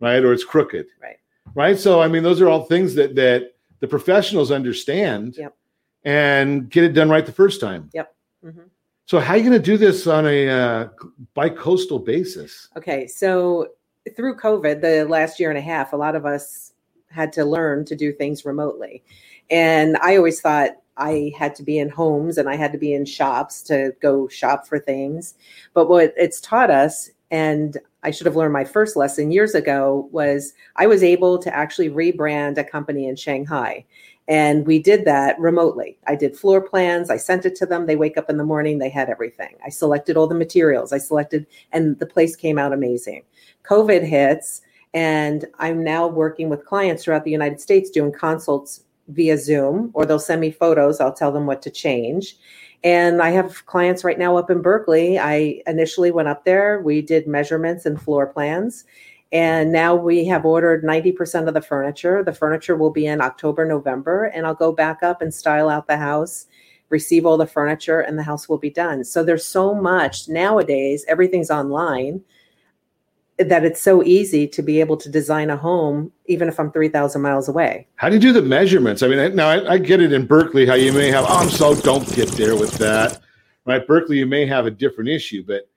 right? 0.00 0.24
Or 0.24 0.32
it's 0.32 0.44
crooked, 0.44 0.86
Right. 1.02 1.18
right? 1.54 1.78
So 1.78 2.00
I 2.00 2.08
mean, 2.08 2.22
those 2.22 2.40
are 2.40 2.48
all 2.48 2.64
things 2.64 2.94
that 2.94 3.14
that 3.16 3.52
the 3.80 3.86
professionals 3.86 4.50
understand, 4.50 5.36
Yep. 5.36 5.54
and 6.04 6.70
get 6.70 6.84
it 6.84 6.94
done 6.94 7.10
right 7.10 7.26
the 7.26 7.32
first 7.42 7.60
time. 7.60 7.90
Yep. 7.92 8.14
Mhm. 8.44 8.70
So 9.04 9.20
how 9.20 9.34
are 9.34 9.36
you 9.36 9.42
going 9.48 9.62
to 9.62 9.70
do 9.72 9.76
this 9.76 10.06
on 10.06 10.26
a 10.26 10.48
uh, 10.48 10.88
bi-coastal 11.34 11.98
basis? 12.00 12.68
Okay, 12.76 13.06
so 13.06 13.68
through 14.16 14.36
COVID, 14.36 14.80
the 14.80 15.04
last 15.04 15.38
year 15.38 15.50
and 15.50 15.58
a 15.58 15.62
half, 15.62 15.92
a 15.92 15.96
lot 15.96 16.16
of 16.16 16.24
us 16.24 16.72
had 17.10 17.32
to 17.34 17.44
learn 17.44 17.84
to 17.84 17.94
do 17.94 18.12
things 18.12 18.44
remotely. 18.44 19.04
And 19.50 19.96
I 19.98 20.16
always 20.16 20.40
thought 20.40 20.70
I 20.96 21.32
had 21.38 21.54
to 21.56 21.62
be 21.62 21.78
in 21.78 21.88
homes 21.88 22.38
and 22.38 22.48
I 22.48 22.56
had 22.56 22.72
to 22.72 22.78
be 22.78 22.94
in 22.94 23.04
shops 23.04 23.62
to 23.62 23.92
go 24.00 24.28
shop 24.28 24.66
for 24.66 24.78
things. 24.78 25.34
But 25.74 25.88
what 25.88 26.14
it's 26.16 26.40
taught 26.40 26.70
us, 26.70 27.10
and 27.30 27.76
I 28.02 28.10
should 28.10 28.26
have 28.26 28.36
learned 28.36 28.52
my 28.52 28.64
first 28.64 28.96
lesson 28.96 29.30
years 29.30 29.54
ago, 29.54 30.08
was 30.12 30.52
I 30.76 30.86
was 30.86 31.02
able 31.02 31.38
to 31.38 31.54
actually 31.54 31.90
rebrand 31.90 32.56
a 32.56 32.64
company 32.64 33.06
in 33.06 33.16
Shanghai. 33.16 33.84
And 34.28 34.66
we 34.66 34.80
did 34.80 35.04
that 35.04 35.38
remotely. 35.38 35.98
I 36.06 36.16
did 36.16 36.36
floor 36.36 36.60
plans. 36.60 37.10
I 37.10 37.16
sent 37.16 37.46
it 37.46 37.54
to 37.56 37.66
them. 37.66 37.86
They 37.86 37.96
wake 37.96 38.16
up 38.16 38.28
in 38.28 38.38
the 38.38 38.44
morning, 38.44 38.78
they 38.78 38.88
had 38.88 39.08
everything. 39.08 39.54
I 39.64 39.68
selected 39.68 40.16
all 40.16 40.26
the 40.26 40.34
materials. 40.34 40.92
I 40.92 40.98
selected, 40.98 41.46
and 41.72 41.98
the 42.00 42.06
place 42.06 42.34
came 42.34 42.58
out 42.58 42.72
amazing. 42.72 43.22
COVID 43.64 44.02
hits, 44.02 44.62
and 44.94 45.44
I'm 45.58 45.84
now 45.84 46.08
working 46.08 46.48
with 46.48 46.66
clients 46.66 47.04
throughout 47.04 47.24
the 47.24 47.30
United 47.30 47.60
States 47.60 47.90
doing 47.90 48.12
consults 48.12 48.82
via 49.08 49.38
Zoom, 49.38 49.90
or 49.94 50.04
they'll 50.04 50.18
send 50.18 50.40
me 50.40 50.50
photos. 50.50 51.00
I'll 51.00 51.12
tell 51.12 51.32
them 51.32 51.46
what 51.46 51.62
to 51.62 51.70
change. 51.70 52.36
And 52.84 53.22
I 53.22 53.30
have 53.30 53.66
clients 53.66 54.04
right 54.04 54.18
now 54.18 54.36
up 54.36 54.50
in 54.50 54.62
Berkeley. 54.62 55.18
I 55.18 55.62
initially 55.66 56.10
went 56.10 56.28
up 56.28 56.44
there, 56.44 56.80
we 56.82 57.02
did 57.02 57.26
measurements 57.26 57.86
and 57.86 58.00
floor 58.00 58.26
plans. 58.26 58.84
And 59.32 59.72
now 59.72 59.94
we 59.94 60.24
have 60.26 60.44
ordered 60.44 60.84
90% 60.84 61.48
of 61.48 61.54
the 61.54 61.60
furniture. 61.60 62.22
The 62.22 62.32
furniture 62.32 62.76
will 62.76 62.90
be 62.90 63.06
in 63.06 63.20
October, 63.20 63.64
November, 63.64 64.26
and 64.26 64.46
I'll 64.46 64.54
go 64.54 64.72
back 64.72 65.02
up 65.02 65.20
and 65.20 65.34
style 65.34 65.68
out 65.68 65.88
the 65.88 65.96
house, 65.96 66.46
receive 66.90 67.26
all 67.26 67.36
the 67.36 67.46
furniture, 67.46 68.00
and 68.00 68.16
the 68.16 68.22
house 68.22 68.48
will 68.48 68.58
be 68.58 68.70
done. 68.70 69.02
So 69.02 69.24
there's 69.24 69.44
so 69.44 69.74
much 69.74 70.28
nowadays, 70.28 71.04
everything's 71.08 71.50
online, 71.50 72.22
that 73.38 73.64
it's 73.64 73.80
so 73.80 74.02
easy 74.02 74.46
to 74.48 74.62
be 74.62 74.80
able 74.80 74.96
to 74.96 75.10
design 75.10 75.50
a 75.50 75.56
home, 75.56 76.10
even 76.26 76.48
if 76.48 76.58
I'm 76.58 76.72
3,000 76.72 77.20
miles 77.20 77.48
away. 77.48 77.86
How 77.96 78.08
do 78.08 78.14
you 78.14 78.20
do 78.20 78.32
the 78.32 78.42
measurements? 78.42 79.02
I 79.02 79.08
mean, 79.08 79.36
now 79.36 79.48
I, 79.48 79.74
I 79.74 79.78
get 79.78 80.00
it 80.00 80.12
in 80.12 80.26
Berkeley 80.26 80.66
how 80.66 80.74
you 80.74 80.92
may 80.92 81.10
have. 81.10 81.24
Oh, 81.24 81.36
I'm 81.36 81.50
so 81.50 81.74
don't 81.74 82.06
get 82.14 82.28
there 82.30 82.56
with 82.56 82.72
that, 82.78 83.20
right? 83.66 83.86
Berkeley, 83.86 84.18
you 84.18 84.26
may 84.26 84.46
have 84.46 84.66
a 84.66 84.70
different 84.70 85.10
issue, 85.10 85.44
but 85.46 85.68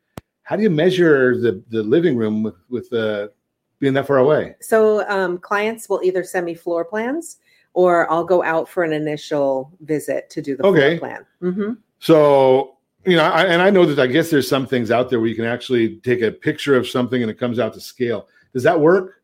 how 0.44 0.56
do 0.56 0.64
you 0.64 0.70
measure 0.70 1.38
the 1.38 1.62
the 1.70 1.84
living 1.84 2.16
room 2.18 2.42
with 2.44 2.56
with 2.70 2.92
uh, 2.94 3.28
being 3.80 3.94
that 3.94 4.08
far 4.08 4.18
away? 4.18 4.56
So 4.62 5.08
um, 5.10 5.38
clients 5.38 5.90
will 5.90 6.02
either 6.04 6.24
send 6.24 6.46
me 6.46 6.56
floor 6.56 6.86
plans 6.86 7.38
or 7.74 8.12
I'll 8.12 8.24
go 8.24 8.42
out 8.44 8.68
for 8.68 8.84
an 8.84 8.94
initial 8.94 9.72
visit 9.82 10.30
to 10.32 10.42
do 10.42 10.56
the 10.56 10.66
Okay. 10.66 10.98
floor 10.98 11.10
plan. 11.10 11.54
hmm 11.54 11.74
So 12.00 12.78
you 13.06 13.16
know, 13.16 13.24
I, 13.24 13.46
and 13.46 13.62
I 13.62 13.70
know 13.70 13.86
that 13.86 14.00
I 14.00 14.08
guess 14.08 14.30
there's 14.30 14.48
some 14.48 14.66
things 14.68 14.92
out 14.92 15.10
there 15.10 15.20
where 15.20 15.30
you 15.30 15.36
can 15.36 15.46
actually 15.46 15.98
take 15.98 16.22
a 16.22 16.32
picture 16.32 16.76
of 16.76 16.88
something 16.88 17.22
and 17.22 17.32
it 17.32 17.40
comes 17.40 17.60
out 17.60 17.74
to 17.74 17.82
scale. 17.82 18.28
Does 18.54 18.64
that 18.64 18.80
work? 18.80 19.16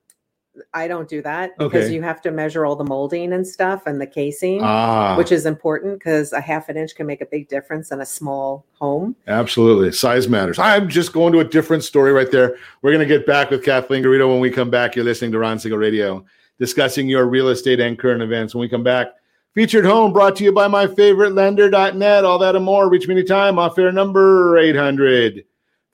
I 0.74 0.88
don't 0.88 1.10
do 1.10 1.22
that 1.22 1.52
because 1.58 1.86
Okay. 1.86 1.94
you 1.94 2.02
have 2.02 2.22
to 2.22 2.32
measure 2.32 2.66
all 2.66 2.78
the 2.78 2.86
molding 2.86 3.34
and 3.34 3.46
stuff 3.46 3.84
and 3.88 4.00
the 4.00 4.08
casing, 4.08 4.62
Ah. 4.64 5.18
which 5.18 5.34
is 5.34 5.46
important 5.46 6.00
because 6.00 6.32
a 6.32 6.40
half 6.40 6.70
an 6.70 6.78
inch 6.78 6.96
can 6.96 7.06
make 7.06 7.20
a 7.20 7.26
big 7.26 7.50
difference 7.50 7.92
in 7.92 8.00
a 8.00 8.06
small 8.06 8.66
home. 8.80 9.18
Absolutely. 9.28 9.92
Size 9.92 10.30
matters. 10.30 10.58
I'm 10.58 10.88
just 10.88 11.12
going 11.12 11.34
to 11.34 11.40
a 11.40 11.44
different 11.44 11.84
story 11.84 12.14
right 12.14 12.32
there. 12.32 12.56
We're 12.82 12.92
going 12.94 13.06
to 13.06 13.18
get 13.18 13.26
back 13.28 13.50
with 13.52 13.66
Kathleen 13.66 14.02
Garrido 14.02 14.30
when 14.32 14.40
we 14.40 14.50
come 14.50 14.70
back. 14.70 14.96
You're 14.96 15.04
listening 15.04 15.34
to 15.34 15.40
Ron 15.40 15.60
Siegel 15.60 15.78
Radio, 15.78 16.24
discussing 16.58 17.10
your 17.10 17.26
real 17.26 17.50
estate 17.50 17.82
and 17.82 18.00
current 18.00 18.22
events. 18.22 18.56
When 18.56 18.62
we 18.62 18.70
come 18.70 18.84
back, 18.84 19.08
featured 19.56 19.86
home 19.86 20.14
brought 20.14 20.36
to 20.36 20.44
you 20.44 20.52
by 20.52 20.68
my 20.68 20.86
favorite 20.86 21.32
lender.net. 21.32 22.26
All 22.26 22.38
that 22.38 22.56
and 22.56 22.66
more. 22.66 22.90
Reach 22.90 23.08
me 23.08 23.16
anytime. 23.16 23.58
Off 23.58 23.80
air 23.80 23.92
number 23.92 24.58
800 24.58 25.46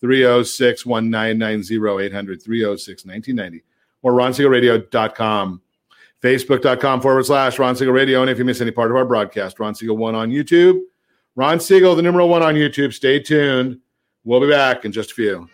306 0.02 0.86
1990, 0.86 2.06
800 2.06 2.44
306 2.44 3.06
1990, 3.06 3.64
or 4.02 4.14
ronsiegelradio.com. 4.14 5.62
Facebook.com 6.22 7.02
forward 7.02 7.26
slash 7.26 7.58
Ron 7.58 7.76
Siegel 7.76 7.94
Radio. 7.94 8.22
And 8.22 8.30
if 8.30 8.38
you 8.38 8.46
miss 8.46 8.62
any 8.62 8.72
part 8.72 8.92
of 8.92 8.98
our 8.98 9.06
broadcast, 9.06 9.60
Ron 9.60 9.74
Siegel 9.74 9.98
1 9.98 10.14
on 10.14 10.30
YouTube. 10.30 10.82
Ron 11.36 11.60
Siegel, 11.60 11.96
the 11.96 12.02
numeral 12.02 12.30
one 12.30 12.44
on 12.44 12.56
YouTube. 12.56 12.94
Stay 12.94 13.20
tuned. 13.20 13.80
We'll 14.24 14.42
be 14.42 14.50
back 14.50 14.86
in 14.86 14.92
just 14.92 15.12
a 15.12 15.16
few. 15.16 15.50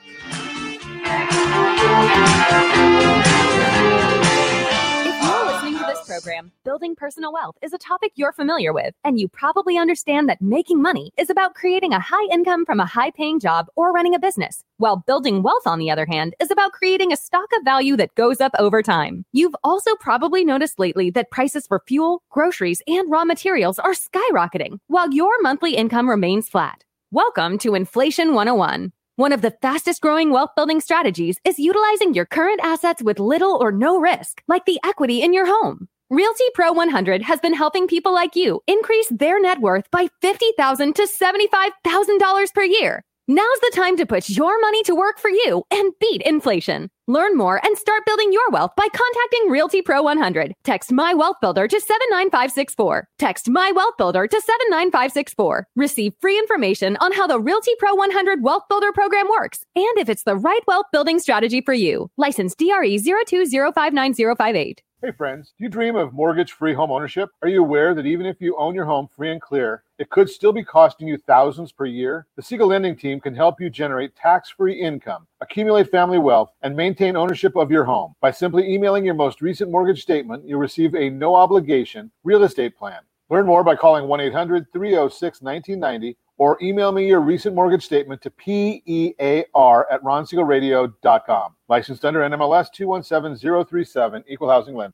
Program, 6.18 6.52
building 6.64 6.96
personal 6.96 7.32
wealth 7.32 7.56
is 7.62 7.74
a 7.74 7.78
topic 7.78 8.12
you're 8.16 8.34
familiar 8.34 8.74
with, 8.74 8.92
and 9.04 9.20
you 9.20 9.28
probably 9.28 9.78
understand 9.78 10.28
that 10.28 10.42
making 10.42 10.82
money 10.82 11.12
is 11.16 11.30
about 11.30 11.54
creating 11.54 11.94
a 11.94 12.00
high 12.00 12.28
income 12.32 12.66
from 12.66 12.80
a 12.80 12.88
high 12.88 13.12
paying 13.12 13.40
job 13.40 13.68
or 13.76 13.92
running 13.92 14.16
a 14.16 14.20
business, 14.20 14.64
while 14.78 15.04
building 15.06 15.44
wealth, 15.44 15.68
on 15.68 15.78
the 15.78 15.92
other 15.92 16.08
hand, 16.08 16.34
is 16.40 16.50
about 16.50 16.72
creating 16.72 17.14
a 17.14 17.18
stock 17.18 17.48
of 17.56 17.64
value 17.64 17.96
that 17.96 18.16
goes 18.16 18.42
up 18.42 18.52
over 18.58 18.82
time. 18.82 19.26
You've 19.32 19.56
also 19.64 19.94
probably 20.00 20.44
noticed 20.44 20.80
lately 20.80 21.12
that 21.12 21.30
prices 21.30 21.68
for 21.68 21.84
fuel, 21.88 22.24
groceries, 22.32 22.82
and 22.88 23.12
raw 23.12 23.24
materials 23.24 23.78
are 23.78 23.94
skyrocketing, 23.94 24.80
while 24.88 25.14
your 25.14 25.40
monthly 25.44 25.76
income 25.76 26.10
remains 26.10 26.50
flat. 26.50 26.84
Welcome 27.12 27.60
to 27.60 27.76
Inflation 27.76 28.34
101. 28.34 28.92
One 29.18 29.34
of 29.34 29.44
the 29.44 29.56
fastest 29.62 30.02
growing 30.02 30.32
wealth 30.32 30.52
building 30.56 30.82
strategies 30.82 31.38
is 31.44 31.60
utilizing 31.60 32.16
your 32.16 32.26
current 32.26 32.60
assets 32.64 33.04
with 33.04 33.20
little 33.20 33.58
or 33.62 33.72
no 33.72 34.00
risk, 34.00 34.42
like 34.48 34.66
the 34.66 34.80
equity 34.84 35.22
in 35.22 35.32
your 35.32 35.46
home. 35.46 35.88
Realty 36.10 36.46
Pro 36.54 36.72
100 36.72 37.22
has 37.24 37.42
been 37.42 37.54
helping 37.54 37.86
people 37.86 38.14
like 38.14 38.34
you 38.34 38.62
increase 38.66 39.10
their 39.10 39.42
net 39.42 39.60
worth 39.60 39.92
by 39.92 40.08
$50,000 40.24 40.96
to 40.96 41.06
$75,000 41.06 42.54
per 42.54 42.64
year. 42.64 43.04
Now's 43.28 43.60
the 43.60 43.74
time 43.76 43.98
to 43.98 44.06
put 44.06 44.30
your 44.30 44.58
money 44.62 44.84
to 44.84 44.96
work 44.96 45.20
for 45.20 45.30
you 45.30 45.64
and 45.70 45.92
beat 46.00 46.22
inflation. 46.22 46.90
Learn 47.10 47.38
more 47.38 47.66
and 47.66 47.78
start 47.78 48.06
building 48.06 48.34
your 48.34 48.50
wealth 48.50 48.72
by 48.76 48.86
contacting 48.92 49.50
Realty 49.50 49.82
Pro 49.82 50.04
100. 50.04 50.54
Text 50.66 50.92
My 50.92 51.14
Wealth 51.14 51.38
Builder 51.40 51.66
to 51.66 51.80
79564. 51.80 53.08
Text 53.18 53.48
My 53.48 53.72
Wealth 53.74 53.94
Builder 53.98 54.28
to 54.28 54.42
79564. 54.42 55.68
Receive 55.78 56.12
free 56.20 56.38
information 56.38 56.98
on 57.00 57.14
how 57.14 57.26
the 57.26 57.40
Realty 57.40 57.72
Pro 57.80 57.96
100 57.96 58.44
Wealth 58.44 58.64
Builder 58.68 58.92
program 58.92 59.30
works 59.30 59.64
and 59.74 59.98
if 59.98 60.10
it's 60.10 60.24
the 60.24 60.36
right 60.36 60.60
wealth 60.68 60.88
building 60.92 61.18
strategy 61.20 61.62
for 61.62 61.74
you. 61.74 62.12
License 62.18 62.54
DRE 62.56 62.98
020590058. 62.98 64.80
Hey, 65.02 65.12
friends, 65.16 65.54
do 65.58 65.64
you 65.64 65.70
dream 65.70 65.96
of 65.96 66.12
mortgage 66.12 66.52
free 66.52 66.74
home 66.74 66.92
ownership? 66.92 67.30
Are 67.42 67.48
you 67.48 67.62
aware 67.64 67.96
that 67.96 68.06
even 68.06 68.26
if 68.26 68.42
you 68.42 68.58
own 68.58 68.76
your 68.76 68.84
home 68.84 69.08
free 69.16 69.32
and 69.32 69.40
clear, 69.40 69.84
it 70.00 70.10
could 70.10 70.30
still 70.30 70.54
be 70.54 70.64
costing 70.64 71.08
you 71.08 71.18
thousands 71.18 71.72
per 71.72 71.86
year? 71.86 72.28
The 72.36 72.42
Siegel 72.42 72.68
Lending 72.68 72.96
Team 72.96 73.20
can 73.20 73.36
help 73.36 73.60
you 73.60 73.70
generate 73.70 74.16
tax 74.16 74.50
free 74.50 74.80
income, 74.80 75.28
accumulate 75.42 75.90
family 75.90 76.20
wealth, 76.20 76.52
and 76.62 76.76
maintain 76.76 77.16
ownership 77.16 77.56
of 77.56 77.72
your 77.72 77.84
home. 77.84 78.14
By 78.22 78.32
simply 78.32 78.72
emailing 78.72 79.06
your 79.06 79.16
most 79.16 79.42
recent 79.42 79.72
mortgage 79.72 80.02
statement, 80.02 80.48
you'll 80.48 80.60
receive 80.60 80.96
a 80.96 81.10
no 81.10 81.36
obligation 81.36 82.12
real 82.24 82.44
estate 82.44 82.78
plan. 82.78 83.00
Learn 83.30 83.46
more 83.46 83.64
by 83.64 83.76
calling 83.76 84.08
1 84.08 84.20
800 84.22 84.72
306 84.72 85.42
1990 85.42 86.18
or 86.38 86.58
email 86.62 86.92
me 86.92 87.08
your 87.08 87.20
recent 87.20 87.56
mortgage 87.56 87.84
statement 87.84 88.22
to 88.22 88.30
PEAR 88.30 89.88
at 89.92 90.04
ronsiegelradio.com. 90.04 91.56
Licensed 91.68 92.06
under 92.06 92.22
NMLS 92.22 92.72
217037, 92.74 94.24
Equal 94.28 94.50
Housing 94.50 94.76
Lender. 94.76 94.94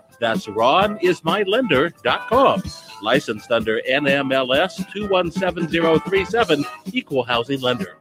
That's 0.21 0.45
ronismylender.com. 0.45 2.63
Licensed 3.01 3.51
under 3.51 3.81
NMLS 3.89 4.93
217037, 4.93 6.63
Equal 6.93 7.23
Housing 7.23 7.59
Lender. 7.59 7.97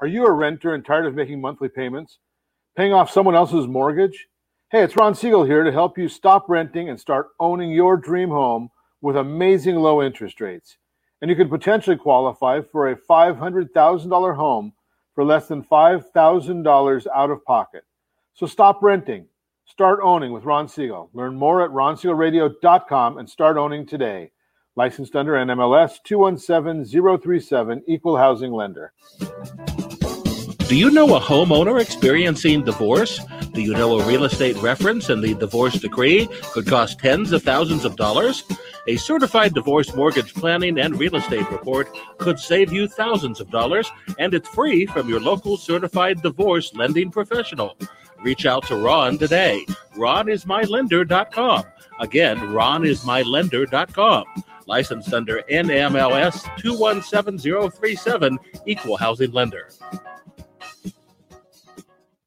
Are 0.00 0.08
you 0.08 0.26
a 0.26 0.32
renter 0.32 0.74
and 0.74 0.84
tired 0.84 1.06
of 1.06 1.14
making 1.14 1.40
monthly 1.40 1.68
payments? 1.68 2.18
Paying 2.76 2.92
off 2.92 3.08
someone 3.08 3.36
else's 3.36 3.68
mortgage? 3.68 4.26
Hey, 4.72 4.82
it's 4.82 4.96
Ron 4.96 5.14
Siegel 5.14 5.44
here 5.44 5.62
to 5.62 5.70
help 5.70 5.96
you 5.96 6.08
stop 6.08 6.48
renting 6.48 6.88
and 6.88 6.98
start 6.98 7.28
owning 7.38 7.70
your 7.70 7.96
dream 7.96 8.30
home 8.30 8.68
with 9.00 9.16
amazing 9.16 9.76
low 9.76 10.02
interest 10.02 10.40
rates. 10.40 10.76
And 11.22 11.30
you 11.30 11.36
can 11.36 11.48
potentially 11.48 11.96
qualify 11.96 12.62
for 12.62 12.90
a 12.90 12.96
$500,000 12.96 14.34
home 14.34 14.72
for 15.14 15.24
less 15.24 15.46
than 15.46 15.62
$5,000 15.62 17.06
out 17.14 17.30
of 17.30 17.44
pocket. 17.44 17.84
So 18.34 18.46
stop 18.46 18.82
renting. 18.82 19.28
Start 19.68 19.98
owning 20.00 20.32
with 20.32 20.44
Ron 20.44 20.68
Siegel. 20.68 21.10
Learn 21.12 21.34
more 21.34 21.60
at 21.60 21.70
ronsiegelradio.com 21.70 23.18
and 23.18 23.28
start 23.28 23.56
owning 23.56 23.84
today. 23.84 24.30
Licensed 24.76 25.16
under 25.16 25.32
NMLS 25.32 25.96
217037, 26.04 27.82
Equal 27.88 28.16
Housing 28.16 28.52
Lender. 28.52 28.92
Do 30.68 30.76
you 30.76 30.90
know 30.90 31.16
a 31.16 31.20
homeowner 31.20 31.80
experiencing 31.80 32.62
divorce? 32.62 33.20
Do 33.54 33.60
you 33.60 33.72
know 33.72 33.98
a 33.98 34.06
real 34.06 34.22
estate 34.22 34.56
reference 34.58 35.08
and 35.08 35.20
the 35.22 35.34
divorce 35.34 35.74
decree 35.74 36.28
could 36.52 36.68
cost 36.68 37.00
tens 37.00 37.32
of 37.32 37.42
thousands 37.42 37.84
of 37.84 37.96
dollars? 37.96 38.44
A 38.86 38.96
certified 38.96 39.52
divorce 39.52 39.92
mortgage 39.96 40.32
planning 40.32 40.78
and 40.78 40.96
real 40.96 41.16
estate 41.16 41.50
report 41.50 41.88
could 42.18 42.38
save 42.38 42.72
you 42.72 42.86
thousands 42.86 43.40
of 43.40 43.50
dollars, 43.50 43.90
and 44.20 44.32
it's 44.32 44.48
free 44.48 44.86
from 44.86 45.08
your 45.08 45.18
local 45.18 45.56
certified 45.56 46.22
divorce 46.22 46.72
lending 46.74 47.10
professional. 47.10 47.76
Reach 48.26 48.44
out 48.44 48.66
to 48.66 48.74
Ron 48.74 49.18
today. 49.18 49.64
RonIsMyLender.com. 49.94 51.62
Again, 52.00 52.36
RonIsMyLender.com. 52.38 54.24
Licensed 54.66 55.14
under 55.14 55.42
NMLS 55.42 56.56
217037, 56.58 58.38
Equal 58.66 58.96
Housing 58.96 59.30
Lender. 59.30 59.68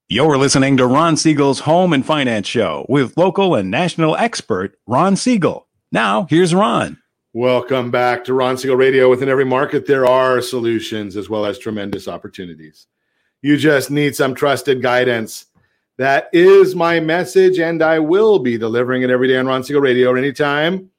You're 0.07 0.37
listening 0.37 0.77
to 0.77 0.87
Ron 0.87 1.17
Siegel's 1.17 1.59
Home 1.59 1.91
and 1.91 2.05
Finance 2.05 2.47
Show 2.47 2.85
with 2.87 3.17
local 3.17 3.55
and 3.55 3.69
national 3.69 4.15
expert 4.15 4.77
Ron 4.87 5.17
Siegel. 5.17 5.67
Now, 5.91 6.27
here's 6.29 6.55
Ron. 6.55 6.97
Welcome 7.33 7.91
back 7.91 8.23
to 8.23 8.33
Ron 8.33 8.57
Siegel 8.57 8.77
Radio. 8.77 9.09
Within 9.09 9.27
every 9.27 9.43
market, 9.43 9.85
there 9.85 10.05
are 10.05 10.39
solutions 10.39 11.17
as 11.17 11.29
well 11.29 11.45
as 11.45 11.59
tremendous 11.59 12.07
opportunities. 12.07 12.87
You 13.41 13.55
just 13.55 13.89
need 13.89 14.15
some 14.15 14.35
trusted 14.35 14.81
guidance. 14.81 15.45
That 15.99 16.31
is 16.31 16.75
my 16.77 17.01
message, 17.01 17.59
and 17.59 17.83
I 17.83 17.99
will 17.99 18.39
be 18.39 18.57
delivering 18.57 19.01
it 19.01 19.09
every 19.09 19.27
day 19.27 19.35
on 19.35 19.47
Ron 19.47 19.65
Siegel 19.65 19.81
Radio 19.81 20.15
anytime 20.15 20.89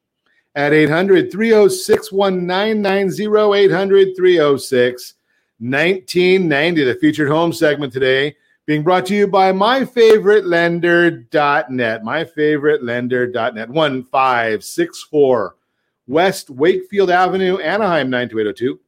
at 0.53 0.73
800 0.73 1.31
306 1.31 2.11
1990. 2.11 3.65
800 3.65 4.15
306 4.15 5.13
1990. 5.57 6.83
The 6.83 6.93
featured 7.01 7.29
home 7.29 7.51
segment 7.51 7.91
today 7.91 8.35
being 8.67 8.83
brought 8.83 9.07
to 9.07 9.15
you 9.15 9.25
by 9.25 9.51
myfavoritelender.net. 9.51 12.03
Myfavoritelender.net. 12.03 13.69
1564 13.69 15.55
West 16.05 16.49
Wakefield 16.51 17.09
Avenue, 17.09 17.57
Anaheim 17.57 18.11
92802. 18.11 18.79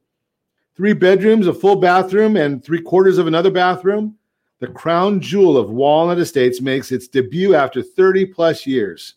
Three 0.76 0.92
bedrooms, 0.92 1.48
a 1.48 1.54
full 1.54 1.74
bathroom, 1.74 2.36
and 2.36 2.64
three 2.64 2.82
quarters 2.82 3.18
of 3.18 3.26
another 3.26 3.50
bathroom. 3.50 4.16
The 4.64 4.72
crown 4.72 5.20
jewel 5.20 5.58
of 5.58 5.68
Walnut 5.68 6.18
Estates 6.18 6.62
makes 6.62 6.90
its 6.90 7.06
debut 7.06 7.54
after 7.54 7.82
30 7.82 8.24
plus 8.24 8.66
years. 8.66 9.16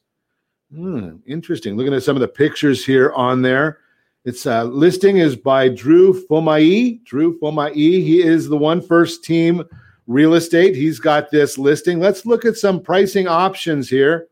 Hmm, 0.76 1.20
interesting. 1.26 1.78
Looking 1.78 1.94
at 1.94 2.04
some 2.04 2.18
of 2.18 2.22
the 2.22 2.28
pictures 2.28 2.86
here 2.86 3.14
on 3.14 3.42
there. 3.42 3.78
Its 4.26 4.46
uh, 4.46 4.66
listing 4.66 5.20
is 5.20 5.38
by 5.38 5.70
Drew 5.70 6.22
Fomai. 6.28 7.02
Drew 7.06 7.40
Fomai. 7.40 7.74
He 7.74 8.22
is 8.22 8.50
the 8.50 8.58
one 8.58 8.82
first 8.82 9.24
team 9.24 9.64
real 10.06 10.34
estate. 10.34 10.76
He's 10.76 11.00
got 11.00 11.32
this 11.32 11.58
listing. 11.58 12.02
Let's 12.02 12.26
look 12.26 12.44
at 12.44 12.58
some 12.58 12.82
pricing 12.82 13.30
options 13.30 13.90
here. 13.90 14.28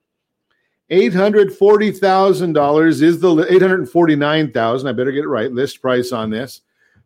$840,000 0.92 3.02
is 3.02 3.22
the 3.22 3.48
849,000. 3.50 4.86
I 4.86 4.92
better 4.92 5.14
get 5.14 5.24
it 5.24 5.30
right. 5.30 5.50
List 5.50 5.82
price 5.82 6.12
on 6.12 6.30
this. 6.30 6.60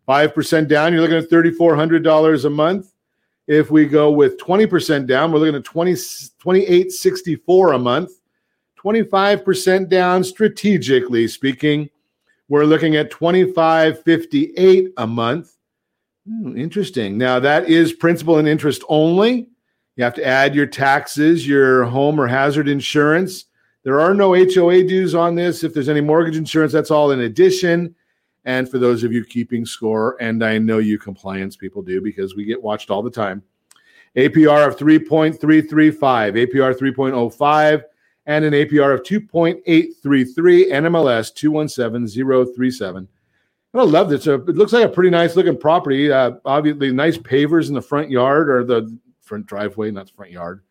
5% 0.08 0.68
down, 0.68 0.94
you're 0.94 1.04
looking 1.04 1.18
at 1.18 1.30
$3,400 1.30 2.46
a 2.46 2.50
month. 2.50 2.92
If 3.50 3.72
we 3.72 3.88
go 3.88 4.12
with 4.12 4.40
20% 4.40 5.08
down, 5.08 5.32
we're 5.32 5.40
looking 5.40 5.56
at 5.56 5.64
20, 5.64 5.94
2864 5.94 7.74
a 7.74 7.80
month. 7.80 8.12
25% 8.78 9.90
down 9.90 10.24
strategically 10.24 11.28
speaking, 11.28 11.90
we're 12.48 12.64
looking 12.64 12.96
at 12.96 13.10
2558 13.10 14.94
a 14.98 15.08
month. 15.08 15.58
Hmm, 16.28 16.56
interesting. 16.58 17.18
Now 17.18 17.40
that 17.40 17.68
is 17.68 17.92
principal 17.92 18.38
and 18.38 18.48
interest 18.48 18.84
only. 18.88 19.48
You 19.96 20.04
have 20.04 20.14
to 20.14 20.26
add 20.26 20.54
your 20.54 20.68
taxes, 20.68 21.48
your 21.48 21.86
home 21.86 22.22
or 22.22 22.28
hazard 22.28 22.68
insurance. 22.68 23.46
There 23.84 24.00
are 24.00 24.14
no 24.14 24.36
HOA 24.36 24.84
dues 24.84 25.16
on 25.16 25.34
this. 25.34 25.64
If 25.64 25.74
there's 25.74 25.90
any 25.90 26.02
mortgage 26.02 26.38
insurance, 26.38 26.72
that's 26.72 26.92
all 26.92 27.10
in 27.12 27.22
addition. 27.22 27.96
And 28.50 28.68
for 28.68 28.80
those 28.80 29.04
of 29.04 29.14
you 29.14 29.24
keeping 29.24 29.64
score, 29.64 30.18
and 30.20 30.44
I 30.44 30.58
know 30.58 30.80
you 30.80 30.98
compliance 30.98 31.56
people 31.56 31.84
do 31.84 32.02
because 32.02 32.36
we 32.36 32.46
get 32.46 32.60
watched 32.60 32.90
all 32.90 33.04
the 33.04 33.12
time, 33.12 33.44
APR 34.16 34.68
of 34.68 34.76
3.335, 34.76 35.38
APR 36.00 36.76
3.05, 36.76 37.84
and 38.26 38.44
an 38.44 38.54
APR 38.54 38.96
of 38.96 39.04
2.833, 39.04 40.72
NMLS 40.72 41.36
217037. 41.36 43.08
I 43.76 43.84
love 43.84 44.10
this. 44.10 44.26
It 44.26 44.48
looks 44.48 44.74
like 44.74 44.86
a 44.86 44.90
pretty 44.90 45.12
nice 45.12 45.36
looking 45.36 45.56
property. 45.56 46.12
Uh, 46.12 46.32
obviously, 46.44 46.92
nice 46.92 47.20
pavers 47.20 47.68
in 47.68 47.76
the 47.76 47.82
front 47.84 48.10
yard 48.10 48.50
or 48.50 48.64
the 48.64 48.98
front 49.22 49.46
driveway, 49.46 49.92
not 49.92 50.08
the 50.08 50.14
front 50.14 50.32
yard. 50.32 50.64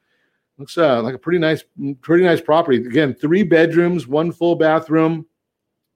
Looks 0.57 0.77
uh, 0.77 1.01
like 1.01 1.15
a 1.15 1.19
pretty 1.19 1.39
nice, 1.39 1.63
pretty 2.01 2.25
nice 2.25 2.41
property. 2.41 2.79
Again, 2.79 3.15
three 3.15 3.45
bedrooms, 3.45 4.09
one 4.09 4.33
full 4.33 4.57
bathroom, 4.57 5.27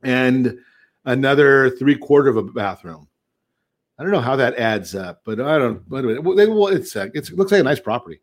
and 0.05 0.61
another 1.05 1.70
three 1.70 1.96
quarter 1.96 2.28
of 2.28 2.36
a 2.36 2.42
bathroom. 2.42 3.09
I 3.98 4.03
don't 4.03 4.12
know 4.12 4.20
how 4.20 4.36
that 4.36 4.57
adds 4.57 4.94
up, 4.94 5.22
but 5.24 5.40
I 5.40 5.59
don't. 5.59 5.88
Wait 5.88 6.05
a. 6.05 6.20
Well, 6.20 6.68
it's, 6.68 6.96
uh, 6.96 7.09
it's 7.14 7.30
it 7.30 7.36
looks 7.36 7.53
like 7.53 7.61
a 7.61 7.64
nice 7.64 7.80
property. 7.80 8.20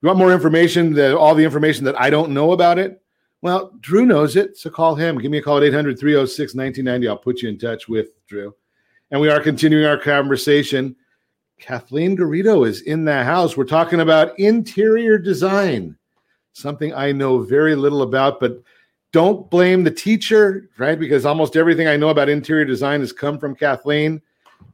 You 0.00 0.06
want 0.06 0.18
more 0.18 0.32
information? 0.32 0.92
The, 0.94 1.16
all 1.16 1.34
the 1.34 1.44
information 1.44 1.84
that 1.84 2.00
I 2.00 2.10
don't 2.10 2.32
know 2.32 2.52
about 2.52 2.78
it? 2.78 3.02
Well, 3.40 3.72
Drew 3.80 4.06
knows 4.06 4.36
it, 4.36 4.56
so 4.56 4.70
call 4.70 4.94
him. 4.94 5.18
Give 5.18 5.30
me 5.30 5.38
a 5.38 5.42
call 5.42 5.58
at 5.58 5.64
800 5.64 5.98
306 5.98 6.54
1990. 6.54 7.08
I'll 7.08 7.16
put 7.16 7.42
you 7.42 7.48
in 7.48 7.58
touch 7.58 7.88
with 7.88 8.08
Drew. 8.26 8.54
And 9.10 9.20
we 9.20 9.28
are 9.28 9.40
continuing 9.40 9.84
our 9.84 9.98
conversation. 9.98 10.96
Kathleen 11.58 12.16
Garrido 12.16 12.66
is 12.66 12.82
in 12.82 13.04
the 13.04 13.22
house. 13.22 13.56
We're 13.56 13.64
talking 13.64 14.00
about 14.00 14.38
interior 14.38 15.18
design, 15.18 15.96
something 16.52 16.94
I 16.94 17.12
know 17.12 17.40
very 17.40 17.74
little 17.74 18.02
about, 18.02 18.40
but 18.40 18.62
don't 19.12 19.50
blame 19.50 19.84
the 19.84 19.90
teacher, 19.90 20.70
right? 20.78 20.98
Because 20.98 21.24
almost 21.24 21.56
everything 21.56 21.86
I 21.86 21.96
know 21.96 22.08
about 22.08 22.28
interior 22.28 22.64
design 22.64 23.00
has 23.00 23.12
come 23.12 23.38
from 23.38 23.54
Kathleen. 23.54 24.20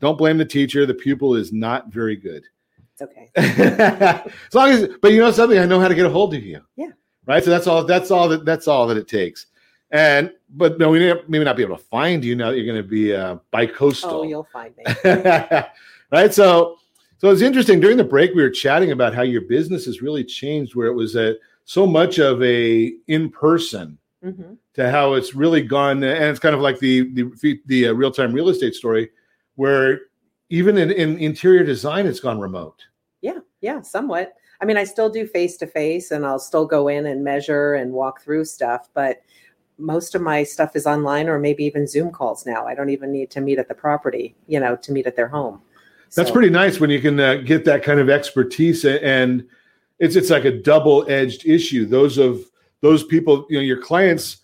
Don't 0.01 0.17
blame 0.17 0.39
the 0.39 0.45
teacher. 0.45 0.87
The 0.87 0.95
pupil 0.95 1.35
is 1.35 1.53
not 1.53 1.89
very 1.89 2.17
good. 2.17 2.45
It's 2.93 3.03
okay. 3.03 3.31
as 3.37 4.55
long 4.55 4.71
as, 4.71 4.89
but 5.03 5.13
you 5.13 5.21
know 5.21 5.31
something, 5.31 5.59
I 5.59 5.67
know 5.67 5.81
how 5.81 5.89
to 5.89 5.95
get 5.95 6.07
a 6.07 6.11
hold 6.11 6.35
of 6.35 6.43
you. 6.43 6.61
Yeah 6.77 6.91
right? 7.29 7.45
So 7.45 7.51
that's 7.51 7.69
all. 7.69 7.85
That's 7.85 8.11
all 8.11 8.29
that. 8.31 8.45
That's 8.45 8.67
all 8.67 8.89
that 8.89 8.97
it 8.97 9.07
takes. 9.07 9.47
And 9.93 10.33
but 10.51 10.79
no, 10.79 10.91
we 10.91 10.99
may, 10.99 11.15
maybe 11.29 11.45
not 11.45 11.57
be 11.57 11.63
able 11.63 11.77
to 11.77 11.85
find 11.85 12.25
you 12.25 12.35
now. 12.35 12.51
That 12.51 12.57
you're 12.57 12.67
going 12.67 12.83
to 12.83 12.89
be 12.89 13.15
uh, 13.15 13.37
bi-coastal. 13.53 14.11
Oh, 14.11 14.23
you'll 14.25 14.49
find 14.53 14.75
me. 14.77 14.85
right. 16.11 16.35
So 16.35 16.79
so 17.19 17.31
it's 17.31 17.43
interesting. 17.43 17.79
During 17.79 17.97
the 17.97 18.05
break, 18.05 18.35
we 18.35 18.43
were 18.43 18.51
chatting 18.51 18.91
about 18.91 19.15
how 19.15 19.23
your 19.23 19.43
business 19.43 19.85
has 19.85 20.03
really 20.03 20.25
changed, 20.25 20.75
where 20.75 20.89
it 20.89 20.95
was 20.95 21.15
a 21.15 21.37
so 21.65 21.87
much 21.87 22.19
of 22.19 22.43
a 22.43 22.95
in 23.07 23.31
person. 23.31 23.99
Mm-hmm. 24.25 24.55
To 24.75 24.91
how 24.91 25.15
it's 25.15 25.35
really 25.35 25.63
gone, 25.63 26.03
and 26.03 26.25
it's 26.25 26.41
kind 26.41 26.55
of 26.55 26.61
like 26.61 26.81
the 26.81 27.03
the 27.15 27.61
the 27.67 27.89
uh, 27.89 27.93
real 27.93 28.11
time 28.11 28.33
real 28.33 28.49
estate 28.49 28.75
story, 28.75 29.11
where 29.55 30.01
even 30.51 30.77
in, 30.77 30.91
in 30.91 31.19
interior 31.19 31.63
design, 31.63 32.07
it's 32.07 32.21
gone 32.21 32.41
remote. 32.41 32.85
Yeah, 33.21 33.39
yeah, 33.61 33.81
somewhat. 33.83 34.35
I 34.61 34.65
mean, 34.65 34.77
I 34.77 34.85
still 34.85 35.09
do 35.09 35.27
face 35.27 35.57
to 35.59 35.67
face 35.67 36.11
and 36.11 36.27
I'll 36.27 36.39
still 36.39 36.67
go 36.67 36.89
in 36.89 37.07
and 37.07 37.23
measure 37.23 37.75
and 37.75 37.93
walk 37.93 38.23
through 38.23 38.45
stuff, 38.45 38.89
but 38.93 39.23
most 39.79 40.15
of 40.17 40.23
my 40.23 40.43
stuff 40.43 40.75
is 40.75 40.87
online 40.87 41.29
or 41.29 41.39
maybe 41.39 41.65
even 41.65 41.87
Zoom 41.87 42.11
calls 42.11 42.45
now. 42.45 42.67
I 42.67 42.75
don't 42.75 42.91
even 42.91 43.13
need 43.13 43.31
to 43.31 43.41
meet 43.41 43.59
at 43.59 43.69
the 43.69 43.75
property, 43.75 44.35
you 44.49 44.59
know, 44.59 44.75
to 44.75 44.93
meet 44.93 45.07
at 45.07 45.15
their 45.15 45.29
home. 45.29 45.61
That's 46.15 46.31
So- 46.31 46.35
pretty 46.35 46.51
nice 46.51 46.81
when 46.81 46.91
you 46.91 47.01
can 47.01 47.21
uh, 47.21 47.37
get 47.37 47.65
that 47.67 47.85
kind 47.85 48.01
of 48.01 48.11
expertise, 48.11 48.85
and 48.85 49.47
it's 49.99 50.17
it's 50.17 50.31
like 50.31 50.45
a 50.45 50.51
double 50.51 51.09
edged 51.09 51.47
issue. 51.47 51.85
Those 51.87 52.19
of 52.19 52.45
those 52.81 53.05
people, 53.05 53.47
you 53.49 53.59
know, 53.59 53.63
your 53.63 53.81
clients 53.81 54.39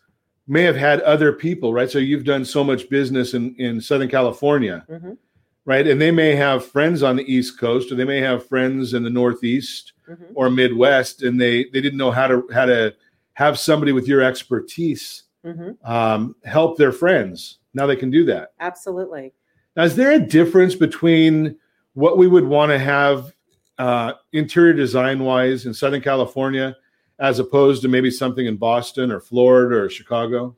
may 0.47 0.63
have 0.63 0.77
had 0.77 1.01
other 1.03 1.33
people, 1.33 1.73
right? 1.73 1.91
So 1.91 1.99
you've 1.99 2.25
done 2.25 2.45
so 2.45 2.63
much 2.65 2.89
business 2.89 3.35
in 3.35 3.55
in 3.57 3.81
Southern 3.81 4.09
California, 4.09 4.85
Mhm. 4.91 5.17
right? 5.65 5.87
And 5.87 6.01
they 6.01 6.11
may 6.11 6.35
have 6.35 6.65
friends 6.65 7.03
on 7.03 7.17
the 7.17 7.25
East 7.33 7.59
Coast, 7.59 7.91
or 7.91 7.95
they 7.95 8.05
may 8.05 8.21
have 8.21 8.47
friends 8.47 8.93
in 8.95 9.03
the 9.03 9.11
Northeast 9.11 9.93
Mhm. 10.09 10.33
or 10.35 10.51
Midwest, 10.51 11.23
and 11.23 11.41
they 11.41 11.65
they 11.73 11.81
didn't 11.81 11.99
know 11.99 12.11
how 12.11 12.27
to 12.27 12.47
how 12.53 12.67
to 12.67 12.95
have 13.35 13.59
somebody 13.59 13.93
with 13.93 14.07
your 14.07 14.21
expertise 14.23 15.25
Mhm. 15.45 15.77
um, 15.85 16.37
help 16.45 16.77
their 16.79 16.93
friends. 16.93 17.59
Now 17.75 17.87
they 17.87 17.97
can 17.97 18.11
do 18.11 18.25
that. 18.27 18.53
Absolutely. 18.61 19.33
Now, 19.77 19.83
is 19.85 19.97
there 19.97 20.13
a 20.13 20.21
difference 20.21 20.77
between 20.77 21.57
what 21.95 22.17
we 22.17 22.29
would 22.29 22.45
want 22.45 22.71
to 22.71 22.79
have 22.79 23.33
uh, 23.79 24.13
interior 24.33 24.73
design 24.73 25.19
wise 25.25 25.67
in 25.67 25.75
Southern 25.75 26.01
California 26.01 26.77
as 27.19 27.39
opposed 27.39 27.83
to 27.83 27.89
maybe 27.89 28.11
something 28.11 28.47
in 28.47 28.57
Boston 28.57 29.11
or 29.11 29.21
Florida 29.21 29.77
or 29.77 29.89
Chicago? 29.89 30.57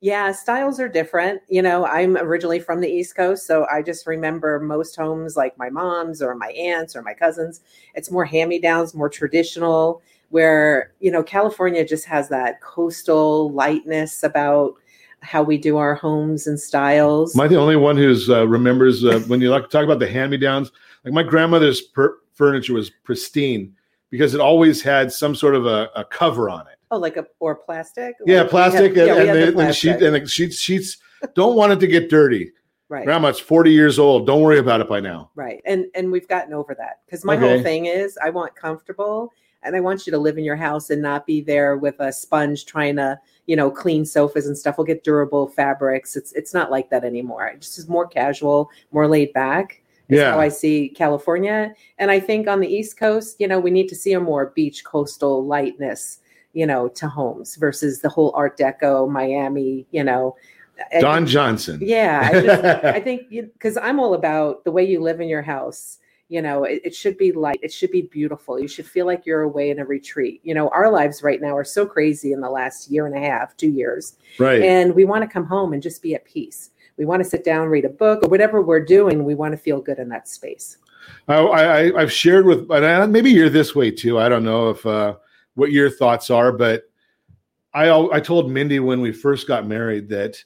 Yeah, 0.00 0.32
styles 0.32 0.80
are 0.80 0.88
different. 0.88 1.42
You 1.48 1.62
know, 1.62 1.86
I'm 1.86 2.16
originally 2.16 2.58
from 2.58 2.80
the 2.80 2.88
East 2.88 3.14
Coast, 3.14 3.46
so 3.46 3.66
I 3.72 3.82
just 3.82 4.04
remember 4.04 4.58
most 4.58 4.96
homes 4.96 5.36
like 5.36 5.56
my 5.56 5.70
mom's 5.70 6.20
or 6.20 6.34
my 6.34 6.48
aunts 6.48 6.96
or 6.96 7.02
my 7.02 7.14
cousins. 7.14 7.60
It's 7.94 8.10
more 8.10 8.24
hand 8.24 8.50
me 8.50 8.58
downs, 8.58 8.94
more 8.94 9.08
traditional, 9.08 10.02
where, 10.30 10.92
you 10.98 11.12
know, 11.12 11.22
California 11.22 11.86
just 11.86 12.04
has 12.06 12.28
that 12.30 12.60
coastal 12.60 13.52
lightness 13.52 14.24
about 14.24 14.74
how 15.20 15.40
we 15.40 15.56
do 15.56 15.76
our 15.76 15.94
homes 15.94 16.48
and 16.48 16.58
styles. 16.58 17.36
Am 17.36 17.42
I 17.42 17.46
the 17.46 17.54
only 17.54 17.76
one 17.76 17.96
who's 17.96 18.28
uh, 18.28 18.48
remembers 18.48 19.04
uh, 19.04 19.20
when 19.28 19.40
you 19.40 19.50
like 19.50 19.70
talk 19.70 19.84
about 19.84 20.00
the 20.00 20.10
hand 20.10 20.32
me 20.32 20.36
downs? 20.36 20.72
Like 21.04 21.14
my 21.14 21.22
grandmother's 21.22 21.80
per- 21.80 22.18
furniture 22.32 22.74
was 22.74 22.90
pristine 22.90 23.76
because 24.12 24.34
it 24.34 24.40
always 24.40 24.80
had 24.82 25.10
some 25.10 25.34
sort 25.34 25.56
of 25.56 25.66
a, 25.66 25.90
a 25.96 26.04
cover 26.04 26.48
on 26.48 26.60
it. 26.68 26.76
oh, 26.92 26.98
like 26.98 27.16
a 27.16 27.26
or 27.40 27.56
plastic? 27.56 28.14
Yeah, 28.26 28.42
Like 28.42 28.50
plastic, 28.50 28.94
yeah, 28.94 29.06
and, 29.06 29.10
have 29.10 29.18
and, 29.18 29.28
the 29.28 29.52
the, 29.52 29.58
and 29.58 29.68
the 29.70 29.72
sheet 29.72 30.02
and 30.02 30.14
the 30.14 30.26
sheets 30.28 30.58
sheets 30.60 30.98
don't 31.34 31.56
want 31.56 31.72
it 31.72 31.80
to 31.80 31.86
get 31.88 32.08
dirty. 32.10 32.52
Right. 32.88 33.04
Grandma's 33.06 33.40
forty 33.40 33.72
years 33.72 33.98
old. 33.98 34.26
Don't 34.26 34.42
worry 34.42 34.58
about 34.58 34.80
it 34.82 34.88
by 34.88 35.00
now. 35.00 35.30
Right. 35.34 35.62
And 35.64 35.86
and 35.94 36.12
we've 36.12 36.28
gotten 36.28 36.52
over 36.52 36.74
that 36.76 37.00
because 37.06 37.24
my 37.24 37.34
Okay. 37.36 37.48
whole 37.54 37.62
thing 37.62 37.86
is 37.86 38.18
I 38.22 38.28
want 38.30 38.54
comfortable 38.54 39.32
and 39.62 39.74
I 39.74 39.80
want 39.80 40.06
you 40.06 40.10
to 40.10 40.18
live 40.18 40.36
in 40.36 40.44
your 40.44 40.56
house 40.56 40.90
and 40.90 41.00
not 41.00 41.24
be 41.26 41.40
there 41.40 41.78
with 41.78 41.94
a 42.00 42.12
sponge 42.12 42.66
trying 42.66 42.96
to, 42.96 43.18
you 43.46 43.56
know, 43.56 43.70
clean 43.70 44.04
sofas 44.04 44.46
and 44.46 44.58
stuff. 44.58 44.76
We'll 44.76 44.84
get 44.84 45.04
durable 45.04 45.48
fabrics. 45.48 46.16
It's 46.16 46.32
it's 46.34 46.52
not 46.52 46.70
like 46.70 46.90
that 46.90 47.02
anymore. 47.02 47.46
It 47.46 47.62
just 47.62 47.78
is 47.78 47.88
more 47.88 48.06
casual, 48.06 48.68
more 48.90 49.08
laid 49.08 49.32
back. 49.32 49.81
Is 50.12 50.18
Yeah. 50.18 50.32
how 50.32 50.40
I 50.40 50.48
see 50.48 50.90
California. 50.90 51.74
And 51.98 52.10
I 52.10 52.20
think 52.20 52.46
on 52.48 52.60
the 52.60 52.68
East 52.68 52.98
Coast, 52.98 53.36
you 53.40 53.48
know, 53.48 53.58
we 53.58 53.70
need 53.70 53.88
to 53.88 53.94
see 53.94 54.12
a 54.12 54.20
more 54.20 54.52
beach 54.54 54.84
coastal 54.84 55.44
lightness, 55.46 56.18
you 56.52 56.66
know, 56.66 56.88
to 56.88 57.08
homes 57.08 57.56
versus 57.56 58.00
the 58.00 58.08
whole 58.08 58.32
Art 58.34 58.58
Deco, 58.58 59.08
Miami, 59.10 59.86
you 59.90 60.04
know. 60.04 60.36
I- 60.94 61.00
Don 61.00 61.26
Johnson. 61.26 61.78
yeah, 61.82 62.28
I, 62.32 62.40
just, 62.40 62.64
I 62.84 63.00
think 63.06 63.30
because 63.30 63.76
I'm 63.76 64.00
all 64.00 64.14
about 64.14 64.64
the 64.64 64.72
way 64.72 64.84
you 64.84 65.00
live 65.00 65.20
in 65.20 65.28
your 65.28 65.42
house. 65.42 65.98
You 66.28 66.40
know, 66.40 66.64
it, 66.64 66.80
it 66.82 66.94
should 66.94 67.18
be 67.18 67.30
light. 67.30 67.60
It 67.62 67.70
should 67.70 67.90
be 67.90 68.02
beautiful. 68.02 68.58
You 68.58 68.66
should 68.66 68.86
feel 68.86 69.04
like 69.04 69.26
you're 69.26 69.42
away 69.42 69.68
in 69.68 69.78
a 69.78 69.84
retreat. 69.84 70.40
You 70.42 70.54
know, 70.54 70.68
our 70.70 70.90
lives 70.90 71.22
right 71.22 71.38
now 71.42 71.54
are 71.54 71.62
so 71.64 71.84
crazy 71.84 72.32
in 72.32 72.40
the 72.40 72.48
last 72.48 72.90
year 72.90 73.04
and 73.06 73.14
a 73.14 73.20
half, 73.20 73.54
two 73.58 73.68
years, 73.70 74.16
Right. 74.38 74.62
and 74.62 74.94
we 74.94 75.04
want 75.04 75.22
to 75.24 75.28
come 75.28 75.44
home 75.44 75.74
and 75.74 75.82
just 75.82 76.00
be 76.00 76.14
at 76.14 76.24
peace. 76.24 76.70
We 76.96 77.04
want 77.04 77.22
to 77.22 77.28
sit 77.28 77.44
down, 77.44 77.68
read 77.68 77.84
a 77.84 77.90
book, 77.90 78.22
or 78.22 78.28
whatever 78.28 78.62
we're 78.62 78.84
doing. 78.84 79.24
We 79.24 79.34
want 79.34 79.52
to 79.52 79.58
feel 79.58 79.80
good 79.80 79.98
in 79.98 80.08
that 80.10 80.28
space. 80.28 80.78
I, 81.28 81.34
I, 81.34 82.00
I've 82.00 82.12
shared 82.12 82.46
with, 82.46 82.70
and 82.70 83.12
maybe 83.12 83.30
you're 83.30 83.48
this 83.50 83.74
way 83.74 83.90
too. 83.90 84.18
I 84.18 84.28
don't 84.28 84.44
know 84.44 84.70
if 84.70 84.84
uh, 84.86 85.16
what 85.54 85.72
your 85.72 85.90
thoughts 85.90 86.30
are, 86.30 86.52
but 86.52 86.84
I 87.74 87.90
I 87.90 88.20
told 88.20 88.50
Mindy 88.50 88.80
when 88.80 89.00
we 89.00 89.12
first 89.12 89.48
got 89.48 89.66
married 89.66 90.08
that 90.10 90.42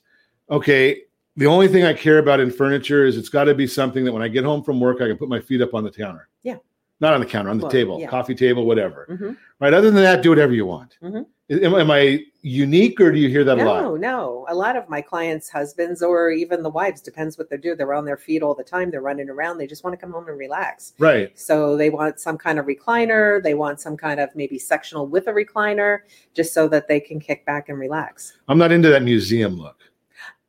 okay, 0.51 1.03
the 1.36 1.47
only 1.47 1.68
thing 1.68 1.84
I 1.84 1.92
care 1.92 2.18
about 2.18 2.40
in 2.40 2.51
furniture 2.51 3.05
is 3.05 3.16
it's 3.16 3.28
got 3.28 3.44
to 3.44 3.55
be 3.55 3.66
something 3.66 4.05
that 4.05 4.12
when 4.12 4.22
I 4.22 4.28
get 4.28 4.44
home 4.44 4.62
from 4.62 4.80
work, 4.80 5.01
I 5.01 5.09
can 5.09 5.16
put 5.16 5.28
my 5.28 5.40
feet 5.40 5.61
up 5.61 5.74
on 5.74 5.84
the 5.84 5.90
counter. 5.90 6.28
Yeah. 6.42 6.57
Not 7.01 7.12
on 7.14 7.20
the 7.20 7.26
counter, 7.26 7.51
on 7.51 7.59
the 7.59 7.64
Well, 7.64 7.70
table, 7.70 8.01
yeah. 8.01 8.09
coffee 8.09 8.34
table, 8.34 8.64
whatever. 8.64 9.07
Mhm. 9.11 9.36
Right. 9.61 9.74
Other 9.74 9.90
than 9.90 10.03
that, 10.03 10.22
do 10.22 10.30
whatever 10.30 10.53
you 10.55 10.64
want. 10.64 10.97
Mhm. 11.03 11.26
Am, 11.49 11.74
am 11.74 11.90
I 11.90 12.24
unique 12.40 13.01
or 13.01 13.12
do 13.12 13.18
you 13.18 13.28
hear 13.28 13.44
that 13.44 13.59
a 13.59 13.64
lot? 13.64 13.82
No, 13.82 13.97
no. 13.97 14.47
A 14.49 14.55
lot 14.55 14.76
of 14.76 14.88
my 14.88 15.01
clients' 15.01 15.49
husbands 15.49 16.03
or 16.03 16.30
even 16.30 16.62
the 16.62 16.70
wives, 16.70 17.01
depends 17.03 17.36
what 17.38 17.51
they 17.51 17.57
do. 17.59 17.76
They're 17.76 17.92
on 17.94 18.05
their 18.07 18.16
feet 18.16 18.42
all 18.42 18.55
the 18.55 18.64
time. 18.64 18.90
They're 18.90 19.03
running 19.03 19.28
around. 19.28 19.59
They 19.59 19.66
just 19.66 19.84
want 19.84 19.94
to 19.94 19.99
come 20.01 20.11
home 20.12 20.26
and 20.28 20.38
relax. 20.38 20.94
Right. 20.99 21.38
So 21.38 21.76
they 21.76 21.90
want 21.90 22.18
some 22.18 22.38
kind 22.38 22.59
of 22.59 22.66
recliner. 22.66 23.42
They 23.42 23.55
want 23.55 23.78
some 23.80 23.97
kind 23.97 24.18
of 24.18 24.34
maybe 24.34 24.59
sectional 24.59 25.07
with 25.07 25.28
a 25.28 25.32
recliner, 25.32 26.01
just 26.34 26.53
so 26.55 26.66
that 26.68 26.88
they 26.88 26.99
can 26.99 27.20
kick 27.20 27.44
back 27.44 27.68
and 27.68 27.78
relax. 27.78 28.32
I'm 28.49 28.59
not 28.59 28.72
into 28.72 28.88
that 28.88 29.03
museum 29.03 29.57
look. 29.59 29.76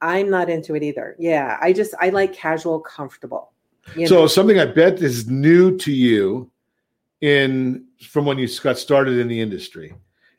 I'm 0.01 0.29
not 0.29 0.49
into 0.49 0.75
it 0.75 0.83
either. 0.83 1.15
Yeah, 1.19 1.57
I 1.61 1.73
just 1.73 1.93
I 1.99 2.09
like 2.09 2.33
casual, 2.33 2.79
comfortable. 2.79 3.51
You 3.95 4.07
so 4.07 4.15
know? 4.15 4.27
something 4.27 4.59
I 4.59 4.65
bet 4.65 5.01
is 5.01 5.27
new 5.27 5.77
to 5.77 5.91
you 5.91 6.51
in 7.21 7.85
from 8.09 8.25
when 8.25 8.37
you 8.37 8.47
got 8.59 8.77
started 8.77 9.17
in 9.17 9.27
the 9.27 9.39
industry, 9.39 9.93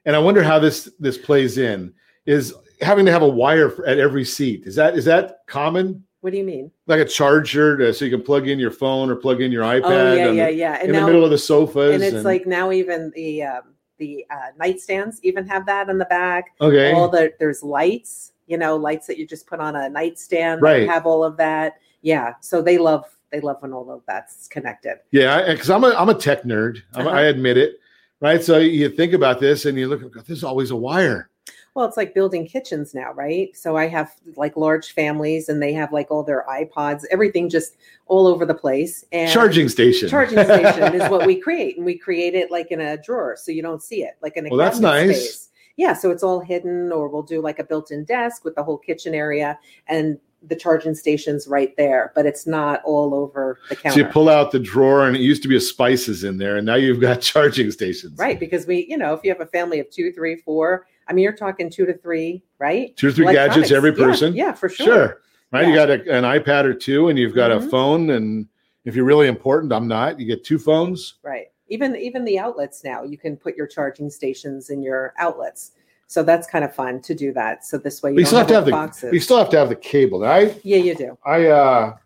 and 0.05 0.14
I 0.14 0.18
wonder 0.18 0.42
how 0.42 0.59
this 0.59 0.90
this 0.99 1.18
plays 1.18 1.59
in 1.59 1.92
is 2.26 2.55
having 2.80 3.07
to 3.07 3.12
have 3.12 3.22
a 3.22 3.28
wire 3.28 3.84
at 3.86 3.99
every 3.99 4.24
seat. 4.24 4.64
Is 4.66 4.74
that 4.76 4.96
is 4.96 5.05
that 5.07 5.40
common? 5.46 6.05
what 6.20 6.32
do 6.32 6.38
you 6.38 6.44
mean? 6.44 6.70
Like 6.86 7.01
a 7.01 7.05
charger 7.05 7.76
to, 7.76 7.94
so 7.94 8.05
you 8.05 8.11
can 8.11 8.22
plug 8.22 8.49
in 8.49 8.59
your 8.59 8.70
phone 8.70 9.09
or 9.09 9.16
plug 9.16 9.40
in 9.40 9.53
your 9.53 9.62
iPad. 9.62 9.84
Oh 9.84 10.14
yeah, 10.14 10.30
yeah, 10.30 10.49
yeah. 10.49 10.74
And 10.74 10.88
in 10.88 10.92
now, 10.92 11.01
the 11.01 11.07
middle 11.07 11.24
of 11.24 11.30
the 11.30 11.38
sofas, 11.38 11.94
and 11.94 12.03
it's 12.03 12.24
like 12.24 12.46
now 12.46 12.72
even 12.72 13.12
the 13.14 13.44
um, 13.44 13.74
the 13.99 14.26
uh, 14.30 14.51
nightstands 14.61 15.18
even 15.22 15.46
have 15.46 15.64
that 15.66 15.88
in 15.88 15.99
the 15.99 16.05
back. 16.07 16.57
Okay. 16.61 16.92
All 16.92 17.09
the 17.09 17.32
there's 17.38 17.62
lights, 17.62 18.32
you 18.46 18.59
know, 18.59 18.76
lights 18.76 19.07
that 19.07 19.16
you 19.16 19.26
just 19.26 19.46
put 19.46 19.61
on 19.61 19.76
a 19.76 19.88
nightstand. 19.88 20.61
that 20.61 20.66
Right. 20.66 20.88
Have 20.88 21.07
all 21.07 21.22
of 21.22 21.36
that. 21.36 21.74
Yeah. 22.03 22.34
So 22.40 22.62
they 22.62 22.78
love 22.78 23.05
they 23.31 23.41
love 23.41 23.57
when 23.61 23.72
all 23.72 23.91
of 23.91 24.03
that's 24.07 24.49
connected. 24.49 24.97
Yeah, 25.11 25.53
because 25.53 25.70
I'm 25.70 25.85
a 25.85 25.91
I'm 25.91 26.09
a 26.09 26.14
tech 26.14 26.43
nerd. 26.45 26.83
Uh-huh. 26.95 27.09
I 27.09 27.22
admit 27.22 27.57
it. 27.57 27.76
Right. 28.20 28.43
So 28.43 28.59
you 28.59 28.89
think 28.89 29.12
about 29.12 29.39
this 29.41 29.64
and 29.64 29.79
you 29.79 29.87
look. 29.89 30.01
"God, 30.12 30.24
There's 30.26 30.43
always 30.45 30.70
a 30.70 30.76
wire. 30.76 31.31
Well, 31.74 31.87
it's 31.87 31.97
like 31.97 32.12
building 32.12 32.45
kitchens 32.45 32.93
now, 32.93 33.12
right? 33.12 33.57
So 33.57 33.76
I 33.76 33.87
have 33.87 34.11
like 34.35 34.57
large 34.57 34.93
families 34.95 35.49
and 35.49 35.62
they 35.62 35.72
have 35.74 35.93
like 35.93 36.11
all 36.11 36.24
their 36.24 36.45
iPods, 36.51 37.05
everything 37.12 37.49
just 37.49 37.76
all 38.07 38.26
over 38.26 38.45
the 38.45 38.55
place. 38.55 39.05
And 39.12 39.31
Charging 39.31 39.68
station. 39.68 40.09
Charging 40.09 40.43
station 40.43 40.95
is 41.01 41.09
what 41.09 41.24
we 41.24 41.37
create. 41.41 41.76
And 41.76 41.87
we 41.87 41.97
create 41.97 42.35
it 42.35 42.51
like 42.51 42.72
in 42.72 42.81
a 42.81 42.97
drawer 42.97 43.37
so 43.39 43.53
you 43.53 43.62
don't 43.62 43.81
see 43.83 44.03
it, 44.03 44.14
like 44.22 44.37
in 44.37 44.47
a 44.47 44.49
Well, 44.49 44.59
that's 44.59 44.81
nice. 44.81 45.20
space. 45.20 45.49
Yeah, 45.76 45.93
so 45.93 46.11
it's 46.11 46.24
all 46.24 46.41
hidden, 46.41 46.91
or 46.91 47.07
we'll 47.09 47.22
do 47.22 47.41
like 47.41 47.61
a 47.61 47.64
built-in 47.64 48.05
desk 48.05 48.45
with 48.45 48.57
the 48.57 48.64
whole 48.64 48.79
kitchen 48.79 49.14
area 49.14 49.57
and 49.87 50.18
the 50.43 50.55
charging 50.57 50.95
station's 50.95 51.47
right 51.49 51.76
there, 51.76 52.12
but 52.14 52.24
it's 52.26 52.47
not 52.47 52.82
all 52.84 53.14
over 53.14 53.59
the 53.68 53.76
counter. 53.76 54.01
So 54.01 54.07
you 54.07 54.12
pull 54.12 54.28
out 54.28 54.53
the 54.53 54.59
drawer 54.61 55.07
and 55.07 55.16
it 55.16 55.20
used 55.20 55.43
to 55.43 55.49
be 55.49 55.57
a 55.57 55.61
spices 55.61 56.24
in 56.24 56.39
there, 56.39 56.57
and 56.57 56.66
now 56.66 56.76
you've 56.76 57.01
got 57.01 57.20
charging 57.20 57.70
stations. 57.70 58.18
Right, 58.18 58.39
because 58.39 58.66
we, 58.66 58.86
you 58.89 58.97
know, 58.97 59.14
if 59.14 59.20
you 59.24 59.30
have 59.30 59.41
a 59.41 59.47
family 59.47 59.80
of 59.80 59.91
two, 59.91 60.12
three, 60.12 60.36
four, 60.36 60.86
I 61.09 61.12
mean, 61.12 61.22
you're 61.24 61.32
talking 61.32 61.70
two 61.70 61.86
to 61.86 61.95
three, 61.95 62.43
right? 62.59 62.97
Two 62.97 63.09
or 63.09 63.12
three 63.12 63.32
gadgets 63.32 63.70
every 63.72 63.93
person. 63.93 64.34
Yeah, 64.34 64.53
for 64.53 64.68
sure. 64.68 64.86
Sure. 64.86 65.20
Right. 65.51 65.66
You 65.66 65.74
got 65.74 65.89
a, 65.89 65.95
an 66.14 66.24
iPad 66.24 66.64
or 66.64 66.74
two, 66.74 67.09
and 67.09 67.18
you've 67.18 67.34
got 67.34 67.51
a 67.51 67.57
Mhm. 67.57 67.70
phone. 67.70 68.11
And 68.11 68.47
if 68.84 68.95
you're 68.95 69.07
really 69.07 69.28
important, 69.28 69.72
I'm 69.72 69.89
not. 69.89 70.20
You 70.20 70.26
get 70.26 70.45
two 70.45 70.59
phones. 70.59 71.14
Right. 71.22 71.47
Even 71.68 71.97
even 71.97 72.24
the 72.24 72.39
outlets 72.39 72.84
now, 72.84 73.03
you 73.03 73.16
can 73.16 73.36
put 73.36 73.57
your 73.57 73.66
charging 73.66 74.11
stations 74.11 74.68
in 74.68 74.82
your 74.82 75.14
outlets. 75.18 75.72
So 76.09 76.22
that's 76.22 76.46
kind 76.46 76.64
of 76.64 76.74
fun 76.74 77.00
to 77.02 77.14
do 77.14 77.32
that. 77.34 77.66
So 77.66 77.76
this 77.76 78.02
way 78.02 78.12
you, 78.12 78.20
you 78.20 78.24
still 78.24 78.38
have 78.38 78.48
to 78.48 78.54
all 78.54 78.61
have 78.61 78.64
the. 78.64 78.70
boxes. 78.72 79.12
You 79.12 79.20
still 79.20 79.38
have 79.38 79.50
to 79.50 79.59
have 79.59 79.68
the 79.68 79.76
cable. 79.76 80.20
Now, 80.20 80.32
I 80.32 80.56
yeah, 80.64 80.78
you 80.78 80.94
do. 80.94 81.16
I 81.24 81.46
uh 81.46 81.96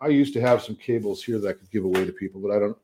I 0.00 0.08
used 0.08 0.34
to 0.34 0.42
have 0.42 0.62
some 0.62 0.76
cables 0.76 1.24
here 1.24 1.38
that 1.38 1.48
I 1.48 1.52
could 1.54 1.70
give 1.70 1.84
away 1.84 2.04
to 2.04 2.12
people, 2.12 2.40
but 2.40 2.50
I 2.50 2.58
don't 2.58 2.76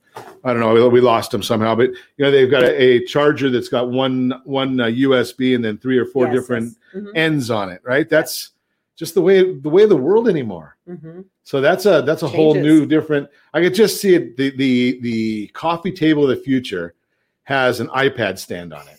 I 0.44 0.52
don't 0.52 0.60
know. 0.60 0.88
We, 0.88 1.00
lost 1.00 1.30
them 1.30 1.42
somehow. 1.42 1.74
But 1.74 1.90
you 1.90 2.24
know, 2.24 2.30
they've 2.30 2.50
got 2.50 2.64
a, 2.64 2.74
a 2.74 3.04
charger 3.04 3.50
that's 3.50 3.68
got 3.68 3.90
one 3.90 4.32
one 4.44 4.80
uh, 4.80 4.86
USB 4.86 5.54
and 5.54 5.64
then 5.64 5.78
three 5.78 5.98
or 5.98 6.06
four 6.06 6.26
Yes, 6.26 6.34
different 6.34 6.76
yes. 6.94 7.02
Mhm. 7.02 7.12
ends 7.14 7.50
on 7.50 7.70
it. 7.70 7.80
Right. 7.84 8.08
That's 8.08 8.50
just 8.96 9.14
the 9.14 9.22
way 9.22 9.54
the 9.54 9.68
way 9.68 9.82
of 9.82 9.90
the 9.90 9.96
world 9.96 10.28
anymore. 10.28 10.76
Mhm. 10.88 11.26
So 11.44 11.60
that's 11.60 11.84
a 11.84 12.02
that's 12.02 12.22
a 12.22 12.28
whole 12.28 12.54
new 12.54 12.86
different. 12.86 13.28
I 13.52 13.60
could 13.60 13.74
just 13.74 14.00
see 14.00 14.14
it. 14.14 14.38
The 14.38 14.56
the 14.56 15.00
the 15.02 15.46
coffee 15.48 15.92
table 15.92 16.22
of 16.22 16.30
the 16.30 16.42
future 16.42 16.94
has 17.44 17.80
an 17.80 17.88
iPad 17.88 18.38
stand 18.38 18.72
on 18.72 18.86
it. 18.88 18.98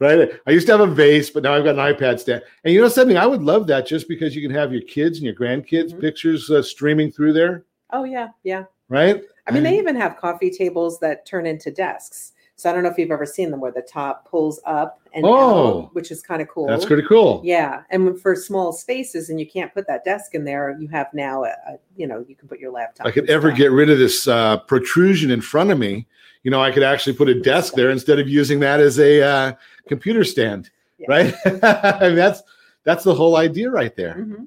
Right. 0.00 0.30
I 0.46 0.50
used 0.50 0.66
to 0.66 0.72
have 0.76 0.80
a 0.80 0.92
vase, 0.92 1.30
but 1.30 1.42
now 1.44 1.54
I've 1.54 1.64
got 1.64 1.78
an 1.78 1.94
iPad 1.94 2.18
stand. 2.18 2.42
And 2.64 2.74
you 2.74 2.80
know 2.80 2.88
something? 2.88 3.16
I 3.16 3.26
would 3.26 3.42
love 3.42 3.66
that 3.68 3.86
just 3.86 4.08
because 4.08 4.34
you 4.34 4.42
can 4.42 4.54
have 4.54 4.72
your 4.72 4.82
kids 4.82 5.18
and 5.18 5.24
your 5.24 5.34
grandkids 5.34 5.90
Mm-hmm. 5.90 6.00
pictures 6.00 6.50
uh, 6.50 6.62
streaming 6.62 7.12
through 7.12 7.32
there. 7.32 7.64
Oh 7.92 8.04
yeah, 8.04 8.28
yeah. 8.42 8.64
Right. 8.88 9.22
I 9.46 9.50
mean, 9.52 9.62
they 9.62 9.78
even 9.78 9.94
have 9.96 10.16
coffee 10.16 10.50
tables 10.50 10.98
that 11.00 11.26
turn 11.26 11.46
into 11.46 11.70
desks. 11.70 12.32
So 12.56 12.70
I 12.70 12.72
don't 12.72 12.82
know 12.82 12.88
if 12.88 12.96
you've 12.98 13.10
ever 13.10 13.26
seen 13.26 13.50
them 13.50 13.60
where 13.60 13.72
the 13.72 13.82
top 13.82 14.28
pulls 14.28 14.60
up 14.64 15.00
and 15.12 15.24
Oh. 15.26 15.82
out, 15.84 15.94
which 15.94 16.10
is 16.10 16.22
kind 16.22 16.40
of 16.40 16.48
cool. 16.48 16.66
That's 16.66 16.84
pretty 16.84 17.02
cool. 17.06 17.40
Yeah, 17.44 17.82
and 17.90 18.20
for 18.20 18.34
small 18.36 18.72
spaces, 18.72 19.28
and 19.30 19.38
you 19.40 19.46
can't 19.46 19.72
put 19.74 19.86
that 19.88 20.04
desk 20.04 20.34
in 20.34 20.44
there. 20.44 20.76
You 20.78 20.88
have 20.88 21.08
now 21.14 21.44
a, 21.44 21.48
a 21.48 21.78
you 21.96 22.06
know 22.06 22.24
you 22.28 22.34
can 22.36 22.48
put 22.48 22.58
your 22.60 22.70
laptop. 22.72 23.06
I 23.06 23.10
could 23.10 23.28
ever 23.30 23.50
get 23.50 23.70
rid 23.72 23.90
of 23.90 23.98
this 23.98 24.26
uh, 24.28 24.58
protrusion 24.58 25.30
in 25.30 25.40
front 25.40 25.70
of 25.70 25.78
me, 25.78 26.06
you 26.44 26.50
know, 26.50 26.62
I 26.62 26.70
could 26.70 26.82
actually 26.82 27.14
put 27.14 27.28
a 27.28 27.40
desk 27.40 27.74
there 27.74 27.90
instead 27.90 28.20
of 28.20 28.28
using 28.28 28.60
that 28.60 28.78
as 28.78 29.00
a 29.00 29.22
uh, 29.22 29.52
computer 29.88 30.22
stand, 30.22 30.70
right? 31.08 31.34
I 31.44 31.98
mean, 32.02 32.14
that's 32.14 32.42
that's 32.84 33.02
the 33.02 33.14
whole 33.14 33.36
idea 33.36 33.70
right 33.70 33.96
there. 33.96 34.14
Mhm. 34.14 34.46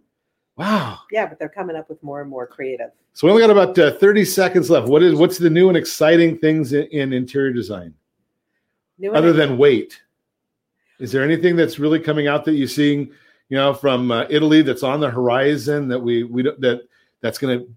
Wow. 0.56 1.00
Yeah, 1.12 1.26
but 1.28 1.38
they're 1.38 1.50
coming 1.50 1.76
up 1.76 1.89
with 1.89 2.02
more 2.02 2.22
and 2.22 2.30
more 2.30 2.48
creative. 2.48 2.89
So 3.14 3.28
we 3.28 3.32
only 3.32 3.43
got 3.43 3.52
about 3.52 3.78
uh, 3.78 3.91
thirty 3.98 4.24
seconds 4.24 4.70
left. 4.70 4.88
What 4.88 5.04
is 5.04 5.16
what's 5.16 5.39
the 5.39 5.50
new 5.50 5.68
and 5.68 5.78
exciting 5.78 6.38
things 6.38 6.72
in, 6.72 6.86
in 6.88 7.14
interior 7.14 7.52
design 7.52 7.93
New 9.00 9.12
other 9.14 9.34
than 9.34 9.58
weight? 9.58 10.00
Is 11.00 11.12
there 11.12 11.24
anything 11.24 11.56
that's 11.56 11.80
really 11.80 12.00
coming 12.00 12.28
out 12.28 12.45
that 12.45 12.54
you're 12.54 12.68
seeing, 12.68 13.12
you 13.50 13.58
know, 13.58 13.74
from 13.74 14.12
uh, 14.12 14.26
Italy 14.30 14.62
that's 14.64 14.84
on 14.84 15.00
the 15.00 15.10
horizon 15.10 15.88
that 15.88 16.00
we 16.00 16.24
we 16.24 16.43
don't 16.43 16.60
that 16.62 16.82
that's 17.22 17.39
going 17.39 17.60
to 17.60 17.68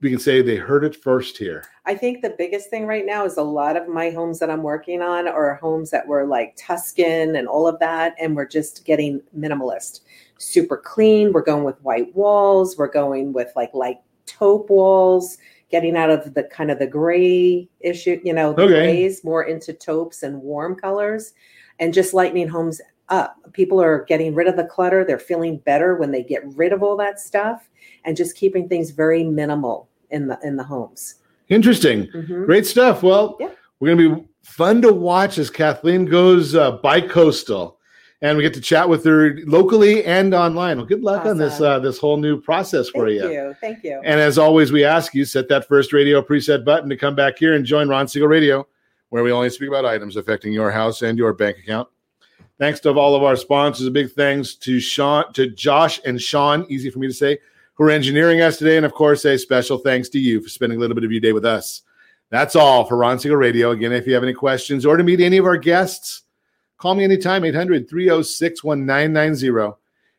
we 0.00 0.08
can 0.08 0.18
say 0.18 0.40
they 0.40 0.56
heard 0.56 0.84
it 0.84 0.96
first 0.96 1.36
here. 1.36 1.64
I 1.84 1.94
think 1.94 2.22
the 2.22 2.34
biggest 2.38 2.70
thing 2.70 2.86
right 2.86 3.04
now 3.04 3.24
is 3.24 3.36
a 3.36 3.42
lot 3.42 3.76
of 3.76 3.88
my 3.88 4.10
homes 4.10 4.38
that 4.38 4.50
I'm 4.50 4.62
working 4.62 5.02
on 5.02 5.28
are 5.28 5.56
homes 5.56 5.90
that 5.90 6.06
were 6.06 6.26
like 6.26 6.54
Tuscan 6.56 7.36
and 7.36 7.46
all 7.46 7.66
of 7.66 7.78
that, 7.80 8.14
and 8.20 8.34
we're 8.34 8.46
just 8.46 8.84
getting 8.84 9.20
minimalist, 9.36 10.00
super 10.38 10.78
clean. 10.78 11.32
We're 11.32 11.42
going 11.42 11.64
with 11.64 11.82
white 11.82 12.14
walls. 12.14 12.78
We're 12.78 12.88
going 12.88 13.32
with 13.34 13.52
like 13.56 13.74
light 13.74 13.98
taupe 14.24 14.70
walls, 14.70 15.36
getting 15.70 15.96
out 15.96 16.10
of 16.10 16.32
the 16.32 16.44
kind 16.44 16.70
of 16.70 16.78
the 16.78 16.86
gray 16.86 17.68
issue, 17.80 18.20
you 18.24 18.32
know, 18.32 18.54
the 18.54 18.62
Okay. 18.62 18.74
grays 18.80 19.22
more 19.22 19.44
into 19.44 19.74
taupes 19.74 20.22
and 20.22 20.40
warm 20.40 20.76
colors, 20.76 21.34
and 21.78 21.92
just 21.92 22.14
lightening 22.14 22.48
homes 22.48 22.80
up. 23.10 23.36
People 23.52 23.82
are 23.82 24.04
getting 24.04 24.34
rid 24.34 24.46
of 24.46 24.56
the 24.56 24.64
clutter. 24.64 25.04
They're 25.04 25.18
feeling 25.18 25.58
better 25.58 25.96
when 25.96 26.10
they 26.10 26.22
get 26.22 26.46
rid 26.56 26.72
of 26.72 26.82
all 26.82 26.96
that 26.96 27.20
stuff, 27.20 27.68
and 28.04 28.16
just 28.16 28.34
keeping 28.36 28.66
things 28.66 28.90
very 28.90 29.24
minimal 29.24 29.89
in 30.10 30.26
the 30.26 30.38
in 30.42 30.56
the 30.56 30.64
homes. 30.64 31.16
Interesting. 31.48 32.06
Mhm. 32.08 32.46
Great 32.46 32.66
stuff. 32.66 33.02
Well, 33.02 33.36
Yeah. 33.40 33.50
we're 33.80 33.94
going 33.94 33.98
to 34.10 34.16
be 34.20 34.28
fun 34.42 34.80
to 34.82 34.92
watch 34.92 35.38
as 35.38 35.50
Kathleen 35.50 36.04
goes 36.04 36.54
uh, 36.54 36.72
bi-coastal 36.72 37.76
and 38.22 38.36
we 38.36 38.42
get 38.44 38.54
to 38.54 38.60
chat 38.60 38.88
with 38.88 39.04
her 39.04 39.36
locally 39.46 40.04
and 40.04 40.32
online. 40.34 40.76
Well, 40.76 40.86
good 40.86 41.02
luck 41.02 41.24
on 41.26 41.38
this 41.38 41.60
uh, 41.60 41.78
this 41.80 41.98
whole 41.98 42.16
new 42.18 42.40
process 42.40 42.88
for 42.90 43.06
Thank 43.08 43.22
you. 43.22 43.30
you. 43.30 43.54
Thank 43.60 43.84
you. 43.84 44.00
And 44.04 44.20
as 44.20 44.38
always, 44.38 44.70
we 44.72 44.84
ask 44.84 45.14
you 45.14 45.24
set 45.24 45.48
that 45.48 45.66
first 45.66 45.92
radio 45.92 46.20
preset 46.22 46.64
button 46.64 46.88
to 46.90 46.96
come 46.96 47.14
back 47.14 47.38
here 47.38 47.54
and 47.54 47.64
join 47.64 47.88
Ron 47.88 48.06
Siegel 48.06 48.28
Radio, 48.28 48.66
where 49.08 49.22
we 49.22 49.32
only 49.32 49.50
speak 49.50 49.68
about 49.68 49.84
items 49.86 50.16
affecting 50.16 50.52
your 50.52 50.70
house 50.70 51.02
and 51.02 51.16
your 51.18 51.32
bank 51.32 51.58
account. 51.58 51.88
Thanks 52.58 52.78
to 52.80 52.92
all 52.92 53.14
of 53.16 53.22
our 53.22 53.36
sponsors. 53.36 53.86
A 53.86 53.90
big 53.90 54.10
thanks 54.12 54.54
to 54.56 54.78
Sean, 54.80 55.32
to 55.32 55.48
Josh 55.48 55.98
and 56.04 56.20
Sean, 56.20 56.66
easy 56.68 56.90
for 56.90 56.98
me 56.98 57.06
to 57.06 57.14
say, 57.14 57.38
are 57.86 57.90
engineering 57.90 58.40
us 58.40 58.58
today. 58.58 58.76
And 58.76 58.86
of 58.86 58.92
course, 58.92 59.24
a 59.24 59.38
special 59.38 59.78
thanks 59.78 60.08
to 60.10 60.18
you 60.18 60.40
for 60.42 60.48
spending 60.48 60.78
a 60.78 60.80
little 60.80 60.94
bit 60.94 61.04
of 61.04 61.12
your 61.12 61.20
day 61.20 61.32
with 61.32 61.44
us. 61.44 61.82
That's 62.30 62.54
all 62.54 62.84
for 62.84 62.96
Ron 62.96 63.18
Siegel 63.18 63.36
Radio. 63.36 63.70
Again, 63.70 63.92
if 63.92 64.06
you 64.06 64.14
have 64.14 64.22
any 64.22 64.34
questions 64.34 64.86
or 64.86 64.96
to 64.96 65.02
meet 65.02 65.20
any 65.20 65.38
of 65.38 65.46
our 65.46 65.56
guests, 65.56 66.22
call 66.78 66.94
me 66.94 67.04
anytime, 67.04 67.44
800 67.44 67.88
306 67.88 68.62
1990. 68.62 69.76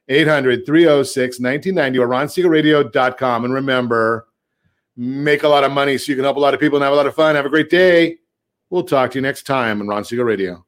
800 0.09 0.65
306 0.65 1.39
1990 1.39 1.99
or 1.99 2.07
ronsiegelradio.com. 2.07 3.45
And 3.45 3.53
remember, 3.53 4.27
make 4.97 5.43
a 5.43 5.47
lot 5.47 5.63
of 5.63 5.71
money 5.71 5.97
so 5.97 6.11
you 6.11 6.15
can 6.15 6.25
help 6.25 6.37
a 6.37 6.41
lot 6.41 6.53
of 6.53 6.59
people 6.59 6.77
and 6.77 6.83
have 6.83 6.93
a 6.93 6.97
lot 6.97 7.07
of 7.07 7.15
fun. 7.15 7.35
Have 7.35 7.45
a 7.45 7.49
great 7.49 7.69
day. 7.69 8.17
We'll 8.69 8.83
talk 8.83 9.11
to 9.11 9.17
you 9.17 9.21
next 9.21 9.43
time 9.43 9.81
on 9.81 9.87
Ron 9.87 10.03
Siegel 10.03 10.25
Radio. 10.25 10.65